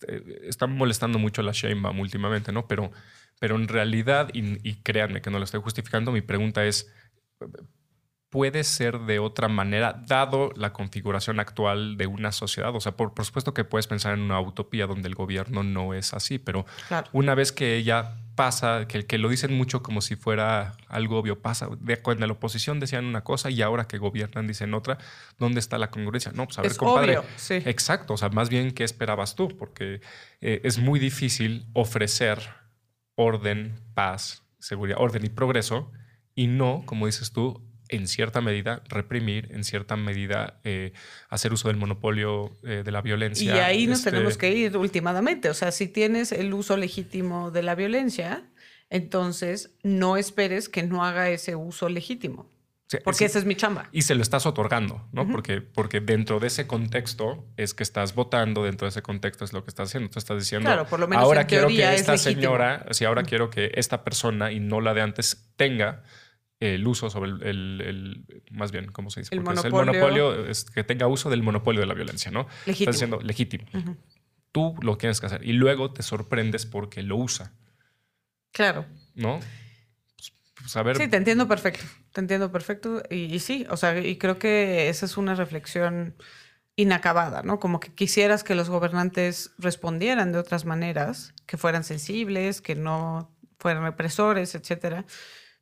eh, 0.07 0.41
están 0.43 0.75
molestando 0.75 1.19
mucho 1.19 1.41
a 1.41 1.43
la 1.43 1.51
Sheinbaum 1.51 1.99
últimamente, 1.99 2.51
¿no? 2.51 2.67
Pero, 2.67 2.91
pero 3.39 3.55
en 3.55 3.67
realidad, 3.67 4.29
y, 4.33 4.67
y 4.67 4.81
créanme 4.81 5.21
que 5.21 5.29
no 5.29 5.37
lo 5.37 5.45
estoy 5.45 5.61
justificando, 5.61 6.11
mi 6.11 6.21
pregunta 6.21 6.65
es, 6.65 6.91
puede 8.29 8.63
ser 8.63 8.99
de 8.99 9.19
otra 9.19 9.47
manera, 9.47 10.03
dado 10.07 10.51
la 10.55 10.71
configuración 10.71 11.39
actual 11.39 11.97
de 11.97 12.07
una 12.07 12.31
sociedad. 12.31 12.75
O 12.75 12.79
sea, 12.79 12.95
por, 12.95 13.13
supuesto 13.25 13.53
que 13.53 13.63
puedes 13.63 13.87
pensar 13.87 14.13
en 14.13 14.21
una 14.21 14.39
utopía 14.39 14.87
donde 14.87 15.07
el 15.07 15.15
gobierno 15.15 15.63
no 15.63 15.93
es 15.93 16.13
así, 16.13 16.37
pero 16.37 16.65
una 17.11 17.35
vez 17.35 17.51
que 17.51 17.75
ella 17.75 18.17
pasa, 18.39 18.87
que, 18.87 19.05
que 19.05 19.17
lo 19.17 19.27
dicen 19.27 19.53
mucho 19.53 19.83
como 19.83 19.99
si 19.99 20.15
fuera 20.15 20.77
algo 20.87 21.19
obvio, 21.19 21.41
pasa, 21.41 21.67
de, 21.81 21.97
cuando 21.97 22.25
la 22.25 22.31
oposición 22.31 22.79
decían 22.79 23.03
una 23.03 23.21
cosa 23.21 23.49
y 23.49 23.61
ahora 23.61 23.85
que 23.85 23.97
gobiernan 23.97 24.47
dicen 24.47 24.73
otra, 24.73 24.97
¿dónde 25.37 25.59
está 25.59 25.77
la 25.77 25.91
congruencia? 25.91 26.31
No, 26.31 26.45
pues 26.45 26.57
a 26.57 26.61
ver, 26.61 26.73
compadre. 26.77 27.19
sí. 27.35 27.55
Exacto, 27.65 28.13
o 28.13 28.17
sea, 28.17 28.29
más 28.29 28.47
bien, 28.47 28.71
¿qué 28.71 28.85
esperabas 28.85 29.35
tú? 29.35 29.49
Porque 29.49 29.99
eh, 30.39 30.61
es 30.63 30.77
muy 30.77 31.01
difícil 31.01 31.65
ofrecer 31.73 32.39
orden, 33.15 33.75
paz, 33.93 34.43
seguridad, 34.57 34.99
orden 35.01 35.25
y 35.25 35.29
progreso 35.29 35.91
y 36.33 36.47
no, 36.47 36.83
como 36.85 37.07
dices 37.07 37.33
tú, 37.33 37.68
en 37.89 38.07
cierta 38.07 38.41
medida 38.41 38.81
reprimir, 38.87 39.49
en 39.51 39.63
cierta 39.63 39.95
medida 39.95 40.59
eh, 40.63 40.93
hacer 41.29 41.51
uso 41.51 41.67
del 41.67 41.77
monopolio 41.77 42.51
eh, 42.63 42.83
de 42.85 42.91
la 42.91 43.01
violencia. 43.01 43.55
Y 43.55 43.59
ahí 43.59 43.87
nos 43.87 43.99
este 43.99 44.11
tenemos 44.11 44.37
que 44.37 44.51
ir 44.51 44.77
últimamente. 44.77 45.49
O 45.49 45.53
sea, 45.53 45.71
si 45.71 45.87
tienes 45.87 46.31
el 46.31 46.53
uso 46.53 46.77
legítimo 46.77 47.51
de 47.51 47.63
la 47.63 47.75
violencia, 47.75 48.43
entonces 48.89 49.71
no 49.83 50.17
esperes 50.17 50.69
que 50.69 50.83
no 50.83 51.03
haga 51.03 51.29
ese 51.29 51.55
uso 51.55 51.89
legítimo. 51.89 52.49
porque 53.03 53.25
esa 53.25 53.37
es 53.39 53.45
mi 53.45 53.55
chamba. 53.55 53.89
Y 53.91 54.03
se 54.03 54.15
lo 54.15 54.21
estás 54.21 54.45
otorgando, 54.45 55.07
¿no? 55.11 55.27
porque, 55.27 55.61
porque 55.61 55.99
dentro 55.99 56.39
de 56.39 56.47
ese 56.47 56.65
contexto 56.65 57.45
es 57.55 57.73
que 57.73 57.83
estás 57.83 58.15
votando, 58.15 58.63
dentro 58.63 58.85
de 58.85 58.89
ese 58.89 59.01
contexto 59.01 59.45
es 59.45 59.53
lo 59.53 59.63
que 59.63 59.69
estás 59.69 59.89
haciendo. 59.89 60.09
Tú 60.09 60.19
estás 60.19 60.39
diciendo, 60.39 60.67
claro, 60.67 60.87
por 60.87 60.99
lo 60.99 61.07
menos 61.07 61.23
ahora 61.23 61.45
quiero 61.45 61.67
que 61.67 61.93
esta 61.93 62.17
señora, 62.17 62.85
si 62.91 63.05
ahora 63.05 63.23
quiero 63.23 63.49
que 63.49 63.71
esta 63.75 64.03
persona 64.03 64.51
y 64.51 64.59
no 64.59 64.81
la 64.81 64.93
de 64.93 65.01
antes 65.01 65.49
tenga 65.55 66.03
el 66.59 66.85
uso 66.87 67.09
sobre 67.09 67.29
el, 67.49 68.25
más 68.51 68.71
bien, 68.71 68.91
¿cómo 68.91 69.09
se 69.09 69.21
dice? 69.21 69.35
El 69.35 69.41
monopolio. 69.41 70.45
es 70.45 70.65
que 70.65 70.83
tenga 70.83 71.07
uso 71.07 71.29
del 71.29 71.41
monopolio 71.41 71.81
de 71.81 71.87
la 71.87 71.93
violencia, 71.93 72.31
¿no? 72.31 72.47
Legítimo. 72.65 72.91
Estás 72.91 72.95
diciendo 72.95 73.19
legítimo. 73.21 73.65
Tú 74.51 74.75
lo 74.81 74.97
tienes 74.97 75.19
que 75.19 75.27
hacer 75.27 75.45
y 75.45 75.53
luego 75.53 75.93
te 75.93 76.03
sorprendes 76.03 76.65
porque 76.65 77.03
lo 77.03 77.17
usa. 77.17 77.53
Claro. 78.51 78.85
¿No? 79.15 79.39
Pues, 80.15 80.33
pues 80.73 80.97
Sí, 80.97 81.07
te 81.07 81.17
entiendo 81.17 81.47
perfecto. 81.47 81.85
Te 82.11 82.21
entiendo 82.21 82.51
perfecto. 82.51 83.03
Y, 83.09 83.33
y, 83.33 83.39
sí, 83.39 83.65
o 83.69 83.77
sea, 83.77 83.97
y 83.99 84.17
creo 84.17 84.39
que 84.39 84.89
esa 84.89 85.05
es 85.05 85.17
una 85.17 85.35
reflexión 85.35 86.15
inacabada, 86.75 87.43
¿no? 87.43 87.59
Como 87.59 87.79
que 87.79 87.93
quisieras 87.93 88.43
que 88.43 88.55
los 88.55 88.69
gobernantes 88.69 89.51
respondieran 89.57 90.31
de 90.31 90.39
otras 90.39 90.65
maneras, 90.65 91.33
que 91.45 91.57
fueran 91.57 91.83
sensibles, 91.83 92.61
que 92.61 92.75
no 92.75 93.31
fueran 93.59 93.83
represores, 93.83 94.55
etcétera. 94.55 95.05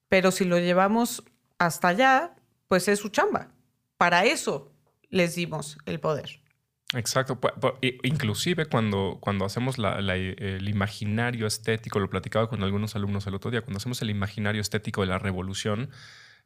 Pero 0.09 0.31
si 0.31 0.45
lo 0.45 0.57
llevamos 0.59 1.23
hasta 1.57 1.89
allá, 1.89 2.35
pues 2.67 2.87
es 2.87 2.99
su 2.99 3.09
chamba. 3.09 3.49
Para 3.97 4.25
eso 4.25 4.71
les 5.09 5.35
dimos 5.35 5.77
el 5.85 5.99
poder. 5.99 6.41
Exacto. 6.93 7.39
Inclusive 8.03 8.65
cuando, 8.65 9.17
cuando 9.19 9.45
hacemos 9.45 9.75
el 9.77 10.69
imaginario 10.69 11.45
estético, 11.45 11.99
lo 11.99 12.09
platicaba 12.09 12.49
con 12.49 12.63
algunos 12.63 12.95
alumnos 12.95 13.27
el 13.27 13.35
otro 13.35 13.51
día, 13.51 13.61
cuando 13.61 13.77
hacemos 13.77 14.01
el 14.01 14.09
imaginario 14.09 14.61
estético 14.61 15.01
de 15.01 15.07
la 15.07 15.19
revolución, 15.19 15.89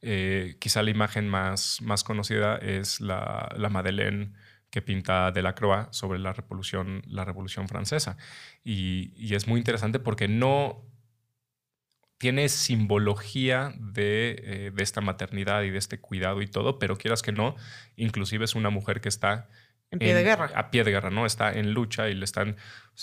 eh, 0.02 0.58
quizá 0.60 0.82
la 0.82 0.90
imagen 0.90 1.30
más, 1.30 1.80
más 1.82 2.04
conocida 2.04 2.56
es 2.58 3.02
la, 3.02 3.54
la 3.56 3.70
Madeleine 3.70 4.34
que 4.72 4.82
pinta 4.82 5.32
Delacroix 5.32 5.88
sobre 5.92 6.18
la 6.18 6.34
revolución, 6.34 7.04
la 7.06 7.24
revolución 7.24 7.68
francesa. 7.68 8.18
Y, 8.64 9.14
y 9.16 9.36
es 9.36 9.48
muy 9.48 9.60
interesante 9.60 10.00
porque 10.00 10.28
no, 10.28 10.82
tiene 12.22 12.50
simbología 12.50 13.74
eh, 13.96 14.70
de, 14.72 14.84
esta 14.84 15.02
maternidad 15.02 15.64
y 15.64 15.72
de 15.72 15.80
este 15.80 16.00
cuidado 16.00 16.44
y 16.44 16.48
todo, 16.48 16.78
pero 16.78 16.96
quieras 16.96 17.24
que 17.24 17.32
no, 17.32 17.56
inclusive 17.96 18.46
es 18.46 18.54
una 18.54 18.70
mujer 18.70 19.02
que 19.02 19.10
está... 19.10 19.50
En 19.90 19.98
pie 19.98 20.14
de 20.14 20.24
guerra. 20.24 20.52
A 20.54 20.70
pie 20.70 20.84
de 20.84 20.92
guerra, 20.92 21.10
¿no? 21.10 21.26
Está 21.26 21.52
en 21.52 21.74
lucha 21.74 22.10
y 22.10 22.14
le 22.14 22.24
están... 22.24 22.58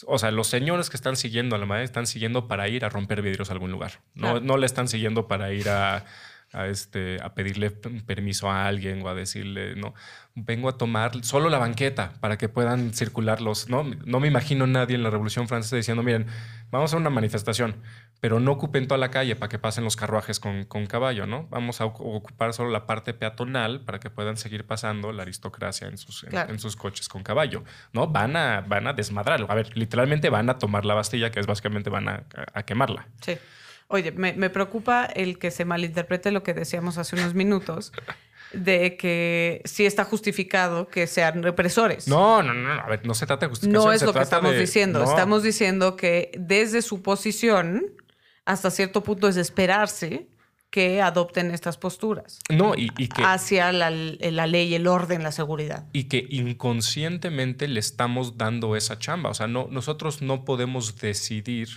O 0.06 0.18
sea, 0.18 0.30
los 0.30 0.46
señores 0.46 0.88
que 0.88 0.96
están 0.96 1.16
siguiendo 1.16 1.56
a 1.56 1.58
la 1.58 1.66
madre 1.66 1.82
están 1.82 2.06
siguiendo 2.06 2.46
para 2.46 2.68
ir 2.68 2.84
a 2.84 2.90
romper 2.90 3.20
vidrios 3.20 3.50
a 3.50 3.54
algún 3.54 3.72
lugar. 3.72 4.02
No, 4.14 4.38
no 4.38 4.56
le 4.56 4.66
están 4.66 4.86
siguiendo 4.86 5.26
para 5.26 5.52
ir 5.52 5.68
a 5.68 6.04
a, 6.52 6.66
este, 6.66 7.18
a 7.22 7.34
pedirle 7.34 7.70
permiso 7.70 8.50
a 8.50 8.66
alguien 8.66 9.02
o 9.02 9.08
a 9.08 9.14
decirle, 9.14 9.76
no, 9.76 9.94
vengo 10.34 10.68
a 10.68 10.78
tomar 10.78 11.24
solo 11.24 11.48
la 11.48 11.58
banqueta 11.58 12.14
para 12.20 12.38
que 12.38 12.48
puedan 12.48 12.94
circular 12.94 13.40
los, 13.40 13.68
no, 13.68 13.84
no 13.84 14.20
me 14.20 14.28
imagino 14.28 14.66
nadie 14.66 14.96
en 14.96 15.02
la 15.02 15.10
Revolución 15.10 15.48
Francesa 15.48 15.76
diciendo, 15.76 16.02
miren, 16.02 16.26
vamos 16.70 16.94
a 16.94 16.96
una 16.96 17.10
manifestación, 17.10 17.76
pero 18.20 18.40
no 18.40 18.52
ocupen 18.52 18.88
toda 18.88 18.98
la 18.98 19.10
calle 19.10 19.36
para 19.36 19.48
que 19.48 19.58
pasen 19.58 19.84
los 19.84 19.96
carruajes 19.96 20.40
con, 20.40 20.64
con 20.64 20.86
caballo, 20.86 21.26
¿no? 21.26 21.46
Vamos 21.50 21.80
a 21.80 21.84
ocupar 21.84 22.52
solo 22.52 22.70
la 22.70 22.86
parte 22.86 23.14
peatonal 23.14 23.80
para 23.82 24.00
que 24.00 24.10
puedan 24.10 24.36
seguir 24.36 24.64
pasando 24.64 25.12
la 25.12 25.22
aristocracia 25.22 25.86
en 25.86 25.98
sus, 25.98 26.24
en, 26.24 26.58
sus 26.58 26.74
coches 26.76 27.08
con 27.08 27.22
caballo, 27.22 27.62
¿no? 27.92 28.08
Van 28.08 28.36
a, 28.36 28.62
van 28.66 28.86
a 28.86 28.92
desmadrarlo. 28.92 29.46
A 29.50 29.54
ver, 29.54 29.76
literalmente 29.76 30.30
van 30.30 30.50
a 30.50 30.58
tomar 30.58 30.84
la 30.84 30.94
Bastilla, 30.94 31.30
que 31.30 31.38
es 31.38 31.46
básicamente 31.46 31.90
van 31.90 32.08
a, 32.08 32.24
a 32.54 32.62
quemarla. 32.64 33.06
Sí. 33.20 33.38
Oye, 33.90 34.12
me, 34.12 34.50
preocupa 34.50 35.06
el 35.06 35.38
que 35.38 35.50
se 35.50 35.64
malinterprete 35.64 36.30
lo 36.30 36.42
que 36.42 36.52
decíamos 36.52 36.98
hace 36.98 37.16
unos 37.16 37.32
minutos, 37.32 37.92
de 38.52 38.98
que 38.98 39.62
sí 39.64 39.86
está 39.86 40.04
justificado 40.04 40.88
que 40.88 41.06
sean 41.06 41.42
represores. 41.42 42.06
No, 42.06 42.42
no, 42.42 42.52
no, 42.52 42.70
a 42.70 42.86
ver, 42.86 43.06
no 43.06 43.14
se 43.14 43.26
trata 43.26 43.46
de 43.46 43.50
justificación. 43.50 43.84
No 43.86 43.92
es 43.92 44.02
lo 44.02 44.12
que 44.12 44.20
estamos 44.20 44.54
diciendo. 44.54 45.02
Estamos 45.02 45.42
diciendo 45.42 45.96
que 45.96 46.30
desde 46.38 46.82
su 46.82 47.00
posición, 47.00 47.86
hasta 48.48 48.70
cierto 48.70 49.02
punto 49.02 49.28
es 49.28 49.36
esperarse 49.36 50.26
que 50.70 51.02
adopten 51.02 51.50
estas 51.50 51.76
posturas. 51.76 52.40
No, 52.50 52.74
y, 52.74 52.88
que... 52.88 53.22
Hacia 53.22 53.72
la, 53.72 53.90
la, 53.90 54.46
ley, 54.46 54.74
el 54.74 54.86
orden, 54.86 55.22
la 55.22 55.32
seguridad. 55.32 55.86
Y 55.92 56.04
que 56.04 56.26
inconscientemente 56.30 57.68
le 57.68 57.80
estamos 57.80 58.38
dando 58.38 58.74
esa 58.74 58.98
chamba. 58.98 59.30
O 59.30 59.34
sea, 59.34 59.48
no, 59.48 59.68
nosotros 59.70 60.22
no 60.22 60.46
podemos 60.46 60.96
decidir 60.96 61.68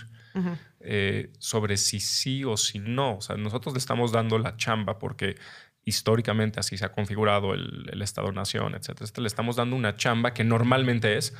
eh, 0.80 1.30
sobre 1.38 1.76
si 1.76 2.00
sí 2.00 2.44
o 2.44 2.56
si 2.56 2.78
no. 2.78 3.18
O 3.18 3.20
sea, 3.20 3.36
nosotros 3.36 3.74
le 3.74 3.78
estamos 3.78 4.10
dando 4.10 4.38
la 4.38 4.56
chamba 4.56 4.98
porque 4.98 5.36
históricamente 5.84 6.58
así 6.58 6.78
se 6.78 6.86
ha 6.86 6.92
configurado 6.92 7.52
el, 7.52 8.00
Estado-Nación, 8.00 8.74
etc. 8.74 9.18
Le 9.18 9.26
estamos 9.26 9.56
dando 9.56 9.76
una 9.76 9.96
chamba 9.96 10.32
que 10.32 10.44
normalmente 10.44 11.18
es 11.18 11.34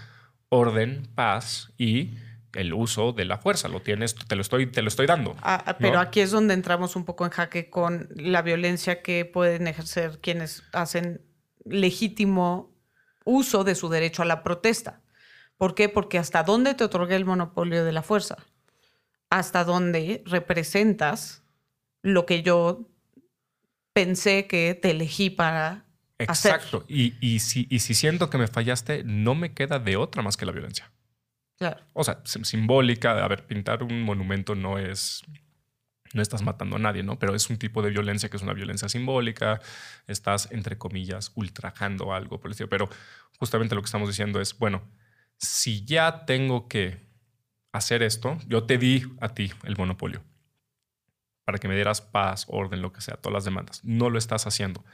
orden, 0.51 1.09
paz 1.15 1.73
y 1.79 2.17
el 2.55 2.75
uso 2.75 3.13
de 3.13 3.25
la 3.25 3.39
fuerza. 3.39 3.69
Lo 3.69 3.81
tienes, 3.81 4.15
te 4.15 4.37
lo 4.37 4.43
estoy, 4.43 4.67
te 4.67 4.83
lo 4.83 4.89
estoy 4.89 5.07
dando. 5.07 5.37
Ah, 5.43 5.63
ah, 5.67 5.77
pero 5.79 5.99
aquí 5.99 6.21
es 6.21 6.31
donde 6.31 6.55
entramos 6.55 6.97
un 6.97 7.05
poco 7.05 7.25
en 7.25 7.31
jaque 7.31 7.71
con 7.71 8.09
la 8.15 8.43
violencia 8.43 9.03
que 9.03 9.25
pueden 9.25 9.67
ejercer 9.67 10.21
quienes 10.21 10.63
hacen 10.73 11.23
legítimo 11.65 12.75
uso 13.25 13.65
de 13.65 13.75
su 13.75 13.89
derecho 13.89 14.23
a 14.23 14.27
la 14.27 14.43
protesta. 14.43 15.01
¿Por 15.57 15.75
qué? 15.75 15.89
Porque 15.89 16.19
hasta 16.19 16.43
dónde 16.43 16.75
te 16.75 16.85
otorgué 16.85 17.17
el 17.17 17.25
monopolio 17.25 17.85
de 17.85 17.93
la 17.93 18.03
fuerza 18.03 18.37
hasta 19.31 19.65
dónde 19.65 20.23
representas 20.27 21.43
lo 22.03 22.27
que 22.27 22.43
yo 22.43 22.91
pensé 23.95 24.47
que 24.47 24.79
te 24.81 24.91
elegí 24.91 25.31
para 25.31 25.87
Exacto. 26.19 26.85
Y, 26.87 27.15
y, 27.21 27.41
si, 27.41 27.67
y 27.71 27.81
si 27.81 27.95
siento 27.95 28.31
que 28.31 28.39
me 28.39 28.47
fallaste, 28.47 29.03
no 29.05 29.35
me 29.35 29.55
queda 29.55 29.79
de 29.79 29.97
otra 29.97 30.23
más 30.23 30.37
que 30.37 30.47
la 30.47 30.53
violencia. 30.53 30.93
Claro. 31.59 31.83
O 31.93 32.05
sea, 32.05 32.21
simbólica. 32.25 33.25
A 33.25 33.29
ver, 33.29 33.47
pintar 33.47 33.83
un 33.83 34.03
monumento 34.03 34.55
no 34.55 34.79
es. 34.79 35.23
No 36.15 36.21
estás 36.21 36.43
matando 36.43 36.77
a 36.77 36.79
nadie, 36.79 37.03
¿no? 37.03 37.19
Pero 37.19 37.35
es 37.35 37.49
un 37.49 37.57
tipo 37.59 37.83
de 37.83 37.91
violencia 37.91 38.29
que 38.29 38.37
es 38.37 38.43
una 38.43 38.53
violencia 38.53 38.89
simbólica. 38.89 39.61
Estás, 40.07 40.51
entre 40.53 40.77
comillas, 40.77 41.33
ultrajando 41.35 42.13
algo 42.13 42.39
por 42.39 42.49
el 42.49 42.53
estilo. 42.53 42.69
Pero 42.69 42.89
justamente 43.39 43.75
lo 43.75 43.81
que 43.83 43.87
estamos 43.87 44.09
diciendo 44.09 44.41
es: 44.41 44.59
bueno, 44.59 44.83
si 45.39 45.85
ya 45.85 46.25
tengo 46.27 46.69
que 46.69 47.01
hacer 47.73 48.03
esto, 48.03 48.39
yo 48.47 48.65
te 48.65 48.79
di 48.79 49.05
a 49.21 49.31
ti 49.31 49.53
el 49.65 49.77
monopolio 49.77 50.23
para 51.45 51.59
que 51.59 51.69
me 51.69 51.75
dieras 51.75 52.01
paz, 52.01 52.47
orden, 52.49 52.83
lo 52.83 52.93
que 52.93 53.01
sea, 53.01 53.17
todas 53.17 53.35
las 53.35 53.45
demandas. 53.45 53.85
No 53.85 54.11
lo 54.11 54.19
estás 54.19 54.47
haciendo. 54.47 54.85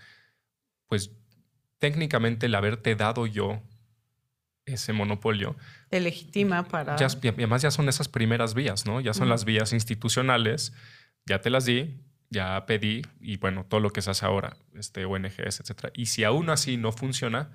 Pues 0.89 1.13
técnicamente 1.79 2.47
el 2.47 2.55
haberte 2.55 2.95
dado 2.97 3.27
yo 3.27 3.63
ese 4.67 4.93
monopolio. 4.93 5.57
Te 5.89 6.01
legitima 6.01 6.65
para. 6.69 6.97
Ya, 6.97 7.07
y 7.23 7.29
además 7.29 7.63
ya 7.63 7.71
son 7.71 7.89
esas 7.89 8.09
primeras 8.09 8.55
vías, 8.55 8.85
¿no? 8.87 9.01
Ya 9.01 9.15
son 9.15 9.29
las 9.29 9.45
vías 9.45 9.73
institucionales, 9.73 10.73
ya 11.27 11.41
te 11.41 11.51
las 11.51 11.65
di, 11.65 11.97
ya 12.31 12.65
pedí, 12.67 13.03
y 13.21 13.37
bueno, 13.39 13.65
todo 13.65 13.81
lo 13.81 13.91
que 13.91 14.03
se 14.03 14.11
hace 14.11 14.27
ahora, 14.27 14.57
este, 14.75 15.05
ONGs, 15.07 15.61
etc. 15.61 15.89
Y 15.95 16.07
si 16.07 16.25
aún 16.25 16.51
así 16.51 16.77
no 16.77 16.93
funciona, 16.93 17.51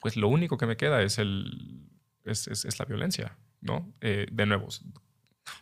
pues 0.00 0.16
lo 0.16 0.28
único 0.28 0.58
que 0.58 0.66
me 0.66 0.76
queda 0.76 1.00
es, 1.02 1.18
el, 1.18 1.88
es 2.24 2.78
la 2.78 2.84
violencia. 2.84 3.36
¿no? 3.62 3.90
Eh, 4.02 4.26
de 4.30 4.44
nuevo, 4.44 4.68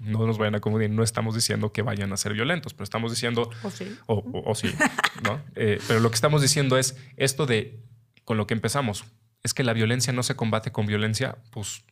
no 0.01 0.27
nos 0.27 0.37
vayan 0.39 0.57
a 0.57 0.61
confundir, 0.61 0.91
no 0.91 1.05
estamos 1.05 1.37
diciendo 1.37 1.73
que 1.73 1.83
vayan 1.83 2.13
a 2.13 2.17
ser 2.17 2.33
violentos, 2.33 2.75
pero 2.75 2.83
estamos 2.83 3.13
diciendo, 3.13 3.49
¿O 3.63 3.71
sí? 3.71 3.97
o, 4.07 4.15
o- 4.15 4.51
o 4.51 4.55
sí, 4.57 4.75
¿no? 5.23 5.41
Eh, 5.55 5.79
pero 5.87 6.01
lo 6.01 6.09
que 6.11 6.17
estamos 6.17 6.43
diciendo 6.43 6.77
es 6.79 6.97
esto 7.17 7.47
de, 7.47 7.81
con 8.25 8.37
lo 8.39 8.49
que 8.49 8.55
empezamos, 8.55 9.05
es 9.45 9.55
que 9.55 9.63
la 9.63 9.73
violencia 9.73 10.13
no 10.13 10.25
se 10.25 10.35
combate 10.35 10.73
con 10.73 10.87
violencia, 10.87 11.37
pues, 11.53 11.85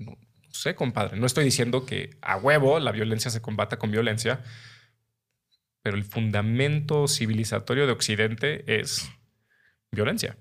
no 0.00 0.16
sé, 0.50 0.74
compadre, 0.74 1.16
no 1.18 1.26
estoy 1.26 1.44
diciendo 1.44 1.86
que 1.86 2.16
a 2.22 2.36
huevo 2.36 2.80
la 2.80 2.92
violencia 2.92 3.30
se 3.30 3.40
combata 3.40 3.78
con 3.78 3.90
violencia, 3.90 4.40
pero 5.82 5.96
el 5.96 6.04
fundamento 6.04 7.08
civilizatorio 7.08 7.86
de 7.86 7.92
Occidente 7.92 8.80
es 8.80 9.10
violencia. 9.92 10.36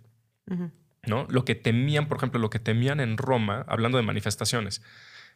¿no? 1.06 1.26
Lo 1.30 1.46
que 1.46 1.56
temían, 1.56 2.08
por 2.08 2.18
ejemplo, 2.18 2.40
lo 2.40 2.50
que 2.50 2.60
temían 2.60 3.00
en 3.00 3.18
Roma, 3.18 3.64
hablando 3.68 3.98
de 3.98 4.04
manifestaciones, 4.04 4.82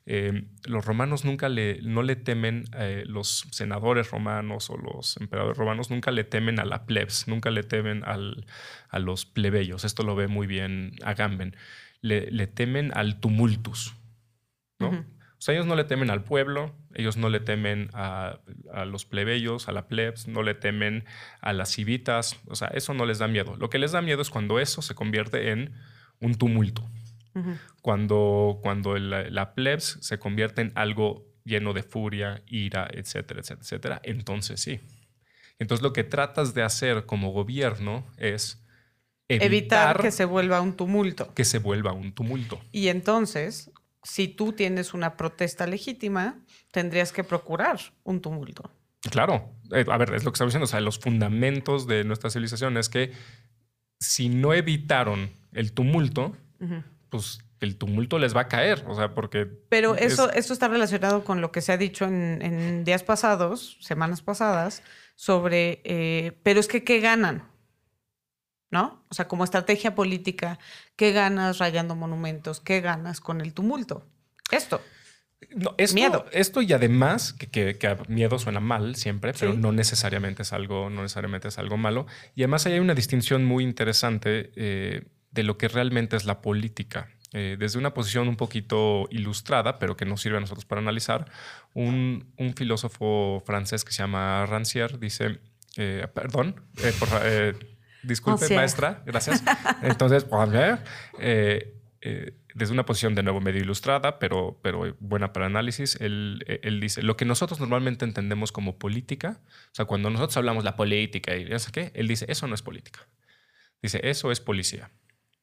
eh, 0.05 0.43
los 0.65 0.83
romanos 0.85 1.23
nunca 1.23 1.47
le, 1.47 1.81
no 1.81 2.03
le 2.03 2.17
temen, 2.17 2.65
eh, 2.77 3.03
los 3.07 3.47
senadores 3.51 4.11
romanos 4.11 4.69
o 4.69 4.77
los 4.77 5.15
emperadores 5.17 5.57
romanos 5.57 5.89
nunca 5.89 6.11
le 6.11 6.25
temen 6.25 6.59
a 6.59 6.65
la 6.65 6.85
plebs, 6.85 7.27
nunca 7.29 7.49
le 7.51 7.63
temen 7.63 8.03
al- 8.03 8.45
a 8.89 8.99
los 8.99 9.25
plebeyos. 9.25 9.85
Esto 9.85 10.03
lo 10.03 10.15
ve 10.15 10.27
muy 10.27 10.45
bien 10.47 10.95
Agamben. 11.03 11.55
Le, 12.01 12.29
le 12.31 12.47
temen 12.47 12.91
al 12.93 13.21
tumultus, 13.21 13.95
O 14.89 15.45
sea, 15.45 15.55
ellos 15.55 15.65
no 15.65 15.75
le 15.75 15.83
temen 15.83 16.09
al 16.09 16.23
pueblo, 16.23 16.73
ellos 16.93 17.17
no 17.17 17.27
le 17.29 17.41
temen 17.41 17.89
a, 17.93 18.39
a 18.71 18.85
los 18.85 19.03
plebeyos, 19.03 19.67
a 19.67 19.73
la 19.73 19.87
plebs, 19.87 20.27
no 20.27 20.41
le 20.41 20.53
temen 20.53 21.03
a 21.41 21.51
las 21.51 21.69
civitas, 21.69 22.39
o 22.47 22.55
sea, 22.55 22.69
eso 22.69 22.93
no 22.93 23.05
les 23.05 23.19
da 23.19 23.27
miedo. 23.27 23.57
Lo 23.57 23.69
que 23.69 23.77
les 23.77 23.91
da 23.91 24.01
miedo 24.01 24.21
es 24.21 24.29
cuando 24.29 24.59
eso 24.59 24.81
se 24.81 24.95
convierte 24.95 25.51
en 25.51 25.73
un 26.21 26.35
tumulto, 26.35 26.89
cuando, 27.81 28.59
cuando 28.61 28.97
la, 28.97 29.29
la 29.29 29.53
plebs 29.53 29.97
se 30.01 30.17
convierte 30.17 30.61
en 30.61 30.71
algo 30.75 31.25
lleno 31.43 31.73
de 31.73 31.83
furia, 31.83 32.41
ira, 32.47 32.87
etcétera, 32.89 33.41
etcétera, 33.41 33.61
etcétera, 33.61 34.01
entonces 34.03 34.61
sí. 34.61 34.79
Entonces 35.59 35.83
lo 35.83 35.91
que 35.91 36.05
tratas 36.05 36.53
de 36.53 36.63
hacer 36.63 37.05
como 37.05 37.31
gobierno 37.31 38.05
es 38.17 38.63
evitar, 39.27 39.47
Evitar 39.47 40.01
que 40.01 40.11
se 40.11 40.25
vuelva 40.25 40.61
un 40.61 40.77
tumulto. 40.77 41.33
que 41.33 41.43
se 41.43 41.59
vuelva 41.59 41.91
un 41.91 42.13
tumulto. 42.13 42.61
Y 42.71 42.87
entonces, 42.87 43.71
si 44.03 44.27
tú 44.27 44.53
tienes 44.53 44.93
una 44.93 45.15
protesta 45.17 45.65
legítima, 45.67 46.39
tendrías 46.71 47.11
que 47.11 47.23
procurar 47.23 47.79
un 48.03 48.21
tumulto. 48.21 48.69
Claro, 49.09 49.49
Eh, 49.71 49.85
a 49.89 49.97
ver, 49.97 50.13
es 50.13 50.23
lo 50.23 50.31
que 50.31 50.35
estamos 50.35 50.51
diciendo, 50.51 50.65
o 50.65 50.67
sea, 50.67 50.79
los 50.81 50.99
fundamentos 50.99 51.87
de 51.87 52.03
nuestra 52.03 52.29
civilización 52.29 52.77
es 52.77 52.89
que 52.89 53.11
si 53.99 54.29
no 54.29 54.53
evitaron 54.53 55.31
el 55.53 55.71
tumulto, 55.73 56.35
pues 57.09 57.39
el 57.59 57.77
tumulto 57.77 58.19
les 58.19 58.35
va 58.35 58.41
a 58.41 58.47
caer, 58.47 58.83
o 58.87 58.95
sea, 58.95 59.13
porque... 59.15 59.45
Pero 59.45 59.95
es- 59.95 60.13
eso, 60.13 60.31
eso 60.31 60.53
está 60.53 60.67
relacionado 60.67 61.23
con 61.23 61.39
lo 61.41 61.51
que 61.51 61.61
se 61.61 61.71
ha 61.71 61.77
dicho 61.77 62.05
en, 62.05 62.41
en 62.41 62.83
días 62.83 63.03
pasados, 63.03 63.77
semanas 63.81 64.21
pasadas, 64.21 64.83
sobre, 65.15 65.81
eh, 65.85 66.37
pero 66.43 66.59
es 66.59 66.67
que, 66.67 66.83
¿qué 66.83 66.99
ganan? 66.99 67.47
¿No? 68.73 69.03
O 69.09 69.13
sea, 69.13 69.27
como 69.27 69.43
estrategia 69.43 69.93
política, 69.93 70.57
¿qué 70.95 71.11
ganas 71.11 71.59
rayando 71.59 71.95
monumentos? 71.95 72.59
¿Qué 72.59 72.81
ganas 72.81 73.21
con 73.21 73.39
el 73.39 73.53
tumulto? 73.53 74.03
Esto. 74.49 74.81
No, 75.55 75.75
esto, 75.77 75.93
Miedo. 75.93 76.25
Esto 76.31 76.61
y 76.63 76.73
además, 76.73 77.33
que, 77.33 77.47
que- 77.51 77.77
que 77.77 77.97
miedo 78.07 78.39
suena 78.39 78.59
mal 78.59 78.95
siempre, 78.95 79.33
pero 79.39 79.51
Sí. 79.51 79.57
no 79.59 79.71
necesariamente 79.71 80.41
es 80.41 80.53
algo, 80.53 80.89
no 80.89 81.03
necesariamente 81.03 81.49
es 81.49 81.59
algo 81.59 81.77
malo. 81.77 82.07
Y 82.33 82.41
además 82.41 82.65
ahí 82.65 82.73
hay 82.73 82.79
una 82.79 82.95
distinción 82.95 83.45
muy 83.45 83.63
interesante 83.63 84.51
eh, 84.55 85.03
de 85.29 85.43
lo 85.43 85.57
que 85.59 85.67
realmente 85.67 86.15
es 86.15 86.25
la 86.25 86.41
política. 86.41 87.09
Eh, 87.33 87.57
desde 87.59 87.77
una 87.77 87.93
posición 87.93 88.27
un 88.27 88.37
poquito 88.37 89.07
ilustrada, 89.11 89.77
pero 89.77 89.95
que 89.95 90.05
nos 90.05 90.19
sirve 90.21 90.37
a 90.37 90.39
nosotros 90.41 90.65
para 90.65 90.81
analizar, 90.81 91.29
un, 91.75 92.33
un 92.37 92.55
filósofo 92.55 93.43
francés 93.45 93.83
que 93.85 93.91
se 93.91 93.99
llama 94.01 94.47
Rancière 94.47 94.97
dice, 94.97 95.39
eh, 95.77 96.07
perdón, 96.13 96.55
eh, 96.83 96.93
por 96.99 97.09
disculpe 98.03 98.53
maestra, 98.53 99.01
gracias. 99.05 99.43
Entonces, 99.81 100.25
eh, 101.19 101.73
eh, 102.01 102.33
desde 102.53 102.73
una 102.73 102.85
posición 102.85 103.15
de 103.15 103.23
nuevo 103.23 103.41
medio 103.41 103.61
ilustrada, 103.61 104.19
pero, 104.19 104.59
pero 104.61 104.95
buena 104.99 105.33
para 105.33 105.45
análisis, 105.45 105.97
él, 105.99 106.43
eh, 106.47 106.59
él 106.63 106.79
dice, 106.79 107.01
lo 107.01 107.17
que 107.17 107.25
nosotros 107.25 107.59
normalmente 107.59 108.05
entendemos 108.05 108.51
como 108.51 108.77
política, 108.77 109.39
o 109.47 109.75
sea, 109.75 109.85
cuando 109.85 110.09
nosotros 110.09 110.37
hablamos 110.37 110.63
la 110.63 110.75
política 110.75 111.35
y 111.35 111.45
no 111.45 111.57
sé 111.59 111.71
qué, 111.71 111.91
él 111.95 112.07
dice, 112.07 112.25
eso 112.29 112.47
no 112.47 112.55
es 112.55 112.61
política. 112.61 113.07
Dice, 113.81 113.99
eso 114.03 114.31
es 114.31 114.39
policía. 114.39 114.91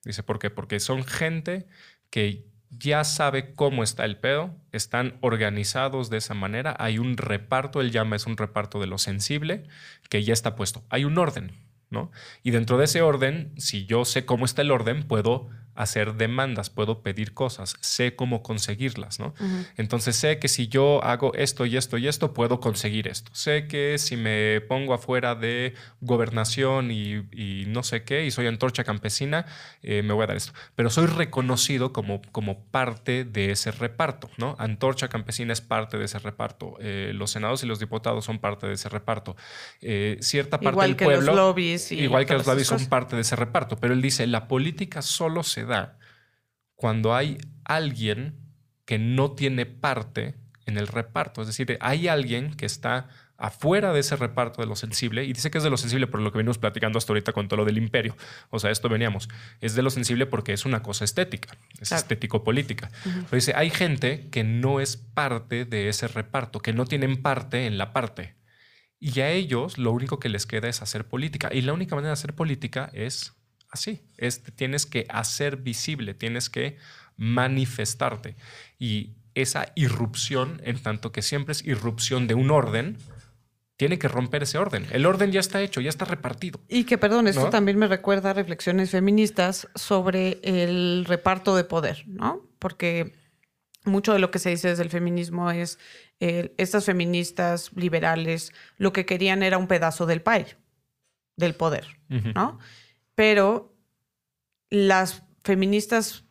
Dice, 0.04 0.22
¿por 0.22 0.38
qué? 0.38 0.50
Porque 0.50 0.80
son 0.80 1.04
gente 1.04 1.66
que 2.10 2.46
ya 2.70 3.04
sabe 3.04 3.54
cómo 3.54 3.82
está 3.82 4.04
el 4.04 4.16
pedo, 4.16 4.56
están 4.72 5.18
organizados 5.20 6.08
de 6.08 6.18
esa 6.18 6.34
manera, 6.34 6.76
hay 6.78 6.98
un 6.98 7.16
reparto, 7.16 7.80
él 7.80 7.90
llama 7.90 8.16
es 8.16 8.26
un 8.26 8.36
reparto 8.36 8.80
de 8.80 8.86
lo 8.86 8.98
sensible, 8.98 9.64
que 10.08 10.22
ya 10.22 10.32
está 10.32 10.54
puesto. 10.54 10.84
Hay 10.88 11.04
un 11.04 11.18
orden, 11.18 11.52
¿no? 11.90 12.10
Y 12.42 12.52
dentro 12.52 12.78
de 12.78 12.84
ese 12.84 13.02
orden, 13.02 13.52
si 13.56 13.86
yo 13.86 14.04
sé 14.04 14.24
cómo 14.24 14.44
está 14.44 14.62
el 14.62 14.70
orden, 14.70 15.02
puedo 15.02 15.48
hacer 15.82 16.14
demandas, 16.14 16.68
puedo 16.68 17.02
pedir 17.02 17.32
cosas, 17.32 17.76
sé 17.80 18.14
cómo 18.14 18.42
conseguirlas, 18.42 19.18
¿no? 19.18 19.28
Ujú. 19.28 19.64
Entonces 19.76 20.16
sé 20.16 20.38
que 20.38 20.48
si 20.48 20.68
yo 20.68 21.02
hago 21.02 21.32
esto 21.34 21.64
y 21.64 21.76
esto 21.76 21.96
y 21.96 22.06
esto, 22.06 22.34
puedo 22.34 22.60
conseguir 22.60 23.08
esto. 23.08 23.30
Sé 23.34 23.66
que 23.66 23.96
si 23.98 24.16
me 24.16 24.60
pongo 24.60 24.92
afuera 24.92 25.34
de 25.34 25.74
gobernación 26.00 26.90
y, 26.90 27.24
y 27.32 27.64
no 27.68 27.82
sé 27.82 28.04
qué, 28.04 28.26
y 28.26 28.30
soy 28.30 28.46
antorcha 28.46 28.84
campesina, 28.84 29.46
eh, 29.82 30.02
me 30.02 30.12
voy 30.12 30.24
a 30.24 30.26
dar 30.26 30.36
esto. 30.36 30.52
Pero 30.76 30.90
soy 30.90 31.06
reconocido 31.06 31.92
como, 31.92 32.20
como 32.30 32.64
parte 32.64 33.24
de 33.24 33.52
ese 33.52 33.70
reparto, 33.70 34.30
¿no? 34.36 34.56
Antorcha 34.58 35.08
campesina 35.08 35.52
es 35.52 35.60
parte 35.60 35.96
de 35.96 36.04
ese 36.04 36.18
reparto. 36.18 36.76
Eh, 36.80 37.12
los 37.14 37.30
senados 37.30 37.62
y 37.62 37.66
los 37.66 37.78
diputados 37.78 38.24
son 38.24 38.38
parte 38.38 38.66
de 38.66 38.74
ese 38.74 38.88
reparto. 38.88 39.36
Eh, 39.80 40.18
cierta 40.20 40.58
parte 40.58 40.74
Igual 40.74 40.88
del 40.90 40.96
que 40.96 41.04
pueblo... 41.04 41.26
los 41.26 41.36
lobbies. 41.36 41.92
Y 41.92 42.00
Igual 42.00 42.26
que 42.26 42.34
los 42.34 42.46
lobbies 42.46 42.66
son 42.66 42.84
parte 42.86 43.16
de 43.16 43.22
ese 43.22 43.36
reparto, 43.36 43.76
pero 43.76 43.94
él 43.94 44.02
dice, 44.02 44.26
la 44.26 44.46
política 44.46 45.00
solo 45.02 45.42
se 45.42 45.64
da 45.64 45.69
cuando 46.74 47.14
hay 47.14 47.38
alguien 47.64 48.38
que 48.84 48.98
no 48.98 49.32
tiene 49.32 49.66
parte 49.66 50.34
en 50.66 50.76
el 50.78 50.86
reparto. 50.86 51.42
Es 51.42 51.46
decir, 51.46 51.76
hay 51.80 52.08
alguien 52.08 52.54
que 52.54 52.66
está 52.66 53.08
afuera 53.36 53.92
de 53.94 54.00
ese 54.00 54.16
reparto 54.16 54.60
de 54.60 54.68
lo 54.68 54.76
sensible, 54.76 55.24
y 55.24 55.32
dice 55.32 55.50
que 55.50 55.56
es 55.58 55.64
de 55.64 55.70
lo 55.70 55.78
sensible 55.78 56.06
por 56.06 56.20
lo 56.20 56.30
que 56.30 56.36
venimos 56.36 56.58
platicando 56.58 56.98
hasta 56.98 57.12
ahorita 57.12 57.32
con 57.32 57.48
todo 57.48 57.58
lo 57.58 57.64
del 57.64 57.78
imperio. 57.78 58.14
O 58.50 58.58
sea, 58.58 58.70
esto 58.70 58.90
veníamos. 58.90 59.30
Es 59.62 59.74
de 59.74 59.82
lo 59.82 59.88
sensible 59.88 60.26
porque 60.26 60.52
es 60.52 60.66
una 60.66 60.82
cosa 60.82 61.04
estética, 61.06 61.56
es 61.80 61.88
Claro. 61.88 62.02
estético-política. 62.02 62.90
Pero 63.02 63.28
dice, 63.30 63.54
hay 63.56 63.70
gente 63.70 64.28
que 64.30 64.44
no 64.44 64.78
es 64.80 64.98
parte 64.98 65.64
de 65.64 65.88
ese 65.88 66.06
reparto, 66.06 66.60
que 66.60 66.74
no 66.74 66.84
tienen 66.84 67.22
parte 67.22 67.66
en 67.66 67.78
la 67.78 67.94
parte. 67.94 68.34
Y 68.98 69.20
a 69.20 69.30
ellos 69.30 69.78
lo 69.78 69.92
único 69.92 70.18
que 70.20 70.28
les 70.28 70.44
queda 70.44 70.68
es 70.68 70.82
hacer 70.82 71.08
política. 71.08 71.48
Y 71.50 71.62
la 71.62 71.72
única 71.72 71.94
manera 71.94 72.10
de 72.10 72.20
hacer 72.20 72.34
política 72.34 72.90
es 72.92 73.32
así. 73.70 74.02
Es, 74.16 74.42
tienes 74.42 74.86
que 74.86 75.06
hacer 75.08 75.56
visible, 75.56 76.14
tienes 76.14 76.50
que 76.50 76.76
manifestarte. 77.16 78.36
Y 78.78 79.14
esa 79.34 79.72
irrupción, 79.74 80.60
en 80.64 80.82
tanto 80.82 81.12
que 81.12 81.22
siempre 81.22 81.52
es 81.52 81.64
irrupción 81.64 82.26
de 82.26 82.34
un 82.34 82.50
orden, 82.50 82.98
tiene 83.76 83.98
que 83.98 84.08
romper 84.08 84.42
ese 84.42 84.58
orden. 84.58 84.86
El 84.90 85.06
orden 85.06 85.32
ya 85.32 85.40
está 85.40 85.62
hecho, 85.62 85.80
ya 85.80 85.88
está 85.88 86.04
repartido. 86.04 86.60
Y 86.68 86.84
que, 86.84 86.98
perdón, 86.98 87.28
esto 87.28 87.44
¿No? 87.44 87.50
también 87.50 87.78
me 87.78 87.86
recuerda 87.86 88.30
a 88.30 88.34
reflexiones 88.34 88.90
feministas 88.90 89.68
sobre 89.74 90.38
el 90.42 91.06
reparto 91.06 91.56
de 91.56 91.64
poder, 91.64 92.04
¿no? 92.06 92.46
Porque 92.58 93.14
mucho 93.84 94.12
de 94.12 94.18
lo 94.18 94.30
que 94.30 94.38
se 94.38 94.50
dice 94.50 94.68
desde 94.68 94.82
el 94.82 94.90
feminismo 94.90 95.50
es, 95.50 95.78
eh, 96.20 96.54
estas 96.58 96.84
feministas 96.84 97.70
liberales 97.74 98.52
lo 98.76 98.92
que 98.92 99.06
querían 99.06 99.42
era 99.42 99.56
un 99.56 99.66
pedazo 99.66 100.04
del 100.04 100.20
pie, 100.20 100.58
del 101.36 101.54
poder. 101.54 101.86
¿no? 102.08 102.58
Pero 103.14 103.76
las 104.70 105.22
feministas 105.44 106.24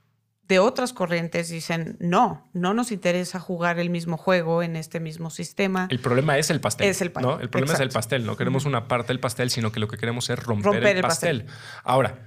de 0.43 0.57
otras 0.57 0.93
corrientes 0.93 1.49
dicen, 1.49 1.95
no, 1.99 2.49
no 2.53 2.73
nos 2.73 2.91
interesa 2.91 3.39
jugar 3.39 3.77
el 3.79 3.91
mismo 3.91 4.17
juego 4.17 4.63
en 4.63 4.75
este 4.75 4.99
mismo 4.99 5.29
sistema. 5.29 5.87
El 5.91 5.99
problema 5.99 6.37
es 6.39 6.49
el 6.49 6.59
pastel. 6.59 6.87
Es 6.89 7.01
el 7.01 7.11
pa- 7.11 7.21
¿no? 7.21 7.39
El 7.39 7.49
problema 7.49 7.73
es 7.73 7.79
el 7.81 7.89
pastel. 7.89 8.25
No 8.25 8.35
queremos 8.35 8.65
una 8.65 8.87
parte 8.87 9.09
del 9.09 9.19
pastel, 9.19 9.51
sino 9.51 9.71
que 9.71 9.79
lo 9.79 9.87
que 9.87 9.97
queremos 9.97 10.27
es 10.31 10.39
romper, 10.39 10.65
Romper 10.73 10.87
el, 10.91 10.97
el 10.97 11.01
pastel. 11.03 11.45
Ahora, 11.83 12.17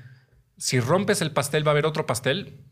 si 0.57 0.78
rompes 0.78 1.20
el 1.20 1.32
pastel, 1.32 1.66
va 1.66 1.70
a 1.70 1.72
haber 1.72 1.86
otro 1.86 2.07
pastel. 2.07 2.64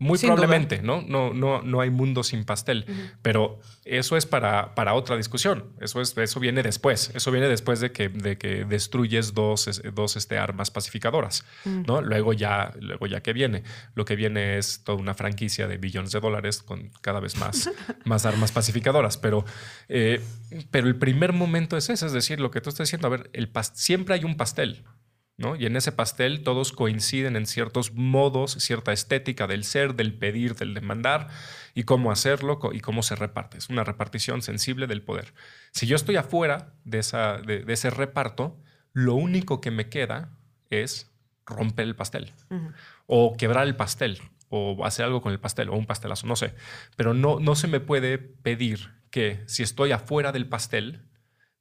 Muy 0.00 0.16
Sin 0.16 0.30
duda. 0.30 0.36
probablemente, 0.36 0.80
¿no? 0.80 1.02
No, 1.02 1.34
no, 1.34 1.60
no 1.60 1.80
hay 1.82 1.90
mundo 1.90 2.24
sin 2.24 2.44
pastel. 2.44 2.86
Pero 3.20 3.60
eso 3.84 4.16
es 4.16 4.24
para, 4.24 4.74
para 4.74 4.94
otra 4.94 5.14
discusión. 5.14 5.66
Eso, 5.78 6.00
es, 6.00 6.16
eso 6.16 6.40
viene 6.40 6.62
después. 6.62 7.12
Eso 7.14 7.30
viene 7.30 7.48
después 7.48 7.80
de 7.80 7.92
que, 7.92 8.08
de 8.08 8.38
que 8.38 8.64
destruyes 8.64 9.34
dos, 9.34 9.82
dos 9.92 10.16
este, 10.16 10.38
armas 10.38 10.70
pacificadoras. 10.70 11.44
¿no? 11.66 12.00
Luego, 12.00 12.32
ya, 12.32 12.72
luego 12.80 13.06
ya 13.08 13.20
que 13.22 13.34
viene. 13.34 13.62
Lo 13.94 14.06
que 14.06 14.16
viene 14.16 14.56
es 14.56 14.82
toda 14.84 14.96
una 14.96 15.12
franquicia 15.12 15.68
de 15.68 15.76
billones 15.76 16.12
de 16.12 16.20
dólares 16.20 16.62
con 16.62 16.90
cada 17.02 17.20
vez 17.20 17.36
más, 17.36 17.70
más 18.06 18.24
armas 18.24 18.52
pacificadoras. 18.52 19.18
Pero, 19.18 19.44
eh, 19.90 20.22
pero 20.70 20.88
el 20.88 20.96
primer 20.96 21.34
momento 21.34 21.76
es 21.76 21.90
ese. 21.90 22.06
Es 22.06 22.12
decir, 22.12 22.40
lo 22.40 22.50
que 22.50 22.62
tú 22.62 22.70
estás 22.70 22.88
diciendo, 22.88 23.06
a 23.06 23.10
ver, 23.10 23.28
el 23.34 23.50
siempre 23.74 24.14
hay 24.14 24.24
un 24.24 24.38
pastel. 24.38 24.82
¿No? 25.40 25.56
Y 25.56 25.64
en 25.64 25.74
ese 25.74 25.90
pastel 25.90 26.42
todos 26.42 26.70
coinciden 26.70 27.34
en 27.34 27.46
ciertos 27.46 27.94
modos, 27.94 28.52
cierta 28.60 28.92
estética 28.92 29.46
del 29.46 29.64
ser, 29.64 29.94
del 29.94 30.12
pedir, 30.12 30.54
del 30.54 30.74
demandar 30.74 31.28
y 31.74 31.84
cómo 31.84 32.12
hacerlo 32.12 32.60
y 32.72 32.80
cómo 32.80 33.02
se 33.02 33.16
reparte. 33.16 33.56
Es 33.56 33.70
una 33.70 33.82
repartición 33.82 34.42
sensible 34.42 34.86
del 34.86 35.02
poder. 35.02 35.32
Si 35.72 35.86
yo 35.86 35.96
estoy 35.96 36.16
afuera 36.16 36.74
de, 36.84 36.98
esa, 36.98 37.38
de, 37.38 37.64
ese 37.66 37.88
reparto, 37.88 38.60
lo 38.92 39.14
único 39.14 39.62
que 39.62 39.70
me 39.70 39.88
queda 39.88 40.36
es 40.68 41.10
romper 41.46 41.86
el 41.86 41.96
pastel 41.96 42.32
o 43.06 43.34
quebrar 43.36 43.66
el 43.66 43.74
pastel 43.74 44.20
o 44.50 44.84
hacer 44.84 45.06
algo 45.06 45.22
con 45.22 45.32
el 45.32 45.40
pastel 45.40 45.70
o 45.70 45.74
un 45.74 45.86
pastelazo, 45.86 46.26
no 46.26 46.36
sé. 46.36 46.54
Pero 46.96 47.14
no, 47.14 47.40
no 47.40 47.54
se 47.54 47.66
me 47.66 47.80
puede 47.80 48.18
pedir 48.18 48.90
que 49.10 49.42
si 49.46 49.62
estoy 49.62 49.92
afuera 49.92 50.32
del 50.32 50.48
pastel, 50.48 51.09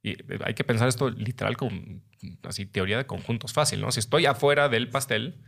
y 0.02 0.16
hay 0.44 0.54
que 0.54 0.64
pensar 0.64 0.88
esto 0.88 1.10
literal 1.10 1.58
como 1.58 2.02
así 2.44 2.66
teoría 2.66 2.98
de 2.98 3.06
conjuntos 3.06 3.54
fácil, 3.54 3.82
¿no? 3.82 3.92
Si 3.92 4.00
estoy 4.00 4.26
afuera 4.26 4.70
del 4.70 4.90
pastel, 4.90 5.42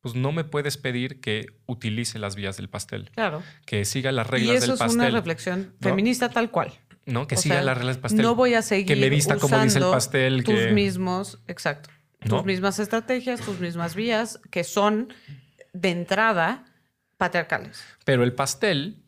pues 0.00 0.14
no 0.14 0.32
me 0.32 0.44
puedes 0.44 0.76
pedir 0.76 1.20
que 1.20 1.58
utilice 1.66 2.18
las 2.18 2.36
vías 2.36 2.56
del 2.56 2.68
pastel. 2.68 3.10
Claro. 3.14 3.42
Que 3.64 3.84
siga 3.84 4.12
las 4.12 4.26
reglas 4.26 4.60
del 4.60 4.70
pastel. 4.70 4.70
Y 4.70 4.74
eso 4.74 4.84
es 4.84 4.94
una 4.94 5.10
reflexión 5.10 5.74
feminista 5.80 6.28
tal 6.28 6.50
cual. 6.50 6.72
No, 7.06 7.26
que 7.26 7.36
siga 7.36 7.62
las 7.62 7.76
reglas 7.76 7.96
del 7.96 8.02
pastel. 8.02 8.22
No 8.22 8.34
voy 8.34 8.54
a 8.54 8.62
seguir 8.62 8.86
que 8.86 8.96
me 8.96 9.08
vista 9.08 9.36
como 9.36 9.58
dice 9.60 9.78
el 9.78 9.84
pastel. 9.84 10.44
Tus 10.44 10.72
mismos, 10.72 11.40
exacto. 11.46 11.90
Tus 12.20 12.44
mismas 12.44 12.78
estrategias, 12.78 13.40
tus 13.40 13.60
mismas 13.60 13.94
vías, 13.94 14.40
que 14.50 14.64
son 14.64 15.12
de 15.72 15.90
entrada 15.90 16.64
patriarcales. 17.16 17.82
Pero 18.04 18.24
el 18.24 18.32
pastel 18.32 19.02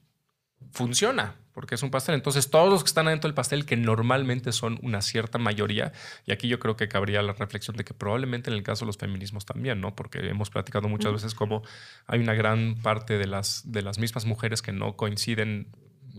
funciona 0.70 1.36
porque 1.58 1.74
es 1.74 1.82
un 1.82 1.90
pastel. 1.90 2.14
Entonces, 2.14 2.50
todos 2.50 2.70
los 2.70 2.84
que 2.84 2.86
están 2.86 3.08
adentro 3.08 3.26
del 3.26 3.34
pastel, 3.34 3.66
que 3.66 3.76
normalmente 3.76 4.52
son 4.52 4.78
una 4.80 5.02
cierta 5.02 5.38
mayoría, 5.38 5.90
y 6.24 6.30
aquí 6.30 6.46
yo 6.46 6.60
creo 6.60 6.76
que 6.76 6.86
cabría 6.86 7.20
la 7.20 7.32
reflexión 7.32 7.76
de 7.76 7.82
que 7.82 7.94
probablemente 7.94 8.48
en 8.48 8.54
el 8.54 8.62
caso 8.62 8.84
de 8.84 8.86
los 8.86 8.96
feminismos 8.96 9.44
también, 9.44 9.80
¿no? 9.80 9.96
Porque 9.96 10.20
hemos 10.20 10.50
platicado 10.50 10.88
muchas 10.88 11.12
veces 11.14 11.34
cómo 11.34 11.64
hay 12.06 12.20
una 12.20 12.34
gran 12.34 12.76
parte 12.76 13.18
de 13.18 13.26
las, 13.26 13.62
de 13.72 13.82
las 13.82 13.98
mismas 13.98 14.24
mujeres 14.24 14.62
que 14.62 14.70
no 14.70 14.94
coinciden 14.94 15.66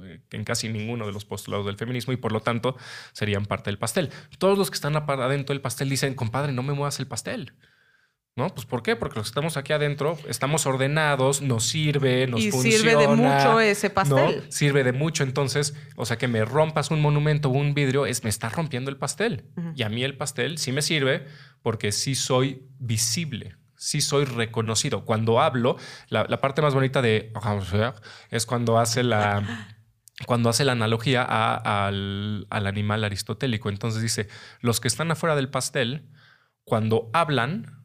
eh, 0.03 0.19
en 0.31 0.43
casi 0.43 0.67
ninguno 0.67 1.05
de 1.05 1.13
los 1.13 1.23
postulados 1.23 1.65
del 1.65 1.77
feminismo 1.77 2.11
y 2.11 2.17
por 2.17 2.33
lo 2.33 2.41
tanto 2.41 2.75
serían 3.13 3.45
parte 3.45 3.69
del 3.69 3.77
pastel. 3.77 4.09
Todos 4.39 4.57
los 4.57 4.69
que 4.69 4.75
están 4.75 4.97
adentro 4.97 5.53
del 5.53 5.61
pastel 5.61 5.87
dicen, 5.87 6.15
compadre, 6.15 6.51
no 6.51 6.63
me 6.63 6.73
muevas 6.73 6.99
el 6.99 7.07
pastel. 7.07 7.53
¿No? 8.39 8.47
Pues 8.47 8.65
¿por 8.65 8.81
qué? 8.81 8.95
Porque 8.95 9.17
los 9.17 9.27
que 9.27 9.31
estamos 9.31 9.57
aquí 9.57 9.73
adentro 9.73 10.17
estamos 10.27 10.65
ordenados, 10.65 11.41
nos 11.41 11.65
sirve, 11.65 12.25
nos 12.25 12.39
y 12.39 12.53
sirve 12.53 12.95
de 12.95 13.09
mucho 13.09 13.59
ese 13.59 13.89
pastel. 13.89 14.45
Sirve 14.47 14.85
de 14.85 14.93
mucho. 14.93 15.23
Entonces, 15.23 15.75
o 15.97 16.05
sea, 16.05 16.17
que 16.17 16.29
me 16.29 16.45
rompas 16.45 16.89
un 16.89 17.01
monumento 17.01 17.49
o 17.49 17.51
un 17.51 17.73
vidrio, 17.73 18.05
es, 18.05 18.23
me 18.23 18.29
está 18.29 18.47
rompiendo 18.47 18.89
el 18.89 18.95
pastel. 18.95 19.43
Y 19.75 19.83
a 19.83 19.89
mí 19.89 20.05
el 20.05 20.15
pastel 20.15 20.57
sí 20.57 20.71
me 20.71 20.81
sirve 20.81 21.27
porque 21.61 21.91
sí 21.91 22.15
soy 22.15 22.65
visible, 22.79 23.57
sí 23.75 23.99
soy 23.99 24.23
reconocido. 24.23 25.03
Cuando 25.03 25.41
hablo, 25.41 25.75
la, 26.07 26.25
parte 26.39 26.61
más 26.61 26.73
bonita 26.73 27.01
de 27.01 27.33
es 28.31 28.45
cuando 28.45 28.79
hace 28.79 29.03
la 29.03 29.75
cuando 30.25 30.49
hace 30.49 30.63
la 30.63 30.73
analogía 30.73 31.23
al, 31.23 32.47
al, 32.49 32.67
animal 32.67 33.03
aristotélico. 33.03 33.67
Entonces 33.69 34.01
dice, 34.01 34.29
los 34.61 34.79
que 34.79 34.87
están 34.87 35.11
afuera 35.11 35.35
del 35.35 35.49
pastel, 35.49 36.09
cuando 36.63 37.09
hablan, 37.13 37.78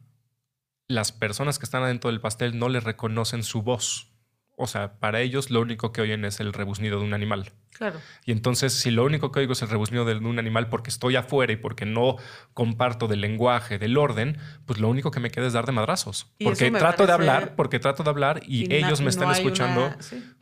las 0.87 1.11
personas 1.11 1.59
que 1.59 1.65
están 1.65 1.83
adentro 1.83 2.09
del 2.09 2.21
pastel 2.21 2.59
no 2.59 2.69
le 2.69 2.79
reconocen 2.79 3.43
su 3.43 3.61
voz. 3.61 4.11
O 4.57 4.67
sea, 4.67 4.99
para 4.99 5.21
ellos 5.21 5.49
lo 5.49 5.61
único 5.61 5.91
que 5.91 6.01
oyen 6.01 6.25
es 6.25 6.39
el 6.39 6.53
rebuznido 6.53 6.99
de 6.99 7.05
un 7.05 7.13
animal. 7.13 7.51
Claro. 7.77 7.99
Y 8.23 8.31
entonces, 8.31 8.73
si 8.73 8.89
lo 8.89 9.03
único 9.03 9.31
que 9.31 9.41
oigo 9.41 9.53
es 9.53 9.61
el 9.61 9.69
rebuznido 9.69 10.05
de 10.05 10.15
un 10.15 10.39
animal 10.39 10.69
porque 10.69 10.89
estoy 10.89 11.17
afuera 11.17 11.51
y 11.51 11.57
porque 11.57 11.85
no 11.85 12.15
comparto 12.53 13.07
del 13.07 13.19
lenguaje, 13.19 13.77
del 13.77 13.97
orden, 13.97 14.37
pues 14.65 14.79
lo 14.79 14.87
único 14.87 15.11
que 15.11 15.19
me 15.19 15.29
queda 15.29 15.47
es 15.47 15.53
dar 15.53 15.65
de 15.65 15.73
madrazos. 15.73 16.31
Porque 16.41 16.71
trato 16.71 17.05
de 17.05 17.11
hablar, 17.11 17.55
porque 17.55 17.79
trato 17.79 18.03
de 18.03 18.09
hablar 18.09 18.41
y, 18.45 18.73
ellos 18.73 19.01
me 19.01 19.09
están 19.09 19.31
escuchando 19.31 19.93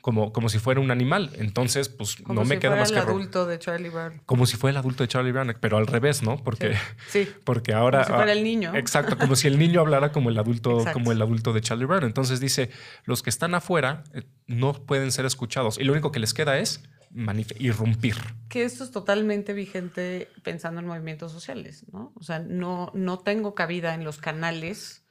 como, 0.02 0.32
como 0.32 0.50
si 0.50 0.60
fuera 0.60 0.80
un 0.80 0.92
animal. 0.92 1.32
Entonces, 1.36 1.90
pues 1.90 2.18
no 2.28 2.46
me 2.46 2.60
queda 2.60 2.76
más 2.76 2.92
que. 2.92 3.00
Como 3.00 3.02
si 3.02 3.02
fuera 3.02 3.02
el 3.02 3.10
adulto 3.10 3.46
de 3.48 3.60
Charlie 3.60 3.90
Brown. 3.90 4.22
Como 4.26 4.46
si 4.46 4.58
fuera 4.58 4.72
el 4.72 4.78
adulto 4.78 5.04
de 5.04 5.08
Charlie 5.08 5.32
Brown, 5.32 5.56
pero 5.60 5.78
al 5.78 5.88
revés, 5.88 6.22
¿no? 6.22 6.38
Porque, 6.38 6.76
sí. 7.08 7.28
porque 7.44 7.74
ahora. 7.74 8.04
Como 8.04 8.08
si 8.08 8.14
fuera 8.14 8.32
el 8.32 8.44
niño. 8.44 8.76
Exacto, 8.76 9.18
como 9.18 9.36
si 9.36 9.48
el 9.48 9.58
niño 9.58 9.82
hablara 9.82 10.12
como 10.12 10.30
el 10.30 10.38
adulto, 10.38 10.86
como 10.94 11.12
el 11.12 11.22
adulto 11.22 11.52
de 11.54 11.62
Charlie 11.62 11.86
Brown. 11.86 12.04
Entonces 12.04 12.40
dice: 12.40 12.70
los 13.06 13.24
que 13.24 13.30
están 13.30 13.56
afuera 13.56 14.04
eh, 14.14 14.24
no 14.46 14.74
pueden 14.74 15.12
ser 15.12 15.26
escuchados 15.26 15.78
y 15.80 15.84
lo 15.84 15.94
único 15.94 16.12
que 16.12 16.20
les 16.20 16.34
queda 16.34 16.58
es 16.58 16.84
irrumpir. 17.60 18.16
Que 18.50 18.64
esto 18.64 18.84
es 18.84 18.92
totalmente 18.92 19.54
vigente 19.54 20.30
pensando 20.44 20.80
en 20.80 20.88
movimientos 20.88 21.32
sociales, 21.32 21.86
¿no? 21.92 22.12
O 22.16 22.24
sea, 22.24 22.40
no, 22.40 22.92
no 22.94 23.20
tengo 23.20 23.56
cabida 23.56 23.94
en 23.94 24.04
los 24.04 24.18
canales 24.18 25.04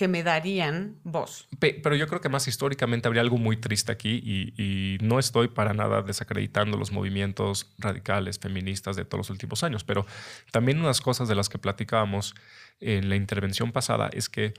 que 0.00 0.08
me 0.08 0.22
darían 0.22 0.98
voz. 1.04 1.46
Pero 1.58 1.94
yo 1.94 2.06
creo 2.06 2.22
que 2.22 2.30
más 2.30 2.48
históricamente 2.48 3.06
habría 3.06 3.20
algo 3.20 3.36
muy 3.36 3.58
triste 3.58 3.92
aquí 3.92 4.22
y, 4.24 4.96
no 5.02 5.18
estoy 5.18 5.48
para 5.48 5.74
nada 5.74 6.00
desacreditando 6.00 6.78
los 6.78 6.90
movimientos 6.90 7.74
radicales, 7.76 8.38
feministas 8.38 8.96
de 8.96 9.04
todos 9.04 9.18
los 9.18 9.30
últimos 9.30 9.62
años, 9.62 9.84
pero 9.84 10.06
también 10.52 10.80
unas 10.80 11.02
cosas 11.02 11.28
de 11.28 11.34
las 11.34 11.50
que 11.50 11.58
platicábamos 11.58 12.34
en 12.80 13.10
la 13.10 13.16
intervención 13.16 13.72
pasada 13.72 14.08
es 14.14 14.30
que 14.30 14.54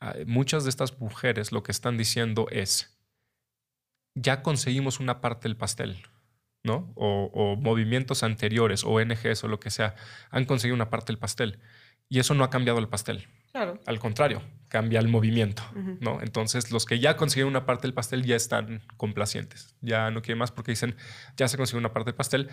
ah, 0.00 0.14
muchas 0.26 0.64
de 0.64 0.70
estas 0.70 0.98
mujeres 0.98 1.52
lo 1.52 1.62
que 1.62 1.70
están 1.70 1.96
diciendo 1.96 2.48
es, 2.50 2.99
ya 4.14 4.42
conseguimos 4.42 5.00
una 5.00 5.20
parte 5.20 5.48
del 5.48 5.56
pastel, 5.56 6.02
¿no? 6.62 6.92
O, 6.94 7.56
movimientos 7.56 8.22
anteriores, 8.22 8.84
ONGs 8.84 9.44
o 9.44 9.48
lo 9.48 9.60
que 9.60 9.70
sea, 9.70 9.94
han 10.30 10.44
conseguido 10.44 10.74
una 10.74 10.90
parte 10.90 11.12
del 11.12 11.18
pastel. 11.18 11.58
Y 12.08 12.18
eso 12.18 12.34
no 12.34 12.42
ha 12.42 12.50
cambiado 12.50 12.80
el 12.80 12.88
pastel. 12.88 13.28
Claro. 13.52 13.80
Al 13.86 14.00
contrario, 14.00 14.42
cambia 14.68 14.98
el 14.98 15.08
movimiento, 15.08 15.62
¿no? 16.00 16.20
Entonces, 16.20 16.72
los 16.72 16.84
que 16.84 16.98
ya 16.98 17.16
consiguieron 17.16 17.50
una 17.50 17.66
parte 17.66 17.82
del 17.82 17.94
pastel 17.94 18.24
ya 18.24 18.34
están 18.34 18.82
complacientes. 18.96 19.76
Ya 19.80 20.10
no 20.10 20.22
quieren 20.22 20.38
más 20.38 20.50
porque 20.50 20.72
dicen, 20.72 20.96
ya 21.36 21.46
se 21.46 21.56
consiguió 21.56 21.78
una 21.78 21.92
parte 21.92 22.10
del 22.10 22.16
pastel, 22.16 22.50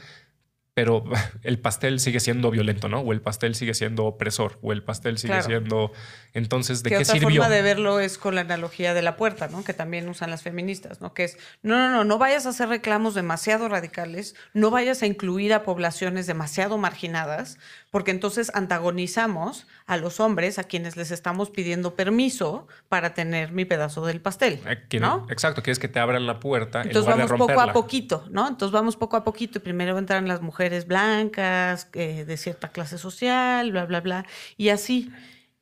pero 0.77 1.03
el 1.41 1.57
pastel 1.57 1.99
sigue 1.99 2.19
siendo 2.19 2.51
violento, 2.51 2.87
¿no? 2.87 2.99
O 2.99 3.11
el 3.11 3.19
pastel 3.19 3.55
sigue 3.55 3.73
siendo 3.73 4.05
opresor, 4.05 4.59
o 4.61 4.71
el 4.71 4.83
pastel 4.83 5.17
sigue 5.17 5.41
siendo... 5.41 5.91
Entonces, 6.35 6.83
¿de 6.83 6.91
qué 6.91 6.97
otra 6.97 7.15
sirvió? 7.15 7.41
forma 7.41 7.49
de 7.49 7.63
verlo 7.63 7.99
es 7.99 8.19
con 8.19 8.35
la 8.35 8.41
analogía 8.41 8.93
de 8.93 9.01
la 9.01 9.17
puerta, 9.17 9.47
¿no? 9.47 9.63
Que 9.63 9.73
también 9.73 10.07
usan 10.07 10.29
las 10.29 10.43
feministas, 10.43 11.01
¿no? 11.01 11.15
Que 11.15 11.23
es, 11.23 11.39
no, 11.63 11.79
no, 11.79 11.89
no, 11.89 12.03
no 12.03 12.19
vayas 12.19 12.45
a 12.45 12.49
hacer 12.49 12.69
reclamos 12.69 13.15
demasiado 13.15 13.67
radicales, 13.69 14.35
no 14.53 14.69
vayas 14.69 15.01
a 15.01 15.07
incluir 15.07 15.51
a 15.51 15.63
poblaciones 15.63 16.27
demasiado 16.27 16.77
marginadas, 16.77 17.57
porque 17.89 18.11
entonces 18.11 18.51
antagonizamos 18.53 19.65
a 19.85 19.97
los 19.97 20.19
hombres 20.19 20.59
a 20.59 20.65
quienes 20.65 20.97
les 20.97 21.11
estamos 21.11 21.49
pidiendo 21.49 21.95
permiso 21.95 22.67
para 22.89 23.13
tener 23.13 23.51
mi 23.51 23.65
pedazo 23.65 24.05
del 24.05 24.21
pastel, 24.21 24.59
eh, 24.65 24.99
¿no? 24.99 25.25
Exacto, 25.29 25.63
quieres 25.63 25.79
que 25.79 25.87
te 25.87 25.99
abran 25.99 26.27
la 26.27 26.39
puerta 26.39 26.81
Entonces 26.81 27.05
vamos 27.05 27.31
poco 27.31 27.61
a 27.61 27.71
poquito, 27.71 28.25
¿no? 28.29 28.47
Entonces 28.47 28.73
vamos 28.73 28.97
poco 28.97 29.15
a 29.15 29.23
poquito 29.23 29.59
y 29.59 29.61
primero 29.61 29.97
entran 29.97 30.27
las 30.27 30.41
mujeres 30.41 30.85
blancas, 30.85 31.89
eh, 31.93 32.25
de 32.25 32.37
cierta 32.37 32.69
clase 32.69 32.97
social, 32.97 33.71
bla, 33.71 33.85
bla, 33.85 34.01
bla, 34.01 34.25
y 34.57 34.69
así. 34.69 35.11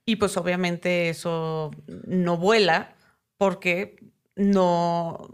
Y 0.05 0.17
pues 0.17 0.37
obviamente 0.37 1.09
eso 1.09 1.71
no 2.05 2.37
vuela 2.37 2.95
porque 3.37 3.97
no, 4.35 5.29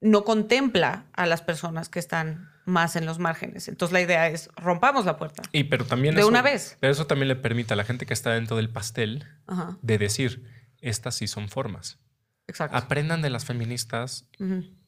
no 0.00 0.24
contempla 0.24 1.06
a 1.12 1.26
las 1.26 1.42
personas 1.42 1.88
que 1.88 1.98
están 1.98 2.55
más 2.66 2.96
en 2.96 3.06
los 3.06 3.18
márgenes. 3.18 3.68
Entonces 3.68 3.92
la 3.92 4.02
idea 4.02 4.28
es 4.28 4.50
rompamos 4.56 5.06
la 5.06 5.16
puerta. 5.16 5.42
Y 5.52 5.64
pero 5.64 5.86
también 5.86 6.14
de 6.14 6.24
una 6.24 6.42
vez. 6.42 6.76
Pero 6.80 6.92
eso 6.92 7.06
también 7.06 7.28
le 7.28 7.36
permite 7.36 7.72
a 7.72 7.76
la 7.76 7.84
gente 7.84 8.04
que 8.04 8.12
está 8.12 8.34
dentro 8.34 8.56
del 8.56 8.68
pastel 8.68 9.24
de 9.80 9.98
decir, 9.98 10.44
estas 10.80 11.14
sí 11.14 11.28
son 11.28 11.48
formas. 11.48 11.98
Exacto. 12.48 12.76
Aprendan 12.76 13.22
de 13.22 13.30
las 13.30 13.44
feministas 13.44 14.28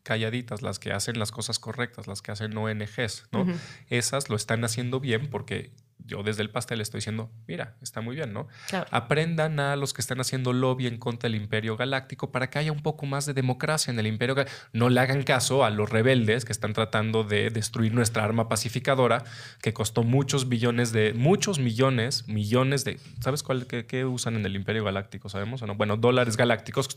calladitas, 0.02 0.62
las 0.62 0.78
que 0.78 0.92
hacen 0.92 1.18
las 1.18 1.30
cosas 1.30 1.58
correctas, 1.58 2.06
las 2.06 2.20
que 2.20 2.32
hacen 2.32 2.56
ONGs, 2.56 3.28
¿no? 3.32 3.46
Esas 3.88 4.28
lo 4.28 4.36
están 4.36 4.64
haciendo 4.64 5.00
bien 5.00 5.28
porque 5.30 5.72
yo 6.04 6.22
desde 6.22 6.42
el 6.42 6.50
pastel 6.50 6.80
estoy 6.80 6.98
diciendo, 6.98 7.30
mira, 7.46 7.74
está 7.82 8.00
muy 8.00 8.16
bien, 8.16 8.32
¿no? 8.32 8.48
Aprendan 8.90 9.60
a 9.60 9.76
los 9.76 9.92
que 9.92 10.00
están 10.00 10.20
haciendo 10.20 10.52
lobby 10.52 10.86
en 10.86 10.98
contra 10.98 11.28
del 11.28 11.40
imperio 11.40 11.76
galáctico 11.76 12.32
para 12.32 12.48
que 12.50 12.58
haya 12.58 12.72
un 12.72 12.82
poco 12.82 13.06
más 13.06 13.26
de 13.26 13.34
democracia 13.34 13.90
en 13.90 13.98
el 13.98 14.06
imperio 14.06 14.34
galáctico. 14.34 14.58
No 14.72 14.88
le 14.88 15.00
hagan 15.00 15.22
caso 15.22 15.64
a 15.64 15.70
los 15.70 15.90
rebeldes 15.90 16.44
que 16.44 16.52
están 16.52 16.72
tratando 16.72 17.24
de 17.24 17.50
destruir 17.50 17.92
nuestra 17.92 18.24
arma 18.24 18.48
pacificadora, 18.48 19.24
que 19.60 19.72
costó 19.72 20.02
muchos 20.02 20.48
billones 20.48 20.92
de, 20.92 21.12
muchos 21.12 21.58
millones, 21.58 22.26
millones 22.26 22.84
de, 22.84 22.98
¿sabes 23.20 23.42
cuál, 23.42 23.66
qué, 23.66 24.04
usan 24.04 24.36
en 24.36 24.46
el 24.46 24.56
imperio 24.56 24.84
galáctico? 24.84 25.28
¿Sabemos 25.28 25.62
o 25.62 25.66
no? 25.66 25.74
Bueno, 25.74 25.96
dólares 25.96 26.36
galácticos 26.36 26.88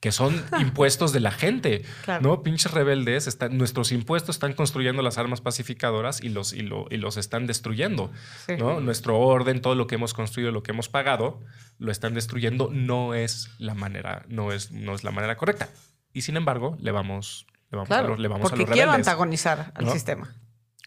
que 0.00 0.12
son, 0.12 0.44
impuestos 0.60 1.12
de 1.12 1.20
la 1.20 1.30
gente, 1.30 1.84
¿no? 2.20 2.42
Pinches 2.42 2.72
rebeldes, 2.72 3.26
están, 3.26 3.56
nuestros 3.56 3.92
impuestos 3.92 4.36
están 4.36 4.54
construyendo 4.54 5.02
las 5.02 5.18
armas 5.18 5.40
pacificadoras 5.40 6.20
y 6.22 6.30
los, 6.30 6.52
y, 6.52 6.68
y 6.90 6.96
los 6.96 7.16
están 7.16 7.46
destruyendo. 7.46 8.10
¿No? 8.58 8.80
Nuestro 8.80 9.18
orden, 9.18 9.60
todo 9.60 9.74
lo 9.74 9.86
que 9.86 9.94
hemos 9.96 10.14
construido, 10.14 10.52
lo 10.52 10.62
que 10.62 10.72
hemos 10.72 10.88
pagado, 10.88 11.40
lo 11.78 11.90
están 11.92 12.14
destruyendo. 12.14 12.70
No 12.72 13.14
es 13.14 13.50
la 13.58 13.74
manera, 13.74 14.24
no 14.28 14.52
es, 14.52 14.70
no 14.72 14.94
es 14.94 15.04
la 15.04 15.10
manera 15.10 15.36
correcta. 15.36 15.68
Y 16.12 16.22
sin 16.22 16.36
embargo, 16.36 16.76
le 16.80 16.90
vamos, 16.90 17.46
le 17.70 17.76
vamos, 17.76 17.90
a, 17.90 18.02
los, 18.02 18.18
le 18.18 18.28
vamos 18.28 18.50
porque 18.50 18.66
quiero 18.66 18.92
antagonizar 18.92 19.72
al 19.74 19.90
sistema. 19.90 20.34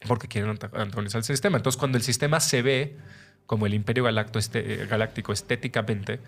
Porque 0.08 0.28
quieren 0.28 0.50
antagonizar 0.50 1.20
el 1.20 1.24
sistema. 1.24 1.58
Entonces, 1.58 1.80
cuando 1.80 1.98
el 1.98 2.04
sistema 2.04 2.39
se 2.39 2.62
ve 2.62 2.98
como 3.46 3.66
el 3.66 3.74
Imperio 3.74 4.04
Galacto 4.04 4.39
este- 4.39 4.86
Galáctico 4.86 5.32
estéticamente, 5.32 6.20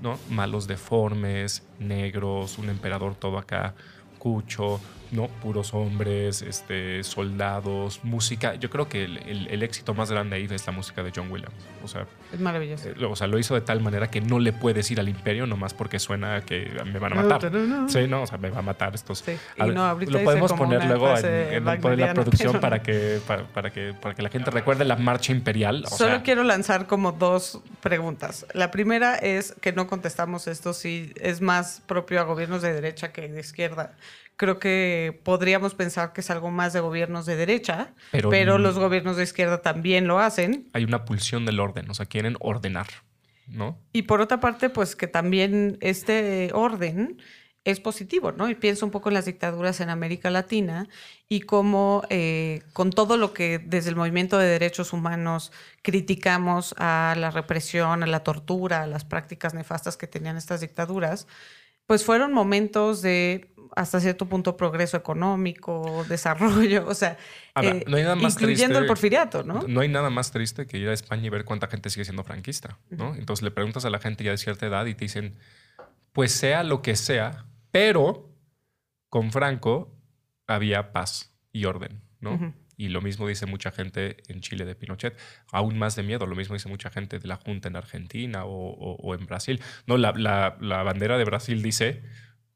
¿no? 0.00 0.18
Malos 0.30 0.66
deformes, 0.66 1.64
negros, 1.78 2.58
un 2.58 2.68
emperador 2.68 3.16
todo 3.16 3.38
acá, 3.38 3.74
cucho, 4.18 4.80
¿no? 5.10 5.28
Puros 5.28 5.72
hombres, 5.74 6.42
este, 6.42 7.02
soldados, 7.04 8.00
música. 8.02 8.54
Yo 8.56 8.70
creo 8.70 8.88
que 8.88 9.04
el, 9.04 9.18
el- 9.18 9.48
el 9.48 9.62
éxito 9.62 9.94
más 9.94 10.10
grande 10.10 10.36
ahí 10.36 10.46
es 10.50 10.66
la 10.66 10.72
música 10.72 11.02
de 11.02 11.12
John 11.14 11.30
Williams. 11.30 11.54
O 11.84 11.88
sea, 11.88 12.06
Es 12.32 12.40
maravilloso. 12.40 12.88
eh, 12.88 12.94
lo- 12.96 13.10
o 13.12 13.16
sea, 13.16 13.26
lo 13.26 13.38
hizo 13.38 13.54
de 13.54 13.60
tal 13.60 13.80
manera 13.80 14.10
que 14.10 14.20
no 14.20 14.38
le 14.38 14.52
puedes 14.52 14.90
ir 14.90 15.00
al 15.00 15.08
imperio 15.08 15.46
nomás 15.46 15.72
porque 15.74 15.98
suena 15.98 16.42
que 16.42 16.70
me 16.84 16.98
van 16.98 17.12
a 17.18 17.22
matar. 17.22 17.50
Sí, 17.88 18.06
no, 18.08 18.22
o 18.22 18.26
sea, 18.26 18.38
me 18.38 18.50
va 18.50 18.58
a 18.58 18.62
matar 18.62 18.94
estos. 18.94 19.20
Sí, 19.20 19.36
A 19.58 19.66
no, 19.66 19.98
lo 19.98 20.24
podemos 20.24 20.52
poner 20.52 20.84
luego 20.84 21.16
en, 21.16 21.64
la 21.64 22.14
producción 22.14 22.60
para 22.60 22.82
que, 22.82 23.20
para, 23.26 23.44
para 23.44 23.70
que, 23.72 23.94
para 23.94 24.14
que 24.14 24.22
la 24.22 24.28
gente 24.28 24.50
recuerde 24.50 24.84
la 24.84 24.96
marcha 24.96 25.32
imperial. 25.32 25.84
O 25.86 25.96
Solo 25.96 26.10
sea, 26.16 26.22
quiero 26.22 26.42
lanzar 26.44 26.86
como 26.86 27.12
dos 27.12 27.60
preguntas. 27.80 28.46
La 28.54 28.70
primera 28.70 29.14
es 29.16 29.54
que 29.60 29.72
no 29.72 29.86
contestamos 29.86 30.46
esto 30.46 30.72
si 30.72 31.12
es 31.20 31.40
más 31.40 31.82
propio 31.86 32.20
a 32.20 32.24
gobiernos 32.24 32.62
de 32.62 32.72
derecha 32.72 33.12
que 33.12 33.28
de 33.28 33.40
izquierda. 33.40 33.94
Creo 34.38 34.60
que 34.60 35.20
podríamos 35.24 35.74
pensar 35.74 36.12
que 36.12 36.20
es 36.20 36.30
algo 36.30 36.52
más 36.52 36.72
de 36.72 36.78
gobiernos 36.78 37.26
de 37.26 37.34
derecha, 37.34 37.92
Pero 38.12 38.56
los 38.58 38.78
gobiernos 38.78 39.16
de 39.16 39.24
izquierda 39.24 39.62
también 39.62 40.06
lo 40.06 40.20
hacen. 40.20 40.68
hay 40.72 40.84
una 40.84 41.04
pulsión 41.04 41.44
del 41.44 41.58
orden, 41.58 41.90
o 41.90 41.94
sea, 41.94 42.06
quieren 42.06 42.36
ordenar, 42.38 42.86
¿no? 43.48 43.78
Y 43.92 44.02
por 44.02 44.20
otra 44.20 44.38
parte, 44.38 44.70
pues 44.70 44.94
que 44.94 45.08
también 45.08 45.76
este 45.80 46.50
orden 46.54 47.18
es 47.64 47.80
positivo, 47.80 48.30
¿no? 48.30 48.48
Y 48.48 48.54
pienso 48.54 48.86
un 48.86 48.92
poco 48.92 49.10
en 49.10 49.14
las 49.14 49.26
dictaduras 49.26 49.80
en 49.80 49.90
América 49.90 50.30
Latina 50.30 50.88
y 51.28 51.40
cómo 51.40 52.04
eh, 52.08 52.62
con 52.72 52.90
todo 52.90 53.16
lo 53.16 53.32
que 53.32 53.58
desde 53.58 53.90
el 53.90 53.96
movimiento 53.96 54.38
de 54.38 54.46
derechos 54.46 54.92
humanos 54.92 55.50
criticamos 55.82 56.76
a 56.78 57.16
la 57.18 57.32
represión, 57.32 58.04
a 58.04 58.06
la 58.06 58.22
tortura, 58.22 58.84
a 58.84 58.86
las 58.86 59.04
prácticas 59.04 59.52
nefastas 59.52 59.96
que 59.96 60.06
tenían 60.06 60.36
estas 60.36 60.60
dictaduras, 60.60 61.26
pues 61.86 62.04
fueron 62.04 62.32
momentos 62.32 63.02
de 63.02 63.50
hasta 63.76 64.00
cierto 64.00 64.26
punto 64.26 64.56
progreso 64.56 64.96
económico, 64.96 66.04
desarrollo, 66.08 66.86
o 66.86 66.94
sea, 66.94 67.16
Ahora, 67.54 67.70
eh, 67.70 67.84
no 67.86 67.96
hay 67.96 68.02
nada 68.02 68.14
más 68.16 68.34
incluyendo 68.34 68.64
triste- 68.74 68.78
el 68.80 68.86
porfiriato, 68.86 69.42
¿no? 69.42 69.62
No 69.66 69.80
hay 69.80 69.88
nada 69.88 70.10
más 70.10 70.30
triste 70.30 70.66
que 70.66 70.78
ir 70.78 70.88
a 70.88 70.92
España 70.92 71.26
y 71.26 71.30
ver 71.30 71.44
cuánta 71.44 71.66
gente 71.68 71.90
sigue 71.90 72.04
siendo 72.04 72.24
franquista, 72.24 72.78
¿no? 72.90 73.14
Entonces 73.14 73.42
le 73.42 73.50
preguntas 73.50 73.84
a 73.84 73.90
la 73.90 73.98
gente 73.98 74.24
ya 74.24 74.30
de 74.32 74.38
cierta 74.38 74.66
edad 74.66 74.86
y 74.86 74.94
te 74.94 75.04
dicen, 75.04 75.36
pues 76.12 76.32
sea 76.32 76.62
lo 76.64 76.82
que 76.82 76.96
sea, 76.96 77.44
pero 77.70 78.30
con 79.08 79.32
Franco 79.32 79.94
había 80.46 80.92
paz 80.92 81.34
y 81.52 81.64
orden, 81.64 82.00
¿no? 82.20 82.54
Y 82.76 82.90
lo 82.90 83.00
mismo 83.02 83.26
dice 83.26 83.44
mucha 83.46 83.72
gente 83.72 84.18
en 84.28 84.40
Chile 84.40 84.64
de 84.64 84.76
Pinochet, 84.76 85.16
aún 85.50 85.78
más 85.78 85.96
de 85.96 86.04
miedo, 86.04 86.26
lo 86.26 86.36
mismo 86.36 86.54
dice 86.54 86.68
mucha 86.68 86.90
gente 86.90 87.18
de 87.18 87.26
la 87.26 87.34
Junta 87.36 87.66
en 87.68 87.74
Argentina 87.74 88.44
o, 88.44 88.50
o- 88.50 88.96
o 89.02 89.14
en 89.16 89.26
Brasil. 89.26 89.60
No, 89.86 89.96
la, 89.96 90.12
la- 90.12 90.56
la 90.60 90.82
bandera 90.84 91.18
de 91.18 91.24
Brasil 91.24 91.60
dice 91.60 92.02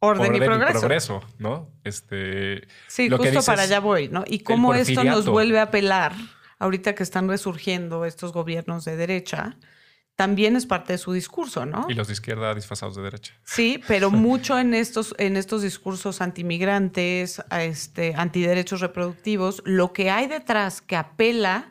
Orden, 0.04 0.34
y 0.34 0.40
progreso. 0.40 1.22
¿no? 1.38 1.70
Este, 1.84 2.66
Sí, 2.88 3.08
lo 3.08 3.18
que 3.18 3.28
justo 3.28 3.38
dices- 3.38 3.46
para 3.46 3.62
allá 3.62 3.78
voy, 3.78 4.08
¿no? 4.08 4.24
Y 4.26 4.40
cómo 4.40 4.74
esto 4.74 5.04
nos 5.04 5.26
vuelve 5.26 5.60
a 5.60 5.62
apelar, 5.62 6.12
ahorita 6.58 6.96
que 6.96 7.04
están 7.04 7.28
resurgiendo 7.28 8.04
estos 8.04 8.32
gobiernos 8.32 8.84
de 8.84 8.96
derecha, 8.96 9.56
también 10.16 10.56
es 10.56 10.66
parte 10.66 10.94
de 10.94 10.98
su 10.98 11.12
discurso, 11.12 11.66
¿no? 11.66 11.86
Y 11.88 11.94
los 11.94 12.08
de 12.08 12.14
izquierda 12.14 12.52
disfrazados 12.52 12.96
de 12.96 13.02
derecha. 13.02 13.34
Sí, 13.44 13.80
pero 13.86 14.10
mucho 14.10 14.58
en 14.58 14.74
estos, 14.74 15.14
en 15.18 15.36
estos 15.36 15.62
discursos 15.62 16.20
antimigrantes, 16.20 17.40
este, 17.52 18.14
antiderechos 18.16 18.80
reproductivos, 18.80 19.62
lo 19.64 19.92
que 19.92 20.10
hay 20.10 20.26
detrás 20.26 20.80
que 20.82 20.96
apela 20.96 21.70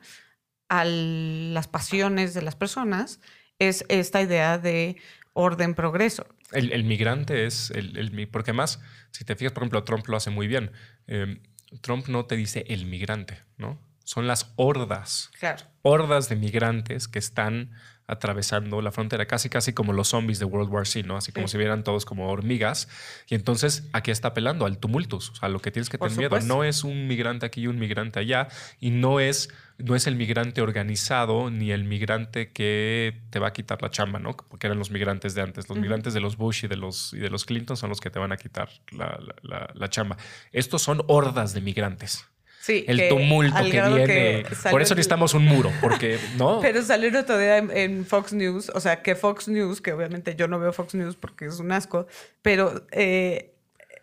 a 0.70 0.86
las 0.86 1.68
pasiones 1.68 2.34
de 2.34 2.44
las 2.44 2.56
personas 2.56 3.20
es 3.60 3.84
esta 3.90 4.22
idea 4.22 4.58
de 4.58 4.96
orden 5.34 5.76
progreso. 5.76 6.26
El, 6.52 6.72
el 6.74 6.84
migrante 6.84 7.46
es 7.46 7.72
el, 7.72 8.28
porque 8.32 8.54
más, 8.54 8.80
si 9.12 9.24
te 9.26 9.36
fijas, 9.36 9.54
por 9.54 9.64
ejemplo, 9.64 9.84
Trump 9.84 10.08
lo 10.08 10.18
hace 10.18 10.30
muy 10.30 10.48
bien. 10.48 10.72
Eh, 11.08 11.42
Trump 11.82 12.08
no 12.08 12.26
te 12.26 12.36
dice 12.36 12.66
el 12.68 12.86
migrante, 12.86 13.40
¿no? 13.58 13.80
Son 14.04 14.28
las 14.28 14.52
hordas, 14.58 15.32
Claro. 15.40 15.64
hordas 15.84 16.28
de 16.28 16.36
migrantes 16.36 17.08
que 17.08 17.20
están 17.20 17.72
atravesando 18.12 18.82
la 18.82 18.92
frontera, 18.92 19.26
casi 19.26 19.50
casi 19.50 19.74
como 19.74 19.94
los 19.94 20.10
zombies 20.10 20.38
de 20.40 20.46
World 20.46 20.70
War 20.72 20.86
C, 20.86 21.02
¿no? 21.04 21.18
Así 21.18 21.32
como 21.32 21.48
Sí. 21.48 21.54
si 21.54 21.58
vieran 21.58 21.84
todos 21.84 22.06
como 22.06 22.30
hormigas. 22.30 22.88
Y 23.28 23.36
entonces 23.36 23.88
aquí 23.94 24.12
está 24.12 24.28
apelando 24.30 24.66
al 24.66 24.78
tumultus, 24.78 25.30
o 25.32 25.36
sea, 25.36 25.50
lo 25.50 25.60
que 25.60 25.72
tienes 25.72 25.90
que 25.90 25.98
Por 25.98 26.10
tener 26.10 26.30
miedo. 26.32 26.46
No 26.48 26.64
es 26.64 26.84
un 26.84 27.08
migrante 27.08 27.46
aquí 27.46 27.62
y 27.62 27.68
un 27.68 27.80
migrante 27.80 28.20
allá, 28.20 28.48
y 28.80 28.92
no 28.92 29.20
es, 29.20 29.50
no 29.78 29.96
es 29.96 30.06
el 30.06 30.16
migrante 30.16 30.62
organizado 30.62 31.50
ni 31.50 31.72
el 31.72 31.86
migrante 31.86 32.52
que 32.52 33.22
te 33.32 33.40
va 33.40 33.48
a 33.48 33.54
quitar 33.54 33.82
la 33.82 33.90
chamba, 33.90 34.20
¿no? 34.20 34.36
Porque 34.38 34.68
eran 34.68 34.78
los 34.78 34.92
migrantes 34.92 35.34
de 35.34 35.42
antes. 35.42 35.68
Los 35.70 35.78
migrantes 35.80 36.14
de 36.14 36.20
los 36.20 36.38
Bush 36.38 36.66
y 36.66 36.68
de 36.68 36.76
los, 36.76 37.14
y 37.14 37.18
de 37.18 37.30
los 37.30 37.46
Clinton 37.46 37.78
son 37.78 37.90
los 37.90 38.00
que 38.02 38.10
te 38.12 38.20
van 38.20 38.32
a 38.32 38.38
quitar 38.38 38.70
la, 38.92 39.18
la- 39.20 39.36
la- 39.42 39.72
la 39.74 39.90
chamba. 39.90 40.18
Estos 40.52 40.82
son 40.84 41.02
hordas 41.08 41.54
de 41.54 41.62
migrantes. 41.62 42.28
Sí, 42.62 42.86
El 42.88 42.98
que 42.98 43.10
tumulto 43.10 43.58
que 43.64 43.72
viene. 43.72 44.06
que 44.06 44.46
Por 44.70 44.84
eso 44.84 44.94
necesitamos 44.94 45.34
un 45.34 45.46
muro, 45.46 45.72
porque 45.82 46.20
no. 46.38 46.60
Pero 46.62 46.84
salió 46.84 47.10
el 47.10 47.16
otro 47.16 47.38
día 47.40 47.58
en, 47.58 47.76
en 47.76 48.06
Fox 48.06 48.34
News, 48.34 48.70
o 48.76 48.80
sea, 48.80 49.02
que 49.02 49.16
Fox 49.16 49.48
News, 49.48 49.82
que 49.82 49.92
obviamente 49.94 50.36
yo 50.36 50.48
no 50.48 50.60
veo 50.60 50.72
Fox 50.72 50.94
News 50.94 51.16
porque 51.16 51.46
es 51.46 51.60
un 51.60 51.72
asco, 51.72 52.06
pero 52.44 52.86
eh, 52.92 53.51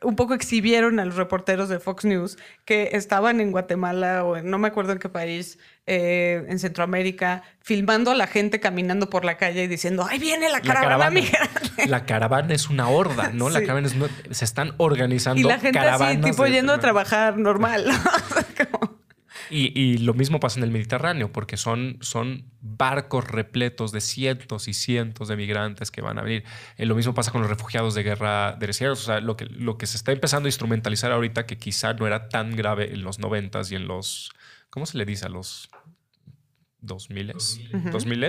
un 0.03 0.15
poco 0.17 0.35
exhibieron 0.35 1.01
a 1.01 1.05
los 1.05 1.17
reporteros 1.17 1.69
de 1.69 1.81
Fox 1.81 2.05
News 2.05 2.39
que 2.65 2.91
estaban 2.93 3.41
en 3.41 3.51
Guatemala 3.51 4.25
o 4.25 4.37
en, 4.37 4.49
no 4.51 4.59
me 4.59 4.69
acuerdo 4.69 4.93
en 4.93 4.99
qué 4.99 5.09
país, 5.09 5.59
eh, 5.87 6.45
en 6.49 6.59
Centroamérica, 6.59 7.43
filmando 7.61 8.11
a 8.11 8.15
la 8.15 8.27
gente 8.27 8.61
caminando 8.61 9.11
por 9.11 9.25
la 9.25 9.37
calle 9.37 9.65
y 9.65 9.67
diciendo, 9.67 10.07
¡ay, 10.09 10.19
viene 10.19 10.49
la 10.49 10.59
la 10.59 10.61
caravana, 10.61 11.21
la 11.87 12.05
caravana 12.07 12.55
es 12.55 12.69
una 12.69 12.89
horda, 12.89 13.31
¿no? 13.33 13.49
La 13.51 13.61
caravana 13.61 13.87
es 13.89 13.95
una- 13.95 14.09
se 14.31 14.45
están 14.45 14.75
organizando 14.77 15.41
Y 15.41 15.45
la 15.45 15.59
gente 15.59 15.79
así, 15.79 16.19
tipo 16.19 16.47
yendo 16.47 16.73
a 16.73 16.79
trabajar 16.79 17.39
normal. 17.39 17.87
¿no? 17.89 17.95
Y, 19.51 19.79
y 19.79 19.99
lo 19.99 20.15
mismo 20.15 20.41
pasa 20.41 20.59
en 20.59 20.65
el 20.65 20.71
Mediterráneo, 20.71 21.33
porque 21.33 21.57
son, 21.57 21.99
son 22.01 22.45
barcos 22.61 23.27
repletos 23.27 23.93
de 23.93 24.01
cientos 24.01 24.69
y 24.69 24.75
cientos 24.75 25.29
de 25.29 25.37
migrantes 25.37 25.91
que 25.91 26.01
van 26.01 26.19
a 26.19 26.23
venir. 26.23 26.45
Eh, 26.77 26.87
lo 26.87 26.95
mismo 26.95 27.15
pasa 27.15 27.31
con 27.31 27.41
los 27.41 27.51
refugiados 27.51 27.95
de 27.95 28.03
guerra 28.03 28.57
de 28.59 28.67
desiertos. 28.67 29.03
O 29.03 29.07
sea, 29.07 29.21
lo 29.21 29.37
que, 29.37 29.47
lo 29.47 29.79
que 29.79 29.87
se 29.87 29.97
está 29.97 30.13
empezando 30.13 30.47
a 30.47 30.51
instrumentalizar 30.51 31.13
ahorita, 31.13 31.47
que 31.47 31.59
quizá 31.59 31.95
no 31.95 32.07
era 32.07 32.29
tan 32.29 32.57
grave 32.57 32.93
en 32.93 33.03
los 33.03 33.19
noventas 33.19 33.71
y 33.73 33.77
en 33.77 33.87
los. 33.87 34.33
¿Cómo 34.71 34.87
se 34.87 34.99
le 34.99 35.05
dice 35.05 35.27
a 35.27 35.29
los 35.29 35.71
2000? 36.81 37.31
Ujú. 37.35 37.91
2000 37.91 38.25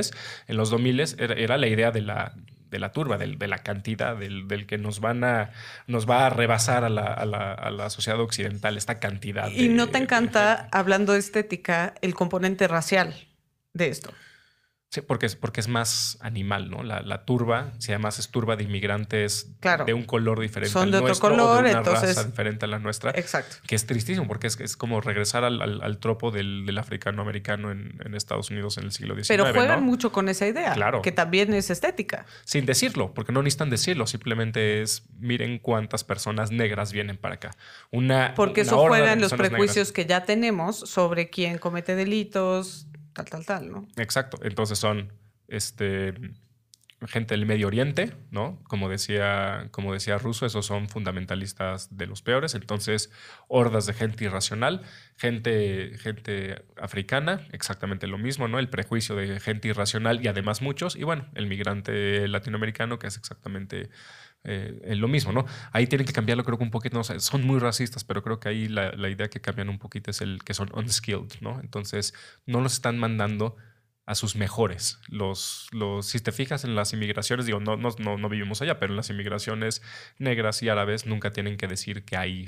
en 0.48 0.58
los 0.58 0.70
2000 0.70 1.00
era, 1.18 1.34
era 1.36 1.58
la 1.58 1.68
idea 1.68 1.92
de 1.92 2.02
la, 2.02 2.34
de 2.70 2.80
la 2.80 2.92
turba, 2.92 3.18
del- 3.18 3.38
de 3.38 3.48
la 3.48 3.60
cantidad, 3.60 4.16
del, 4.16 4.48
del 4.48 4.66
que 4.66 4.78
nos 4.78 5.00
van 5.00 5.24
a 5.24 5.52
nos 5.88 6.10
va 6.10 6.26
a 6.26 6.30
rebasar 6.30 6.84
a 6.84 6.90
la, 6.90 7.06
a 7.06 7.26
la- 7.26 7.54
a 7.54 7.70
la 7.72 7.90
sociedad 7.90 8.20
occidental 8.20 8.78
esta 8.78 9.00
cantidad. 9.00 9.50
Y 9.50 9.68
de- 9.68 9.74
no 9.74 9.88
te 9.88 9.98
de 9.98 10.04
encanta, 10.04 10.68
hablando 10.72 11.14
de 11.14 11.20
estética, 11.20 11.96
el 12.02 12.14
componente 12.14 12.68
racial 12.68 13.16
de 13.74 13.88
esto. 13.90 14.12
Sí, 14.92 15.02
porque 15.02 15.28
es, 15.28 15.36
porque 15.36 15.60
es 15.60 15.68
más 15.68 16.18
animal, 16.20 16.72
¿no? 16.72 16.82
La, 16.82 17.02
la 17.04 17.24
turba, 17.24 17.74
si 17.78 17.92
además 17.92 18.18
es 18.18 18.30
turba 18.30 18.56
de 18.56 18.64
inmigrantes 18.64 19.52
Claro. 19.60 19.86
de 19.86 19.94
un 19.94 20.04
color 20.04 20.40
diferente 20.40 20.74
Son 20.74 20.82
al 20.86 20.92
de 20.92 20.98
otro 20.98 21.08
nuestro, 21.10 21.28
o 21.28 21.32
color, 21.32 21.64
de 21.64 21.70
una 21.70 21.78
entonces- 21.78 22.16
raza 22.16 22.24
diferente 22.28 22.66
a 22.66 22.68
la 22.70 22.80
nuestra, 22.80 23.12
Exacto. 23.12 23.58
que 23.68 23.76
es 23.76 23.86
tristísimo, 23.86 24.28
porque 24.28 24.48
es, 24.48 24.60
es 24.60 24.76
como 24.76 25.00
regresar 25.00 25.44
al, 25.44 25.62
al- 25.62 25.84
al 25.84 26.00
tropo 26.00 26.32
del, 26.32 26.66
del 26.66 26.76
africano-americano 26.80 27.70
en, 27.72 28.00
en 28.04 28.16
Estados 28.16 28.50
Unidos 28.50 28.80
en 28.80 28.86
el 28.86 28.92
siglo 28.92 29.14
XIX. 29.14 29.28
Pero 29.28 29.54
juegan 29.54 29.82
¿no? 29.82 29.86
mucho 29.86 30.12
con 30.12 30.28
esa 30.28 30.48
idea, 30.48 30.74
Claro. 30.74 31.04
que 31.04 31.12
también 31.12 31.54
es 31.54 31.70
estética. 31.70 32.26
Sin 32.44 32.66
decirlo, 32.66 33.14
porque 33.14 33.32
no 33.32 33.44
necesitan 33.44 33.70
decirlo, 33.70 34.08
simplemente 34.08 34.82
es 34.82 35.04
miren 35.20 35.60
cuántas 35.60 36.04
personas 36.04 36.50
negras 36.50 36.92
vienen 36.94 37.18
para 37.18 37.36
acá. 37.36 37.52
Una, 37.92 38.34
Porque 38.36 38.62
una 38.62 38.72
eso 38.72 38.88
juegan 38.88 39.22
los 39.22 39.34
prejuicios 39.36 39.92
que 39.92 40.08
ya 40.08 40.24
tenemos 40.24 40.80
sobre 40.80 41.30
quién 41.30 41.60
comete 41.60 41.94
delitos, 41.96 42.88
tal, 43.24 43.30
tal, 43.30 43.46
tal, 43.46 43.72
¿no? 43.72 43.88
Exacto. 43.98 44.40
Entonces 44.44 44.80
son 44.80 45.12
este, 45.48 46.14
gente 47.08 47.34
del 47.34 47.46
Medio 47.46 47.68
Oriente, 47.68 48.14
¿no? 48.32 48.62
Como 48.66 48.90
decía, 48.90 49.68
como 49.72 49.94
decía 49.94 50.18
Russo, 50.18 50.46
esos 50.46 50.66
son 50.66 50.90
fundamentalistas 50.90 51.96
de 51.96 52.08
los 52.08 52.22
peores. 52.22 52.56
Entonces, 52.56 53.12
hordas 53.48 53.86
de 53.86 53.94
gente 53.94 54.26
irracional, 54.26 54.82
gente, 55.18 55.98
gente 55.98 56.64
africana, 56.78 57.48
exactamente 57.52 58.08
lo 58.08 58.18
mismo, 58.18 58.48
¿no? 58.48 58.60
El 58.60 58.70
prejuicio 58.70 59.16
de 59.16 59.40
gente 59.40 59.70
irracional 59.70 60.24
y 60.24 60.28
además 60.28 60.62
muchos. 60.62 60.96
Y 60.96 61.04
bueno, 61.04 61.28
el 61.36 61.48
migrante 61.48 62.28
latinoamericano, 62.28 63.00
que 63.00 63.08
es 63.08 63.18
exactamente 63.18 63.90
eh, 64.44 64.96
lo 64.96 65.08
mismo, 65.08 65.32
¿no? 65.32 65.46
Ahí 65.72 65.88
tienen 65.88 66.08
que 66.08 66.14
cambiarlo, 66.14 66.44
creo 66.44 66.58
que 66.58 66.64
un 66.64 66.72
poquito, 66.72 66.98
no 66.98 67.04
son 67.04 67.46
muy 67.46 67.60
racistas, 67.60 68.04
pero 68.04 68.24
creo 68.24 68.40
que 68.40 68.50
ahí 68.50 68.68
la, 68.68 69.10
idea 69.10 69.30
que 69.30 69.42
cambian 69.42 69.70
un 69.70 69.80
poquito 69.80 70.12
es 70.12 70.22
el 70.22 70.44
que 70.44 70.54
son 70.54 70.70
unskilled, 70.74 71.42
¿no? 71.42 71.60
Entonces, 71.60 72.14
no 72.46 72.62
los 72.62 72.74
están 72.74 72.98
mandando 72.98 73.58
a 74.06 74.16
sus 74.16 74.36
mejores. 74.36 75.00
Los, 75.08 75.68
los, 75.72 76.06
si 76.08 76.20
te 76.20 76.32
fijas 76.32 76.64
en 76.64 76.74
las 76.76 76.94
inmigraciones, 76.94 77.46
digo, 77.46 77.60
no, 77.60 77.78
no, 77.78 77.90
no, 78.00 78.18
no 78.18 78.30
vivimos 78.30 78.62
allá, 78.62 78.80
pero 78.80 78.94
en 78.94 78.98
las 78.98 79.10
inmigraciones 79.10 79.82
negras 80.18 80.64
y 80.64 80.70
árabes 80.70 81.06
nunca 81.06 81.32
tienen 81.32 81.58
que 81.58 81.68
decir 81.68 82.06
que 82.06 82.18
hay 82.18 82.48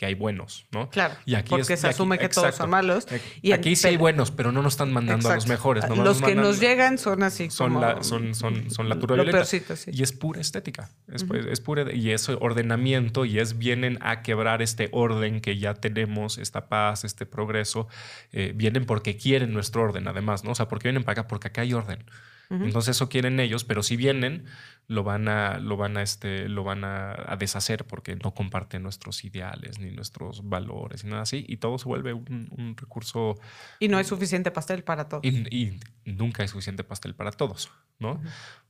que 0.00 0.06
hay 0.06 0.14
buenos, 0.14 0.64
¿no? 0.72 0.88
Claro. 0.88 1.14
Y 1.26 1.34
aquí 1.34 1.50
porque 1.50 1.74
es- 1.74 1.80
se 1.80 1.86
aquí- 1.86 1.92
asume 1.94 2.18
que 2.18 2.30
todos 2.30 2.54
son 2.54 2.70
malos. 2.70 3.06
Y 3.42 3.52
aquí 3.52 3.76
sí 3.76 3.86
hay 3.88 3.98
buenos, 3.98 4.30
pero 4.30 4.50
no 4.50 4.62
nos 4.62 4.72
están 4.72 4.90
mandando 4.94 5.28
a 5.28 5.34
los 5.34 5.46
mejores. 5.46 5.86
nomás 5.86 6.06
Los 6.06 6.16
que 6.22 6.28
mandan- 6.34 6.42
nos 6.42 6.58
llegan 6.58 6.96
son 6.96 7.22
así 7.22 7.50
son 7.50 7.74
como... 7.74 7.80
la, 7.84 8.02
son, 8.02 8.34
son, 8.34 8.70
son 8.70 8.88
la 8.88 8.98
peorcito, 8.98 9.76
sí. 9.76 9.90
Y 9.92 10.02
es 10.02 10.12
pura 10.12 10.40
estética. 10.40 10.88
Es, 11.12 11.26
es 11.50 11.60
pura, 11.60 11.92
y 11.94 12.12
es 12.12 12.30
ordenamiento 12.30 13.26
y 13.26 13.40
es 13.40 13.58
vienen 13.58 13.98
a 14.00 14.22
quebrar 14.22 14.62
este 14.62 14.88
orden 14.92 15.42
que 15.42 15.58
ya 15.58 15.74
tenemos, 15.74 16.38
esta 16.38 16.70
paz, 16.70 17.04
este 17.04 17.26
progreso. 17.26 17.86
eh, 18.32 18.52
vienen 18.56 18.86
porque 18.86 19.18
quieren 19.18 19.52
nuestro 19.52 19.82
orden, 19.82 20.08
además, 20.08 20.44
¿no? 20.44 20.52
O 20.52 20.54
sea, 20.54 20.66
porque 20.66 20.88
vienen 20.88 21.04
para 21.04 21.20
acá, 21.20 21.28
porque 21.28 21.48
acá 21.48 21.60
hay 21.60 21.74
orden. 21.74 22.04
Entonces 22.50 22.96
eso 22.96 23.08
quieren 23.08 23.38
ellos, 23.38 23.62
pero 23.62 23.84
si 23.84 23.96
vienen, 23.96 24.44
lo 24.88 25.04
van 25.04 25.28
a, 25.28 25.58
lo 25.60 25.76
van 25.76 25.96
a, 25.96 26.02
este, 26.02 26.48
lo 26.48 26.64
van 26.64 26.82
a, 26.82 27.12
a 27.32 27.36
deshacer 27.36 27.86
porque 27.86 28.16
no 28.16 28.34
comparten 28.34 28.82
nuestros 28.82 29.22
ideales 29.24 29.78
ni 29.78 29.92
nuestros 29.92 30.48
valores 30.48 31.04
ni 31.04 31.10
nada 31.10 31.22
así. 31.22 31.44
Y 31.48 31.58
todo 31.58 31.78
se 31.78 31.84
vuelve 31.84 32.12
un, 32.12 32.48
un 32.58 32.76
recurso 32.76 33.36
Y 33.78 33.86
no 33.86 33.98
hay 33.98 34.04
suficiente 34.04 34.50
pastel 34.50 34.82
para 34.82 35.08
todos. 35.08 35.24
y, 35.24 35.30
y 35.56 35.78
nunca 36.04 36.42
hay 36.42 36.48
suficiente 36.48 36.82
pastel 36.82 37.14
para 37.14 37.30
todos, 37.30 37.70
¿no? 38.00 38.20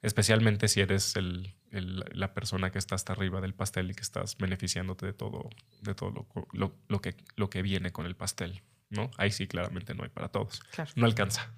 Especialmente 0.03 0.69
si 0.69 0.83
eres 0.83 1.17
el, 1.17 1.55
el- 1.71 2.05
la 2.13 2.35
persona 2.35 2.71
que 2.71 2.79
está 2.79 2.97
hasta 2.97 3.15
arriba 3.15 3.41
del 3.41 3.55
pastel 3.55 3.91
y 3.91 3.95
que 3.95 4.03
estás 4.03 4.37
beneficiándote 4.37 5.07
de 5.07 5.15
todo, 5.15 5.49
de 5.81 5.95
todo 5.95 6.11
lo, 6.11 6.27
lo- 6.53 6.75
lo 6.89 7.01
que, 7.01 7.17
lo 7.37 7.49
que 7.49 7.63
viene 7.63 7.93
con 7.93 8.05
el 8.05 8.15
pastel, 8.15 8.61
¿no? 8.91 9.11
Ahí 9.17 9.31
sí 9.31 9.47
claramente 9.47 9.95
no 9.95 10.03
hay 10.03 10.11
para 10.11 10.29
todos. 10.29 10.61
Claro. 10.73 10.91
No 10.97 11.07
alcanza. 11.07 11.55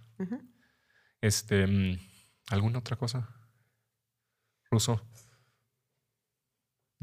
Este, 1.21 1.67
mm, 1.67 1.99
¿alguna 2.51 2.79
otra 2.79 2.97
cosa? 2.97 3.29
Ruso. 4.71 5.01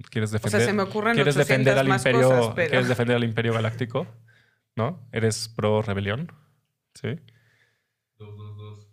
¿Quieres 0.10 0.30
sea, 0.30 0.40
defender? 0.40 0.66
se 0.68 0.74
me 0.74 0.84
ocurren 0.84 1.14
¿Quieres 1.16 1.36
800 1.36 1.48
defender 1.48 1.78
al 1.78 1.88
más 1.88 2.02
imperio? 2.06 2.30
cosas, 2.30 2.54
pero- 2.56 2.70
¿Quieres 2.70 2.88
defender 2.88 3.16
al 3.18 3.24
imperio 3.24 3.54
galáctico? 3.54 4.08
¿No? 4.76 5.08
¿Eres 5.12 5.50
pro 5.50 5.82
rebelión? 5.82 6.32
Sí. 6.94 7.20
Dos, 8.18 8.38
dos, 8.38 8.58
dos. 8.58 8.88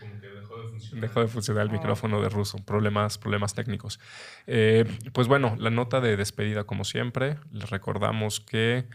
Como 0.00 0.20
que 0.20 0.26
dejó 0.28 0.56
de 0.62 0.68
funcionar. 0.70 1.00
Dejó 1.02 1.20
de 1.20 1.28
funcionar 1.28 1.62
el 1.64 1.68
Oh. 1.68 1.72
micrófono 1.72 2.22
de 2.22 2.28
ruso. 2.30 2.64
Problemas, 2.64 3.18
problemas 3.18 3.54
técnicos. 3.54 4.00
Eh, 4.46 4.84
pues 5.12 5.28
bueno, 5.28 5.54
la 5.58 5.68
nota 5.70 6.00
de 6.00 6.16
despedida, 6.16 6.64
como 6.64 6.84
siempre. 6.84 7.38
Les 7.52 7.68
recordamos 7.68 8.40
que. 8.40 8.88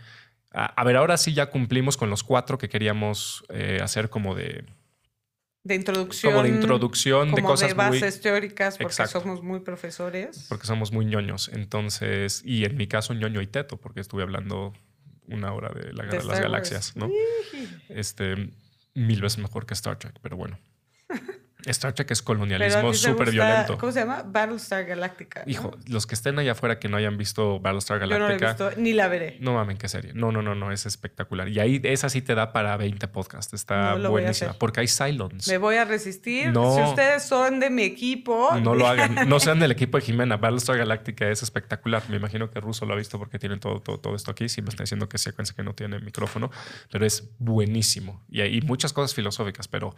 A, 0.51 0.65
a 0.65 0.83
ver, 0.83 0.95
ahora 0.95 1.17
sí 1.17 1.33
ya 1.33 1.51
cumplimos 1.51 1.97
con 1.97 2.09
los 2.09 2.23
cuatro 2.23 2.57
que 2.57 2.69
queríamos 2.69 3.45
eh, 3.49 3.79
hacer 3.83 4.09
como 4.09 4.33
de. 4.33 4.65
De 5.65 5.73
introducción. 5.73 6.31
Como 6.31 6.43
de 6.43 6.49
introducción 6.49 7.33
de 7.33 7.41
cosas 7.41 7.75
de 7.75 7.75
muy. 7.75 7.99
teóricas, 8.21 8.77
porque 8.77 8.93
Exacto. 8.93 9.19
somos 9.19 9.41
muy 9.41 9.61
profesores. 9.61 10.45
Porque 10.47 10.67
somos 10.67 10.91
muy 10.91 11.05
ñoños. 11.05 11.49
Entonces. 11.51 12.43
Y 12.45 12.65
en 12.65 12.77
mi 12.77 12.85
caso, 12.87 13.13
ñoño 13.15 13.41
y 13.41 13.47
teto, 13.47 13.77
porque 13.77 13.99
estuve 13.99 14.21
hablando 14.21 14.73
una 15.27 15.51
hora 15.53 15.69
de 15.69 15.91
la 15.91 16.03
De 16.03 16.11
guerra 16.11 16.11
de 16.11 16.11
las 16.11 16.21
Star 16.21 16.27
Wars. 16.27 16.39
galaxias, 16.41 16.95
¿no? 16.95 17.09
Este. 17.89 18.51
Mil 18.93 19.21
veces 19.21 19.39
mejor 19.39 19.65
que 19.65 19.73
Star 19.73 19.97
Trek, 19.97 20.19
pero 20.21 20.37
bueno. 20.37 20.57
Star 21.71 21.93
Trek 21.93 22.11
es 22.11 22.21
colonialismo 22.21 22.93
súper 22.93 23.31
violento. 23.31 23.77
¿Cómo 23.77 23.91
se 23.91 23.99
llama? 24.01 24.23
Battlestar 24.25 24.85
Galactica. 24.85 25.43
¿no? 25.45 25.51
Hijo, 25.51 25.71
los 25.87 26.05
que 26.05 26.15
estén 26.15 26.37
allá 26.39 26.51
afuera 26.53 26.79
que 26.79 26.87
no 26.89 26.97
hayan 26.97 27.17
visto 27.17 27.59
Battlestar 27.59 27.99
Yo 27.99 28.05
no 28.05 28.09
la 28.09 28.15
he 28.35 28.37
Galactica. 28.37 28.67
visto, 28.67 28.81
ni 28.81 28.93
la 28.93 29.07
veré. 29.07 29.37
No 29.39 29.53
mamen, 29.53 29.77
qué 29.77 29.87
serie. 29.87 30.11
No, 30.13 30.31
no, 30.31 30.41
no, 30.41 30.55
no, 30.55 30.71
es 30.71 30.85
espectacular. 30.85 31.47
Y 31.49 31.59
ahí 31.59 31.81
esa 31.83 32.09
sí 32.09 32.21
te 32.21 32.35
da 32.35 32.51
para 32.53 32.77
20 32.77 33.07
podcasts. 33.07 33.53
Está 33.53 33.91
No 33.91 33.97
lo 33.97 34.09
voy 34.11 34.21
a 34.21 34.25
buenísima. 34.25 34.49
hacer. 34.51 34.59
Porque 34.59 34.79
hay 34.81 34.87
Cylons. 34.87 35.47
Me 35.47 35.57
voy 35.57 35.75
a 35.75 35.85
resistir. 35.85 36.51
No. 36.51 36.75
Si 36.75 36.81
ustedes 36.81 37.23
son 37.23 37.59
de 37.59 37.69
mi 37.69 37.83
equipo. 37.83 38.51
No 38.61 38.75
lo 38.75 38.87
hagan. 38.87 39.15
No 39.29 39.39
sean 39.39 39.59
del 39.59 39.71
equipo 39.71 39.97
de 39.97 40.03
Jimena. 40.05 40.37
Battlestar 40.37 40.77
Galactica 40.77 41.27
es 41.29 41.41
espectacular. 41.43 42.03
Me 42.09 42.17
imagino 42.17 42.49
que 42.51 42.59
Russo 42.59 42.85
lo 42.85 42.93
ha 42.93 42.97
visto 42.97 43.17
porque 43.17 43.39
tiene 43.39 43.57
todo, 43.57 43.81
todo, 43.81 43.99
todo 43.99 44.15
esto 44.15 44.31
aquí. 44.31 44.49
Sí 44.49 44.61
me 44.61 44.69
está 44.69 44.83
diciendo 44.83 45.09
que 45.09 45.17
secuencia 45.17 45.55
que 45.55 45.63
no 45.63 45.73
tiene 45.73 45.99
micrófono, 45.99 46.51
pero 46.91 47.05
es 47.05 47.29
buenísimo. 47.39 48.23
Y 48.29 48.41
hay 48.41 48.61
muchas 48.61 48.93
cosas 48.93 49.13
filosóficas, 49.15 49.67
pero 49.67 49.95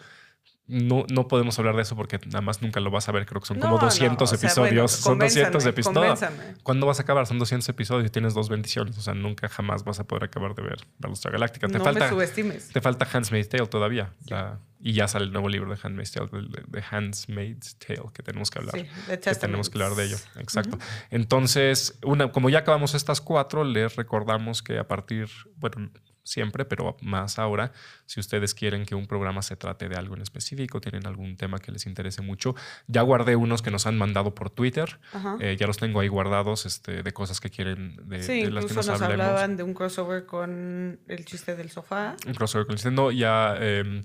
no, 0.67 1.05
no 1.09 1.27
podemos 1.27 1.57
hablar 1.59 1.75
de 1.77 1.81
eso 1.83 1.95
porque 1.95 2.19
nada 2.25 2.41
más 2.41 2.61
nunca 2.61 2.79
lo 2.79 2.91
vas 2.91 3.07
a 3.07 3.11
ver. 3.13 3.25
Creo 3.25 3.39
que 3.41 3.47
son 3.47 3.57
como 3.59 3.75
No, 3.75 3.79
no, 3.81 3.85
200 3.85 4.21
o 4.21 4.35
sea, 4.35 4.37
episodios. 4.47 4.73
bueno, 4.75 4.87
son 4.89 5.19
200 5.19 5.63
convénzame, 5.63 5.69
episodios. 5.71 6.19
convénzame. 6.19 6.55
¿Cuándo 6.63 6.85
vas 6.87 6.99
a 6.99 7.03
acabar? 7.03 7.25
Son 7.25 7.39
200 7.39 7.67
episodios 7.69 8.07
y 8.07 8.09
tienes 8.11 8.33
dos 8.33 8.49
bendiciones. 8.49 8.97
O 8.97 9.01
sea, 9.01 9.13
nunca 9.13 9.47
jamás 9.49 9.83
vas 9.85 9.99
a 9.99 10.03
poder 10.05 10.25
acabar 10.25 10.55
de 10.55 10.63
ver 10.63 10.77
Battlestar 10.99 11.31
Galactica. 11.31 11.67
Te 11.67 11.77
No 11.77 11.83
falta, 11.83 12.05
me 12.05 12.09
subestimes. 12.09 12.69
te 12.69 12.81
falta 12.81 13.07
Handmaid's 13.11 13.49
Tale 13.49 13.67
todavía. 13.67 14.11
La- 14.27 14.59
y 14.79 14.93
ya 14.93 15.07
sale 15.07 15.25
el 15.25 15.31
nuevo 15.31 15.49
libro 15.49 15.71
de 15.73 15.79
Handmaid's 15.81 16.11
Tale, 16.11 16.29
de, 16.31 16.63
de 16.67 16.83
Handmaid's 16.91 17.77
Tale, 17.79 18.03
que 18.13 18.21
tenemos 18.21 18.51
que 18.51 18.59
hablar. 18.59 18.75
Sí, 18.77 18.85
que 19.07 19.17
tenemos 19.35 19.69
que 19.71 19.77
hablar 19.81 19.97
de 19.97 20.03
ello. 20.05 20.17
Exacto. 20.37 20.77
Entonces, 21.09 21.97
una, 22.03 22.31
como 22.31 22.49
ya 22.49 22.59
acabamos 22.59 22.93
estas 22.93 23.19
cuatro, 23.21 23.63
les 23.63 23.95
recordamos 23.95 24.61
que 24.61 24.77
a 24.77 24.87
partir, 24.87 25.29
bueno, 25.55 25.89
siempre, 26.27 26.65
pero 26.65 26.97
más 27.01 27.39
ahora, 27.39 27.71
si 28.05 28.19
ustedes 28.19 28.53
quieren 28.53 28.85
que 28.85 28.95
un 28.95 29.07
programa 29.07 29.41
se 29.41 29.55
trate 29.55 29.89
de 29.89 29.95
algo 29.95 30.15
en 30.15 30.21
específico, 30.21 30.81
tienen 30.81 31.07
algún 31.07 31.37
tema 31.37 31.59
que 31.59 31.71
les 31.71 31.85
interese 31.85 32.21
mucho, 32.21 32.55
ya 32.87 33.01
guardé 33.01 33.35
unos 33.35 33.61
que 33.61 33.71
nos 33.71 33.87
han 33.87 33.97
mandado 33.97 34.35
por 34.35 34.49
Twitter. 34.49 34.99
Ajá. 35.13 35.37
Eh, 35.39 35.55
ya 35.59 35.67
los 35.67 35.77
tengo 35.77 35.99
ahí 35.99 36.07
guardados 36.07 36.65
este, 36.65 37.03
de 37.03 37.13
cosas 37.13 37.39
que 37.39 37.49
quieren, 37.49 37.95
de, 38.07 38.21
Sí, 38.21 38.43
de 38.43 38.51
las 38.51 38.65
que 38.65 38.71
incluso 38.71 38.91
nos, 38.91 38.99
nos 38.99 39.01
hablemos. 39.01 39.25
hablaban 39.25 39.57
de 39.57 39.63
un 39.63 39.73
crossover 39.73 40.25
con 40.25 40.99
el 41.07 41.25
chiste 41.25 41.55
del 41.55 41.69
sofá. 41.71 42.15
Un 42.25 42.33
crossover 42.33 42.67
con 42.67 42.75
Nintendo. 42.75 43.11
Ya 43.11 43.55
eh, 43.59 44.03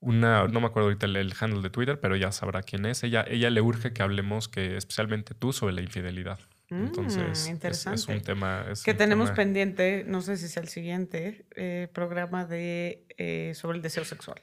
una, 0.00 0.46
no 0.48 0.60
me 0.60 0.66
acuerdo 0.66 0.88
ahorita 0.88 1.06
el, 1.06 1.16
el 1.16 1.34
handle 1.38 1.60
de 1.60 1.70
Twitter, 1.70 1.98
pero 2.00 2.16
ya 2.16 2.32
sabrá 2.32 2.62
quién 2.62 2.86
es. 2.86 3.02
Ella, 3.02 3.24
ella 3.28 3.50
le 3.50 3.60
urge 3.60 3.92
que 3.92 4.02
hablemos, 4.02 4.48
que 4.48 4.76
especialmente 4.76 5.34
tú, 5.34 5.52
sobre 5.52 5.74
la 5.74 5.80
infidelidad. 5.82 6.38
Mm, 6.70 6.84
Entonces, 6.86 7.48
es- 7.62 7.86
es, 7.86 8.08
un 8.08 8.20
tema. 8.20 8.66
es 8.70 8.82
Que 8.82 8.90
un 8.92 8.96
tenemos 8.98 9.28
tema- 9.28 9.36
pendiente, 9.36 10.04
no 10.06 10.20
sé 10.20 10.36
si 10.36 10.48
sea 10.48 10.62
el 10.62 10.68
siguiente, 10.68 11.46
eh, 11.56 11.88
programa 11.92 12.44
de 12.44 13.04
eh, 13.16 13.52
sobre 13.54 13.76
el 13.78 13.82
deseo 13.82 14.04
sexual. 14.04 14.40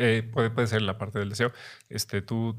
Eh, 0.00 0.22
puede, 0.32 0.50
puede 0.50 0.68
ser 0.68 0.82
la 0.82 0.96
parte 0.96 1.18
del 1.18 1.28
deseo. 1.28 1.52
Este, 1.88 2.22
¿Tú 2.22 2.56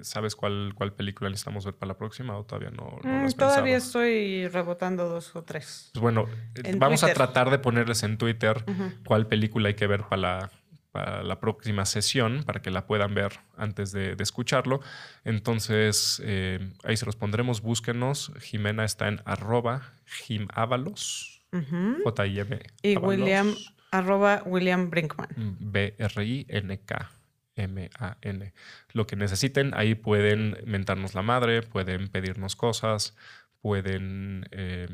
sabes 0.00 0.34
cuál, 0.34 0.72
cuál 0.74 0.94
película 0.94 1.28
necesitamos 1.28 1.66
ver 1.66 1.74
para 1.74 1.88
la 1.88 1.98
próxima 1.98 2.36
o 2.38 2.44
todavía 2.44 2.70
no, 2.70 2.98
no 3.04 3.10
Mm, 3.22 3.24
has 3.26 3.36
todavía 3.36 3.74
pensado? 3.74 4.02
estoy 4.04 4.48
rebotando 4.48 5.06
dos 5.08 5.36
o 5.36 5.42
tres. 5.44 5.90
Pues 5.92 6.00
bueno, 6.00 6.26
En 6.64 6.78
vamos 6.78 7.04
a 7.04 7.12
tratar 7.12 7.50
de 7.50 7.58
ponerles 7.58 8.02
en 8.04 8.16
Twitter 8.16 8.64
cuál 9.06 9.26
película 9.26 9.68
hay 9.68 9.74
que 9.74 9.86
ver 9.86 10.02
para 10.04 10.16
la, 10.22 10.50
para 10.98 11.22
la 11.22 11.38
próxima 11.38 11.84
sesión, 11.84 12.42
para 12.44 12.60
que 12.60 12.72
la 12.72 12.86
puedan 12.86 13.14
ver 13.14 13.38
antes 13.56 13.92
de, 13.92 14.16
de 14.16 14.22
escucharlo. 14.22 14.80
Entonces, 15.24 16.20
eh, 16.24 16.72
ahí 16.82 16.96
se 16.96 17.06
los 17.06 17.14
pondremos, 17.14 17.60
búsquenos. 17.60 18.32
Jimena 18.40 18.84
está 18.84 19.06
en 19.06 19.20
arroba 19.24 19.92
jimavalos, 20.04 21.44
Ujú. 21.52 21.98
J-I-M. 22.04 22.58
Y 22.82 22.96
Ábalos, 22.96 23.08
William, 23.08 23.54
arroba 23.92 24.42
William 24.44 24.90
Brinkman. 24.90 25.28
B-R-I-N-K-M-A-N. 25.60 28.52
Lo 28.92 29.06
que 29.06 29.16
necesiten, 29.16 29.72
ahí 29.74 29.94
pueden 29.94 30.58
mentarnos 30.66 31.14
la 31.14 31.22
madre, 31.22 31.62
pueden 31.62 32.08
pedirnos 32.08 32.56
cosas, 32.56 33.16
pueden... 33.60 34.48
eh, 34.50 34.88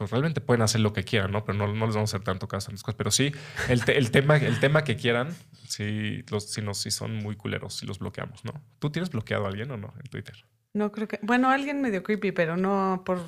pues 0.00 0.12
realmente 0.12 0.40
pueden 0.40 0.62
hacer 0.62 0.80
lo 0.80 0.94
que 0.94 1.04
quieran, 1.04 1.30
¿no? 1.30 1.44
Pero 1.44 1.58
no, 1.58 1.66
no 1.74 1.84
les 1.84 1.94
vamos 1.94 2.14
a 2.14 2.16
hacer 2.16 2.24
tanto 2.24 2.48
caso 2.48 2.70
a 2.70 2.72
las 2.72 2.82
cosas. 2.82 2.94
Pero 2.96 3.10
sí, 3.10 3.32
el, 3.68 3.82
el 3.86 4.10
tema, 4.10 4.38
el 4.38 4.58
tema 4.58 4.82
que 4.82 4.96
quieran, 4.96 5.36
sí, 5.68 6.24
los, 6.30 6.50
sí, 6.50 6.62
nos, 6.62 6.78
sí 6.78 6.90
son 6.90 7.16
muy 7.16 7.36
culeros 7.36 7.74
si 7.74 7.84
los 7.84 7.98
bloqueamos, 7.98 8.42
¿no? 8.46 8.54
¿Tú 8.78 8.88
tienes 8.88 9.10
bloqueado 9.10 9.44
a 9.44 9.48
alguien 9.48 9.70
o 9.72 9.76
no 9.76 9.92
en 10.02 10.08
Twitter? 10.08 10.46
No 10.72 10.90
creo 10.90 11.06
que. 11.06 11.18
Bueno, 11.20 11.50
alguien 11.50 11.82
medio 11.82 12.02
creepy, 12.02 12.32
pero 12.32 12.56
no 12.56 13.02
por, 13.04 13.20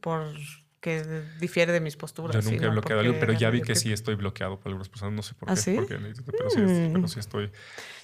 por 0.00 0.32
que 0.80 1.04
difiere 1.38 1.72
de 1.72 1.80
mis 1.80 1.96
posturas. 1.96 2.42
Yo 2.44 2.50
nunca 2.50 2.66
he 2.66 2.68
bloqueado 2.70 3.00
a 3.00 3.04
alguien, 3.04 3.20
pero 3.20 3.32
ya 3.34 3.50
vi 3.50 3.60
que 3.60 3.74
sí 3.74 3.92
estoy 3.92 4.14
bloqueado 4.14 4.58
por 4.58 4.68
algunas 4.68 4.88
personas. 4.88 5.14
No 5.14 5.22
sé 5.22 5.34
por 5.34 5.50
¿Ah, 5.50 5.54
qué. 5.54 5.60
sí? 5.60 5.76
sí, 5.76 6.60
Mm. 6.64 6.92
pero 6.94 7.08
sí 7.08 7.20
estoy. 7.20 7.46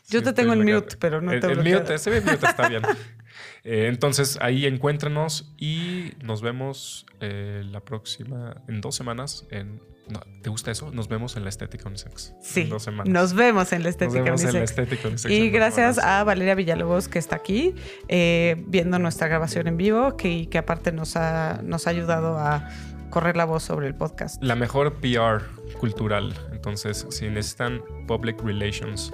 Yo 0.08 0.22
te 0.22 0.28
estoy 0.30 0.34
tengo 0.34 0.52
en 0.52 0.58
bloqueado. 0.60 0.82
mute, 0.82 0.96
pero 0.98 1.20
no 1.22 1.32
El- 1.32 1.40
te 1.40 1.46
el 1.52 1.58
mute, 1.58 1.94
ese 1.94 2.20
mute 2.20 2.46
está 2.46 2.68
bien. 2.68 2.82
Eh, 3.64 3.88
entonces 3.88 4.38
ahí 4.40 4.64
encuéntrenos 4.64 5.52
y 5.58 6.12
nos 6.22 6.40
vemos 6.40 7.04
eh, 7.20 7.62
la 7.66 7.80
próxima, 7.80 8.62
en 8.68 8.80
dos 8.80 8.94
semanas. 8.94 9.44
En, 9.50 9.80
no, 10.08 10.20
¿Te 10.42 10.50
gusta 10.50 10.70
eso? 10.70 10.92
Nos 10.92 11.08
vemos 11.08 11.36
en 11.36 11.42
la 11.42 11.48
estética 11.48 11.88
unisex. 11.88 12.34
Sí, 12.40 12.62
En 12.62 12.68
dos 12.70 12.84
semanas. 12.84 13.12
nos 13.12 13.34
vemos 13.34 13.72
en 13.72 13.82
la 13.82 13.88
Nos 13.88 13.94
estética 13.94 14.22
vemos 14.22 14.44
en 14.44 14.52
la 14.52 14.62
estética 14.64 15.08
unisex. 15.08 15.34
Y 15.34 15.50
gracias 15.50 15.98
a 15.98 16.22
Valeria 16.24 16.54
Villalobos 16.54 17.08
que 17.08 17.18
está 17.18 17.36
aquí 17.36 17.74
eh, 18.08 18.62
viendo 18.68 18.98
nuestra 18.98 19.26
grabación 19.28 19.66
en 19.66 19.76
vivo, 19.76 20.16
que, 20.16 20.48
que 20.48 20.58
aparte 20.58 20.92
nos 20.92 21.16
ha, 21.16 21.60
nos 21.64 21.86
ha 21.86 21.90
ayudado 21.90 22.38
a 22.38 22.68
correr 23.10 23.36
la 23.36 23.44
voz 23.44 23.62
sobre 23.62 23.86
el 23.86 23.94
podcast. 23.94 24.42
La 24.42 24.54
mejor 24.54 24.94
PR 25.00 25.42
cultural. 25.78 26.34
Entonces, 26.52 27.06
si 27.10 27.28
necesitan 27.28 27.82
public 28.06 28.40
relations 28.42 29.12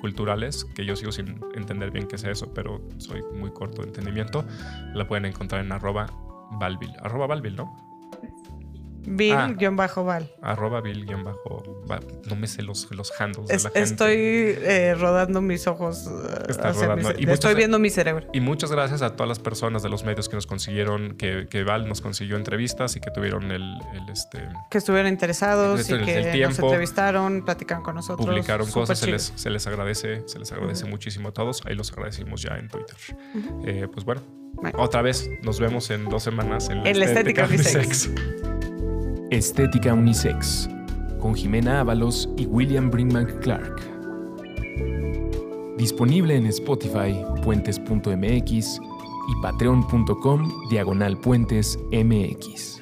culturales, 0.00 0.64
que 0.74 0.84
yo 0.84 0.96
sigo 0.96 1.12
sin 1.12 1.40
entender 1.54 1.90
bien 1.90 2.06
qué 2.06 2.16
es 2.16 2.24
eso, 2.24 2.52
pero 2.52 2.82
soy 2.98 3.22
muy 3.34 3.50
corto 3.52 3.82
de 3.82 3.88
entendimiento, 3.88 4.44
la 4.94 5.06
pueden 5.06 5.24
encontrar 5.24 5.64
en 5.64 5.72
arroba 5.72 6.06
Valville. 6.52 6.94
Arroba 7.02 7.26
Valville, 7.26 7.56
¿no? 7.56 7.93
Bill-Val. 9.06 10.34
Arroba 10.42 10.80
Bill-Val. 10.80 12.00
No 12.28 12.36
me 12.36 12.46
sé 12.46 12.62
los, 12.62 12.88
los 12.94 13.12
handles 13.20 13.48
de 13.48 13.54
la 13.54 13.60
gente. 13.60 13.80
estoy 13.80 14.14
eh, 14.16 14.94
rodando 14.98 15.40
mis 15.42 15.66
ojos. 15.66 16.06
eh, 16.06 16.52
rodando. 16.56 16.96
mi 16.96 17.02
Y 17.02 17.04
muchas- 17.20 17.34
estoy 17.34 17.54
viendo 17.54 17.78
mi 17.78 17.90
cerebro. 17.90 18.26
Y 18.32 18.40
muchas 18.40 18.70
gracias 18.72 19.02
a 19.02 19.10
todas 19.16 19.28
las 19.28 19.38
personas 19.38 19.82
de 19.82 19.88
los 19.88 20.04
medios 20.04 20.28
que 20.28 20.36
nos 20.36 20.46
consiguieron, 20.46 21.16
que, 21.16 21.46
que 21.50 21.64
Val 21.64 21.88
nos 21.88 22.00
consiguió 22.00 22.36
entrevistas 22.36 22.96
y 22.96 23.00
que 23.00 23.10
tuvieron 23.10 23.50
el, 23.50 23.62
el, 23.94 24.08
este, 24.12 24.48
Que 24.70 24.78
estuvieron 24.78 25.10
interesados 25.10 25.80
Esto 25.80 25.96
y 25.96 26.04
que 26.04 26.16
el 26.18 26.22
nos 26.24 26.32
tiempo. 26.32 26.66
entrevistaron, 26.66 27.44
platicaron 27.44 27.82
con 27.84 27.94
nosotros. 27.96 28.26
publicaron 28.26 28.70
cosas, 28.70 28.98
se 28.98 29.06
les, 29.10 29.32
se 29.34 29.50
les 29.50 29.66
agradece, 29.66 30.22
se 30.26 30.38
les 30.38 30.50
agradece 30.52 30.84
muchísimo 30.86 31.28
a 31.28 31.32
todos. 31.32 31.62
Ahí 31.66 31.74
los 31.74 31.92
agradecimos 31.92 32.42
ya 32.42 32.56
en 32.56 32.68
Twitter. 32.68 32.96
Eh, 33.66 33.88
pues 33.92 34.04
bueno, 34.04 34.22
Bueno. 34.54 34.78
otra 34.82 35.02
vez 35.02 35.28
nos 35.42 35.60
vemos 35.60 35.90
en 35.90 36.08
dos 36.08 36.22
semanas 36.22 36.68
en 36.70 36.82
la, 36.82 36.90
En 36.90 36.98
la 36.98 37.04
Estética 37.06 37.44
Unisex. 37.46 38.10
Estética 39.30 39.94
Unisex, 39.94 40.68
con 41.18 41.34
Jimena 41.34 41.80
Ábalos 41.80 42.28
y 42.36 42.46
William 42.46 42.90
Brinkman 42.90 43.26
Clark. 43.40 43.80
Disponible 45.78 46.36
en 46.36 46.46
Spotify, 46.46 47.16
puentes.mx 47.42 48.80
y 48.80 49.42
patreon.com 49.42 50.68
diagonal 50.70 51.16
puentes 51.18 51.78
mx. 51.90 52.73